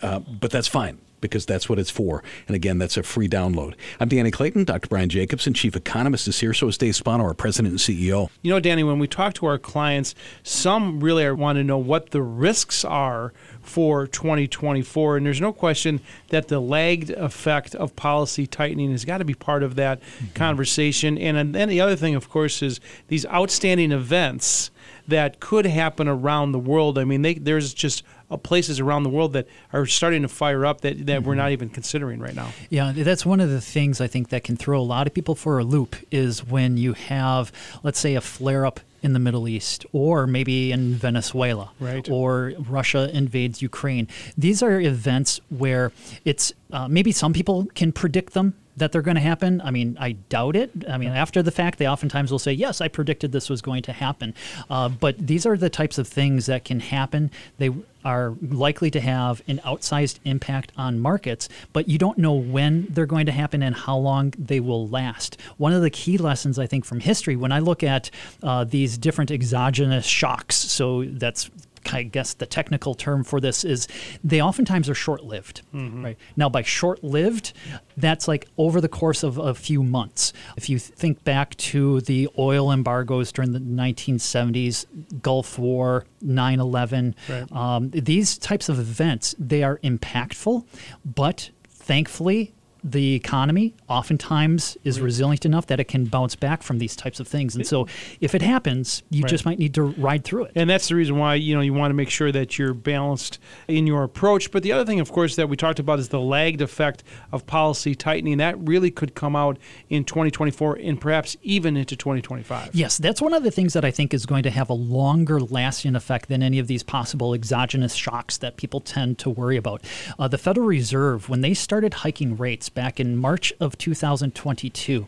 uh, 0.00 0.20
but 0.20 0.50
that's 0.50 0.66
fine 0.66 0.98
because 1.24 1.46
that's 1.46 1.68
what 1.68 1.78
it's 1.78 1.90
for. 1.90 2.22
And 2.46 2.54
again, 2.54 2.76
that's 2.76 2.98
a 2.98 3.02
free 3.02 3.28
download. 3.28 3.74
I'm 3.98 4.08
Danny 4.08 4.30
Clayton. 4.30 4.64
Dr. 4.64 4.88
Brian 4.88 5.08
Jacobsen, 5.08 5.54
Chief 5.54 5.74
Economist, 5.74 6.28
is 6.28 6.40
here. 6.40 6.52
So 6.52 6.68
is 6.68 6.76
Dave 6.76 6.94
Spano, 6.94 7.24
our 7.24 7.32
President 7.32 7.72
and 7.72 7.78
CEO. 7.78 8.28
You 8.42 8.50
know, 8.50 8.60
Danny, 8.60 8.84
when 8.84 8.98
we 8.98 9.08
talk 9.08 9.32
to 9.34 9.46
our 9.46 9.58
clients, 9.58 10.14
some 10.42 11.00
really 11.00 11.30
want 11.32 11.56
to 11.56 11.64
know 11.64 11.78
what 11.78 12.10
the 12.10 12.22
risks 12.22 12.84
are 12.84 13.32
for 13.62 14.06
2024. 14.06 15.16
And 15.16 15.24
there's 15.24 15.40
no 15.40 15.52
question 15.52 16.00
that 16.28 16.48
the 16.48 16.60
lagged 16.60 17.10
effect 17.10 17.74
of 17.74 17.96
policy 17.96 18.46
tightening 18.46 18.90
has 18.90 19.04
got 19.04 19.18
to 19.18 19.24
be 19.24 19.34
part 19.34 19.62
of 19.62 19.76
that 19.76 20.00
mm-hmm. 20.00 20.34
conversation. 20.34 21.16
And 21.16 21.54
then 21.54 21.68
the 21.68 21.80
other 21.80 21.96
thing, 21.96 22.14
of 22.14 22.28
course, 22.28 22.62
is 22.62 22.80
these 23.08 23.24
outstanding 23.26 23.92
events 23.92 24.70
that 25.08 25.40
could 25.40 25.66
happen 25.66 26.08
around 26.08 26.52
the 26.52 26.58
world. 26.58 26.98
I 26.98 27.04
mean, 27.04 27.22
they, 27.22 27.34
there's 27.34 27.74
just 27.74 28.02
uh, 28.30 28.36
places 28.36 28.80
around 28.80 29.02
the 29.02 29.10
world 29.10 29.32
that 29.34 29.46
are 29.72 29.86
starting 29.86 30.22
to 30.22 30.28
fire 30.28 30.64
up 30.64 30.80
that, 30.80 31.06
that 31.06 31.18
mm-hmm. 31.18 31.28
we're 31.28 31.34
not 31.34 31.50
even 31.50 31.68
considering 31.68 32.20
right 32.20 32.34
now. 32.34 32.50
Yeah, 32.70 32.92
that's 32.94 33.26
one 33.26 33.40
of 33.40 33.50
the 33.50 33.60
things 33.60 34.00
I 34.00 34.06
think 34.06 34.30
that 34.30 34.44
can 34.44 34.56
throw 34.56 34.80
a 34.80 34.82
lot 34.82 35.06
of 35.06 35.14
people 35.14 35.34
for 35.34 35.58
a 35.58 35.64
loop 35.64 35.96
is 36.10 36.44
when 36.44 36.76
you 36.76 36.94
have, 36.94 37.52
let's 37.82 37.98
say, 37.98 38.14
a 38.14 38.20
flare 38.20 38.64
up 38.64 38.80
in 39.02 39.12
the 39.12 39.18
Middle 39.18 39.46
East, 39.46 39.84
or 39.92 40.26
maybe 40.26 40.72
in 40.72 40.94
Venezuela, 40.94 41.70
right. 41.78 42.08
or 42.10 42.54
Russia 42.58 43.10
invades 43.12 43.60
Ukraine. 43.60 44.08
These 44.38 44.62
are 44.62 44.80
events 44.80 45.40
where 45.50 45.92
it's 46.24 46.54
uh, 46.72 46.88
maybe 46.88 47.12
some 47.12 47.34
people 47.34 47.66
can 47.74 47.92
predict 47.92 48.32
them 48.32 48.54
that 48.76 48.92
they're 48.92 49.02
going 49.02 49.14
to 49.14 49.20
happen. 49.20 49.60
I 49.62 49.70
mean, 49.70 49.96
I 50.00 50.12
doubt 50.12 50.56
it. 50.56 50.70
I 50.88 50.98
mean, 50.98 51.10
after 51.10 51.42
the 51.42 51.50
fact, 51.50 51.78
they 51.78 51.88
oftentimes 51.88 52.30
will 52.30 52.38
say, 52.38 52.52
"Yes, 52.52 52.80
I 52.80 52.88
predicted 52.88 53.32
this 53.32 53.48
was 53.48 53.62
going 53.62 53.82
to 53.82 53.92
happen." 53.92 54.34
Uh, 54.68 54.88
but 54.88 55.16
these 55.18 55.46
are 55.46 55.56
the 55.56 55.70
types 55.70 55.98
of 55.98 56.08
things 56.08 56.46
that 56.46 56.64
can 56.64 56.80
happen. 56.80 57.30
They 57.58 57.70
are 58.04 58.34
likely 58.42 58.90
to 58.90 59.00
have 59.00 59.42
an 59.48 59.58
outsized 59.64 60.18
impact 60.24 60.72
on 60.76 61.00
markets, 61.00 61.48
but 61.72 61.88
you 61.88 61.98
don't 61.98 62.18
know 62.18 62.34
when 62.34 62.86
they're 62.90 63.06
going 63.06 63.26
to 63.26 63.32
happen 63.32 63.62
and 63.62 63.74
how 63.74 63.96
long 63.96 64.34
they 64.38 64.60
will 64.60 64.86
last. 64.88 65.40
One 65.56 65.72
of 65.72 65.80
the 65.80 65.90
key 65.90 66.18
lessons 66.18 66.58
I 66.58 66.66
think 66.66 66.84
from 66.84 67.00
history, 67.00 67.36
when 67.36 67.52
I 67.52 67.60
look 67.60 67.82
at 67.82 68.10
uh, 68.42 68.64
these 68.64 68.98
different 68.98 69.30
exogenous 69.30 70.04
shocks, 70.04 70.56
so 70.56 71.04
that's 71.04 71.50
I 71.92 72.02
guess 72.04 72.34
the 72.34 72.46
technical 72.46 72.94
term 72.94 73.24
for 73.24 73.40
this 73.40 73.64
is 73.64 73.88
they 74.22 74.40
oftentimes 74.40 74.88
are 74.88 74.94
short 74.94 75.24
lived. 75.24 75.62
Mm-hmm. 75.74 76.04
Right 76.04 76.18
now, 76.36 76.48
by 76.48 76.62
short 76.62 77.02
lived, 77.04 77.52
that's 77.96 78.28
like 78.28 78.48
over 78.56 78.80
the 78.80 78.88
course 78.88 79.22
of 79.22 79.38
a 79.38 79.54
few 79.54 79.82
months. 79.82 80.32
If 80.56 80.68
you 80.68 80.78
think 80.78 81.24
back 81.24 81.54
to 81.56 82.00
the 82.02 82.28
oil 82.38 82.72
embargoes 82.72 83.32
during 83.32 83.52
the 83.52 83.58
1970s, 83.58 84.86
Gulf 85.22 85.58
War, 85.58 86.06
9 86.22 86.60
11, 86.60 87.14
right. 87.28 87.52
um, 87.52 87.90
these 87.90 88.38
types 88.38 88.68
of 88.68 88.78
events, 88.78 89.34
they 89.38 89.62
are 89.62 89.78
impactful, 89.78 90.64
but 91.04 91.50
thankfully, 91.68 92.53
the 92.84 93.14
economy 93.14 93.74
oftentimes 93.88 94.76
is 94.84 95.00
right. 95.00 95.06
resilient 95.06 95.46
enough 95.46 95.66
that 95.68 95.80
it 95.80 95.84
can 95.84 96.04
bounce 96.04 96.36
back 96.36 96.62
from 96.62 96.78
these 96.78 96.94
types 96.94 97.18
of 97.18 97.26
things. 97.26 97.56
And 97.56 97.66
so 97.66 97.88
if 98.20 98.34
it 98.34 98.42
happens, 98.42 99.02
you 99.08 99.22
right. 99.22 99.30
just 99.30 99.46
might 99.46 99.58
need 99.58 99.72
to 99.74 99.82
ride 99.82 100.22
through 100.22 100.44
it. 100.44 100.52
And 100.54 100.68
that's 100.68 100.88
the 100.88 100.94
reason 100.94 101.16
why, 101.16 101.36
you 101.36 101.54
know, 101.54 101.62
you 101.62 101.72
want 101.72 101.90
to 101.90 101.94
make 101.94 102.10
sure 102.10 102.30
that 102.30 102.58
you're 102.58 102.74
balanced 102.74 103.38
in 103.68 103.86
your 103.86 104.02
approach. 104.02 104.50
But 104.50 104.62
the 104.62 104.72
other 104.72 104.84
thing, 104.84 105.00
of 105.00 105.10
course, 105.10 105.34
that 105.36 105.48
we 105.48 105.56
talked 105.56 105.78
about 105.78 105.98
is 105.98 106.10
the 106.10 106.20
lagged 106.20 106.60
effect 106.60 107.02
of 107.32 107.46
policy 107.46 107.94
tightening. 107.94 108.36
That 108.36 108.58
really 108.58 108.90
could 108.90 109.14
come 109.14 109.34
out 109.34 109.58
in 109.88 110.04
2024 110.04 110.76
and 110.76 111.00
perhaps 111.00 111.38
even 111.42 111.78
into 111.78 111.96
2025. 111.96 112.74
Yes, 112.74 112.98
that's 112.98 113.22
one 113.22 113.32
of 113.32 113.42
the 113.44 113.50
things 113.50 113.72
that 113.72 113.86
I 113.86 113.90
think 113.90 114.12
is 114.12 114.26
going 114.26 114.42
to 114.42 114.50
have 114.50 114.68
a 114.68 114.74
longer 114.74 115.40
lasting 115.40 115.96
effect 115.96 116.28
than 116.28 116.42
any 116.42 116.58
of 116.58 116.66
these 116.66 116.82
possible 116.82 117.32
exogenous 117.32 117.94
shocks 117.94 118.36
that 118.38 118.58
people 118.58 118.80
tend 118.80 119.18
to 119.20 119.30
worry 119.30 119.56
about. 119.56 119.82
Uh, 120.18 120.28
the 120.28 120.36
Federal 120.36 120.66
Reserve, 120.66 121.30
when 121.30 121.40
they 121.40 121.54
started 121.54 121.94
hiking 121.94 122.36
rates 122.36 122.68
back 122.74 123.00
in 123.00 123.16
March 123.16 123.52
of 123.60 123.78
2022, 123.78 125.06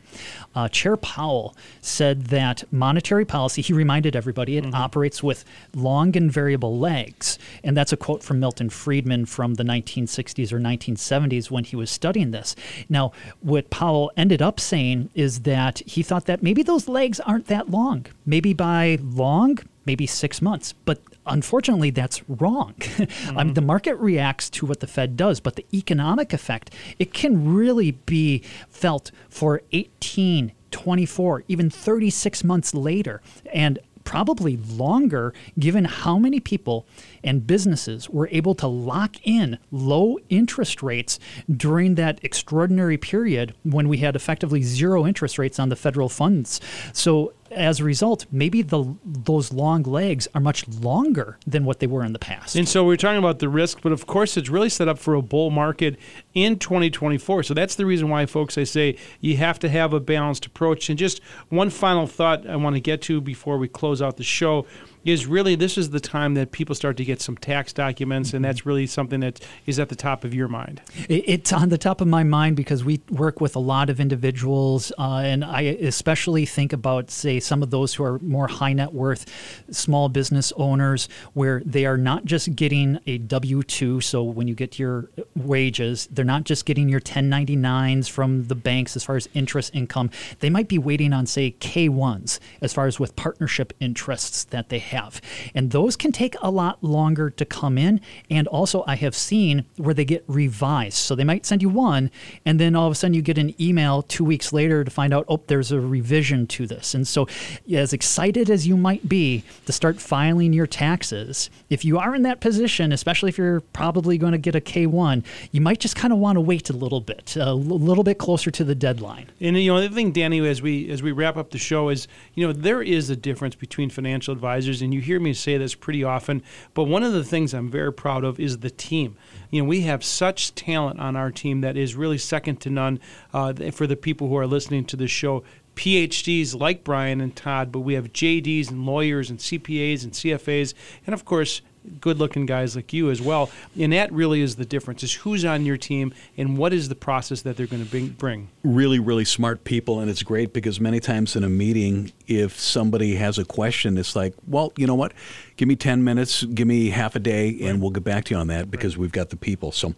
uh, 0.55 0.69
Chair 0.69 0.97
Powell 0.97 1.57
said 1.81 2.27
that 2.27 2.65
monetary 2.73 3.25
policy, 3.25 3.63
he 3.63 3.73
reminded 3.73 4.17
everybody, 4.17 4.57
it 4.57 4.65
mm-hmm. 4.65 4.75
operates 4.75 5.23
with 5.23 5.45
long 5.75 6.17
and 6.17 6.31
variable 6.31 6.79
lags. 6.79 7.39
And 7.63 7.77
that's 7.77 7.93
a 7.93 7.97
quote 7.97 8.23
from 8.23 8.41
Milton 8.41 8.71
Friedman 8.71 9.27
from 9.27 9.55
the 9.55 9.65
1960s 9.65 10.53
or 10.53 10.59
1970s 10.59 11.51
when 11.51 11.65
he 11.65 11.77
was 11.77 11.91
studying 11.91 12.31
this. 12.31 12.57
Now, 12.89 13.13
what 13.41 13.71
Powell 13.71 14.11
ended 14.17 14.43
up 14.43 14.61
saying 14.61 15.11
is 15.15 15.41
that 15.41 15.79
he 15.81 16.03
thought 16.03 16.27
that 16.27 16.43
maybe 16.43 16.63
those 16.63 16.89
lags 16.89 17.21
aren't 17.21 17.47
that 17.47 17.71
long. 17.71 18.07
Maybe 18.25 18.53
by 18.53 18.99
long, 19.03 19.59
maybe 19.87 20.07
six 20.07 20.43
months. 20.43 20.75
But 20.85 21.01
unfortunately, 21.27 21.91
that's 21.91 22.29
wrong. 22.29 22.75
Mm-hmm. 22.97 23.39
I 23.39 23.45
mean, 23.45 23.55
the 23.55 23.61
market 23.61 23.95
reacts 23.97 24.51
to 24.51 24.67
what 24.67 24.81
the 24.81 24.87
Fed 24.87 25.17
does, 25.17 25.41
but 25.41 25.57
the 25.57 25.67
economic 25.73 26.33
effect, 26.33 26.75
it 26.99 27.13
can 27.13 27.55
really 27.55 27.93
be 27.93 28.43
felt 28.69 29.11
for 29.29 29.63
18, 29.73 30.53
24, 30.71 31.45
even 31.49 31.71
36 31.71 32.45
months 32.45 32.75
later. 32.75 33.21
And 33.53 33.79
probably 34.07 34.57
longer 34.57 35.35
given 35.59 35.85
how 35.85 36.17
many 36.17 36.41
people 36.41 36.87
and 37.23 37.47
businesses 37.47 38.09
were 38.09 38.29
able 38.31 38.55
to 38.55 38.67
lock 38.67 39.17
in 39.25 39.59
low 39.71 40.17
interest 40.31 40.83
rates 40.83 41.19
during 41.55 41.97
that 41.97 42.19
extraordinary 42.23 42.97
period 42.97 43.53
when 43.65 43.89
we 43.89 43.99
had 43.99 44.17
effectively 44.17 44.63
zero 44.63 45.05
interest 45.05 45.39
rates 45.39 45.59
on 45.59 45.69
the 45.69 45.77
federal 45.77 46.09
funds. 46.09 46.61
So 46.93 47.35
as 47.57 47.81
a 47.81 47.85
result, 47.85 48.27
maybe 48.31 48.63
the 48.63 48.95
those 49.05 49.53
long 49.53 49.83
lags 49.83 50.29
are 50.35 50.41
much 50.41 50.69
longer 50.69 51.39
than 51.47 51.65
what 51.65 51.81
they 51.81 51.87
were 51.87 52.05
in 52.05 52.13
the 52.13 52.19
past. 52.19 52.55
And 52.55 52.69
so 52.69 52.85
we're 52.85 52.97
talking 52.97 53.19
about 53.19 53.39
the 53.39 53.49
risk, 53.49 53.81
but 53.83 53.93
of 53.93 54.07
course, 54.07 54.37
it's 54.37 54.49
really 54.49 54.69
set 54.69 54.87
up 54.89 54.99
for 54.99 55.15
a 55.15 55.23
bull 55.23 55.51
market 55.51 55.97
in 56.37 56.59
2024. 56.59 57.43
So 57.43 57.55
that's 57.55 57.75
the 57.77 57.87
reason 57.87 58.11
why, 58.11 58.27
folks, 58.27 58.59
I 58.59 58.65
say 58.65 58.97
you 59.21 59.39
have 59.39 59.59
to 59.61 59.71
have 59.71 59.95
a 59.95 59.99
balanced 59.99 60.45
approach. 60.45 60.91
And 60.91 60.99
just 60.99 61.23
one 61.49 61.71
final 61.71 62.07
thought 62.07 62.47
I 62.47 62.57
want 62.57 62.77
to 62.77 62.81
get 62.81 63.01
to 63.03 63.23
before 63.23 63.57
we 63.57 63.69
close 63.69 64.03
out 64.03 64.19
the 64.19 64.23
show 64.23 64.67
is 65.07 65.25
really 65.27 65.55
this 65.55 65.79
is 65.79 65.91
the 65.91 66.01
time 66.01 66.35
that 66.35 66.51
people 66.51 66.75
start 66.75 66.97
to 66.97 67.05
get 67.05 67.21
some 67.21 67.37
tax 67.37 67.73
documents, 67.73 68.35
and 68.35 68.45
that's 68.45 68.67
really 68.67 68.87
something 68.87 69.21
that 69.21 69.41
is 69.65 69.79
at 69.79 69.89
the 69.89 69.95
top 69.95 70.25
of 70.25 70.35
your 70.35 70.49
mind. 70.49 70.83
It's 71.09 71.53
on 71.53 71.69
the 71.69 71.79
top 71.79 72.01
of 72.01 72.09
my 72.09 72.25
mind 72.25 72.57
because 72.57 72.85
we 72.85 73.01
work 73.11 73.41
with 73.41 73.55
a 73.55 73.61
lot 73.61 73.89
of 73.89 74.01
individuals, 74.01 74.93
uh, 74.99 75.23
and 75.25 75.45
I 75.45 75.63
especially 75.63 76.45
think 76.45 76.73
about, 76.73 77.11
say, 77.11 77.39
some 77.39 77.63
of 77.63 77.71
those 77.71 77.95
who 77.95 78.03
are 78.03 78.19
more 78.19 78.49
high 78.49 78.73
net 78.73 78.93
worth 78.93 79.27
small 79.71 80.09
business 80.09 80.53
owners, 80.57 81.09
where 81.35 81.63
they 81.65 81.87
are 81.87 81.97
not 81.97 82.25
just 82.25 82.57
getting 82.57 82.99
a 83.07 83.19
W 83.19 83.63
2, 83.63 84.01
so 84.01 84.25
when 84.25 84.49
you 84.49 84.57
get 84.57 84.79
your 84.79 85.09
wages, 85.37 86.09
they're 86.11 86.25
not 86.27 86.45
just 86.45 86.67
getting 86.67 86.89
your 86.89 87.01
1099s 87.01 88.11
from 88.11 88.49
the 88.49 88.55
banks 88.55 88.97
as 88.97 89.05
far 89.05 89.17
as 89.17 89.29
interest 89.35 89.75
income. 89.75 90.11
They 90.41 90.51
might 90.51 90.69
be 90.69 90.79
waiting 90.79 91.13
on, 91.13 91.27
say, 91.27 91.53
K 91.53 91.89
1s 91.89 92.39
as 92.61 92.75
far 92.75 92.87
as 92.87 93.01
with 93.01 93.17
partnership 93.17 93.73
interests 93.81 94.45
that 94.45 94.69
they 94.69 94.79
have 94.79 94.97
have. 94.97 95.21
And 95.55 95.71
those 95.71 95.97
can 95.97 96.13
take 96.13 96.35
a 96.41 96.51
lot 96.51 96.83
longer 96.83 97.31
to 97.31 97.45
come 97.45 97.79
in. 97.79 98.01
And 98.31 98.49
also, 98.49 98.85
I 98.87 98.97
have 98.97 99.15
seen 99.15 99.65
where 99.77 99.95
they 99.95 100.05
get 100.05 100.25
revised. 100.27 100.97
So 100.97 101.15
they 101.15 101.25
might 101.25 101.47
send 101.47 101.63
you 101.63 101.69
one, 101.69 102.11
and 102.45 102.59
then 102.59 102.75
all 102.75 102.87
of 102.87 102.93
a 102.93 102.95
sudden 102.95 103.15
you 103.15 103.23
get 103.23 103.39
an 103.39 103.55
email 103.61 104.03
two 104.03 104.25
weeks 104.25 104.53
later 104.53 104.85
to 104.85 104.91
find 104.91 105.13
out, 105.13 105.25
oh, 105.29 105.43
there's 105.47 105.73
a 105.73 105.81
revision 105.81 106.47
to 106.49 106.67
this. 106.67 106.95
And 106.95 107.07
so, 107.07 107.29
as 107.73 107.93
excited 107.93 108.51
as 108.51 108.67
you 108.67 108.77
might 108.77 109.09
be 109.09 109.45
to 109.67 109.73
start 109.73 110.01
filing 110.01 110.53
your 110.53 110.67
taxes, 110.67 111.51
if 111.71 111.85
you 111.85 111.99
are 111.99 112.15
in 112.15 112.23
that 112.23 112.41
position, 112.41 112.93
especially 112.93 113.29
if 113.29 113.39
you're 113.39 113.61
probably 113.61 114.19
going 114.19 114.33
to 114.33 114.39
get 114.39 114.55
a 114.55 114.61
K1, 114.61 115.25
you 115.53 115.61
might 115.61 115.81
just 115.81 115.97
kind 115.97 116.13
of 116.13 116.16
want 116.17 116.37
to 116.37 116.41
wait 116.41 116.71
a 116.71 116.73
little 116.73 117.01
bit, 117.01 117.37
a 117.37 117.53
little 117.53 118.05
bit 118.05 118.19
closer 118.19 118.51
to 118.51 118.65
the 118.65 118.75
deadline. 118.75 119.31
And 119.41 119.57
you 119.57 119.73
know, 119.73 119.81
the 119.81 119.89
thing, 119.89 120.13
Danny, 120.13 120.47
as 120.47 120.63
we 120.63 120.89
as 120.91 121.03
we 121.03 121.13
wrap 121.13 121.37
up 121.37 121.51
the 121.51 121.59
show 121.59 121.89
is, 121.89 122.09
you 122.35 122.47
know, 122.47 122.53
there 122.53 122.83
is 122.83 123.11
a 123.11 123.17
difference 123.17 123.55
between 123.55 123.91
financial 123.91 124.33
advisors 124.33 124.83
and 124.83 124.93
you 124.93 125.01
hear 125.01 125.21
me 125.21 125.33
say 125.33 125.57
this 125.59 125.75
pretty 125.75 126.05
often, 126.05 126.43
but 126.75 126.85
one 126.85 127.03
of 127.03 127.13
the 127.13 127.25
things 127.25 127.55
I'm 127.55 127.71
very 127.71 127.93
proud 127.93 128.25
of 128.25 128.41
is 128.41 128.59
the 128.59 128.71
team. 128.71 129.17
You 129.51 129.63
know, 129.63 129.69
we 129.69 129.83
have 129.83 130.05
such 130.05 130.55
talent 130.55 131.01
on 131.01 131.17
our 131.17 131.31
team 131.31 131.61
that 131.61 131.77
is 131.77 131.95
really 131.95 132.19
second 132.19 132.57
to 132.63 132.71
none 132.71 133.01
uh, 133.33 133.53
for 133.73 133.87
the 133.87 133.97
people 133.97 134.29
who 134.29 134.37
are 134.37 134.47
listening 134.47 134.85
to 134.87 134.97
this 134.97 135.11
show. 135.11 135.45
PhDs 135.77 136.59
like 136.59 136.83
Brian 136.83 137.21
and 137.21 137.37
Todd, 137.37 137.71
but 137.71 137.81
we 137.81 137.95
have 137.95 138.13
JDs 138.13 138.71
and 138.71 138.87
lawyers 138.87 139.29
and 139.29 139.39
CPAs 139.39 140.05
and 140.05 140.13
CFAs, 140.13 140.73
and 141.07 141.13
of 141.13 141.27
course, 141.27 141.61
good 142.01 142.19
looking 142.19 142.47
guys 142.47 142.77
like 142.77 142.93
you 142.93 143.11
as 143.11 143.21
well. 143.21 143.51
And 143.79 143.93
that 143.93 144.13
really 144.13 144.41
is 144.41 144.57
the 144.57 144.65
difference 144.65 145.03
is 145.03 145.15
who's 145.15 145.45
on 145.45 145.65
your 145.65 145.77
team 145.77 146.13
and 146.37 146.59
what 146.59 146.73
is 146.73 146.89
the 146.89 146.95
process 146.95 147.43
that 147.43 147.57
they're 147.57 147.67
going 147.67 147.87
to 147.87 148.11
bring. 148.11 148.49
Really, 148.63 148.99
really 148.99 149.25
smart 149.25 149.65
people. 149.65 150.01
And 150.01 150.11
it's 150.11 150.23
great 150.23 150.53
because 150.53 150.81
many 150.81 151.01
times 151.01 151.37
in 151.37 151.45
a 151.45 151.49
meeting, 151.49 152.13
if 152.27 152.59
somebody 152.59 153.17
has 153.17 153.39
a 153.39 153.45
question, 153.45 153.99
it's 153.99 154.17
like, 154.17 154.35
well, 154.47 154.73
you 154.77 154.87
know 154.87 154.95
what? 154.95 155.13
Give 155.57 155.69
me 155.69 155.77
10 155.77 156.05
minutes, 156.05 156.45
give 156.45 156.67
me 156.67 156.91
half 156.91 157.17
a 157.17 157.21
day, 157.21 157.57
and 157.63 157.81
we'll 157.81 157.91
get 157.91 158.05
back 158.05 158.25
to 158.27 158.35
you 158.35 158.41
on 158.41 158.49
that 158.49 158.71
because 158.71 158.97
right. 158.97 159.03
we've 159.03 159.13
got 159.13 159.31
the 159.31 159.37
people. 159.37 159.73
So, 159.73 159.95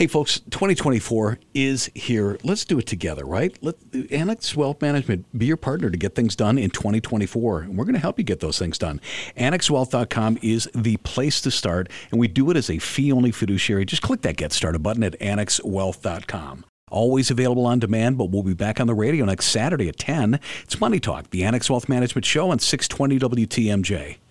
Hey, 0.00 0.06
folks, 0.06 0.40
2024 0.48 1.40
is 1.52 1.90
here. 1.94 2.38
Let's 2.42 2.64
do 2.64 2.78
it 2.78 2.86
together, 2.86 3.26
right? 3.26 3.54
Let 3.60 3.74
Annex 4.10 4.56
Wealth 4.56 4.80
Management 4.80 5.26
be 5.36 5.44
your 5.44 5.58
partner 5.58 5.90
to 5.90 5.98
get 5.98 6.14
things 6.14 6.34
done 6.34 6.56
in 6.56 6.70
2024. 6.70 7.60
And 7.60 7.76
we're 7.76 7.84
going 7.84 7.92
to 7.96 8.00
help 8.00 8.16
you 8.16 8.24
get 8.24 8.40
those 8.40 8.58
things 8.58 8.78
done. 8.78 9.02
AnnexWealth.com 9.36 10.38
is 10.40 10.70
the 10.74 10.96
place 10.96 11.42
to 11.42 11.50
start, 11.50 11.90
and 12.10 12.18
we 12.18 12.28
do 12.28 12.50
it 12.50 12.56
as 12.56 12.70
a 12.70 12.78
fee 12.78 13.12
only 13.12 13.30
fiduciary. 13.30 13.84
Just 13.84 14.00
click 14.00 14.22
that 14.22 14.38
Get 14.38 14.54
Started 14.54 14.82
button 14.82 15.02
at 15.02 15.20
AnnexWealth.com. 15.20 16.64
Always 16.90 17.30
available 17.30 17.66
on 17.66 17.78
demand, 17.78 18.16
but 18.16 18.30
we'll 18.30 18.42
be 18.42 18.54
back 18.54 18.80
on 18.80 18.86
the 18.86 18.94
radio 18.94 19.26
next 19.26 19.48
Saturday 19.48 19.90
at 19.90 19.98
10. 19.98 20.40
It's 20.62 20.80
Money 20.80 20.98
Talk, 20.98 21.28
the 21.28 21.44
Annex 21.44 21.68
Wealth 21.68 21.90
Management 21.90 22.24
Show 22.24 22.48
on 22.48 22.58
620 22.58 23.18
WTMJ. 23.18 24.16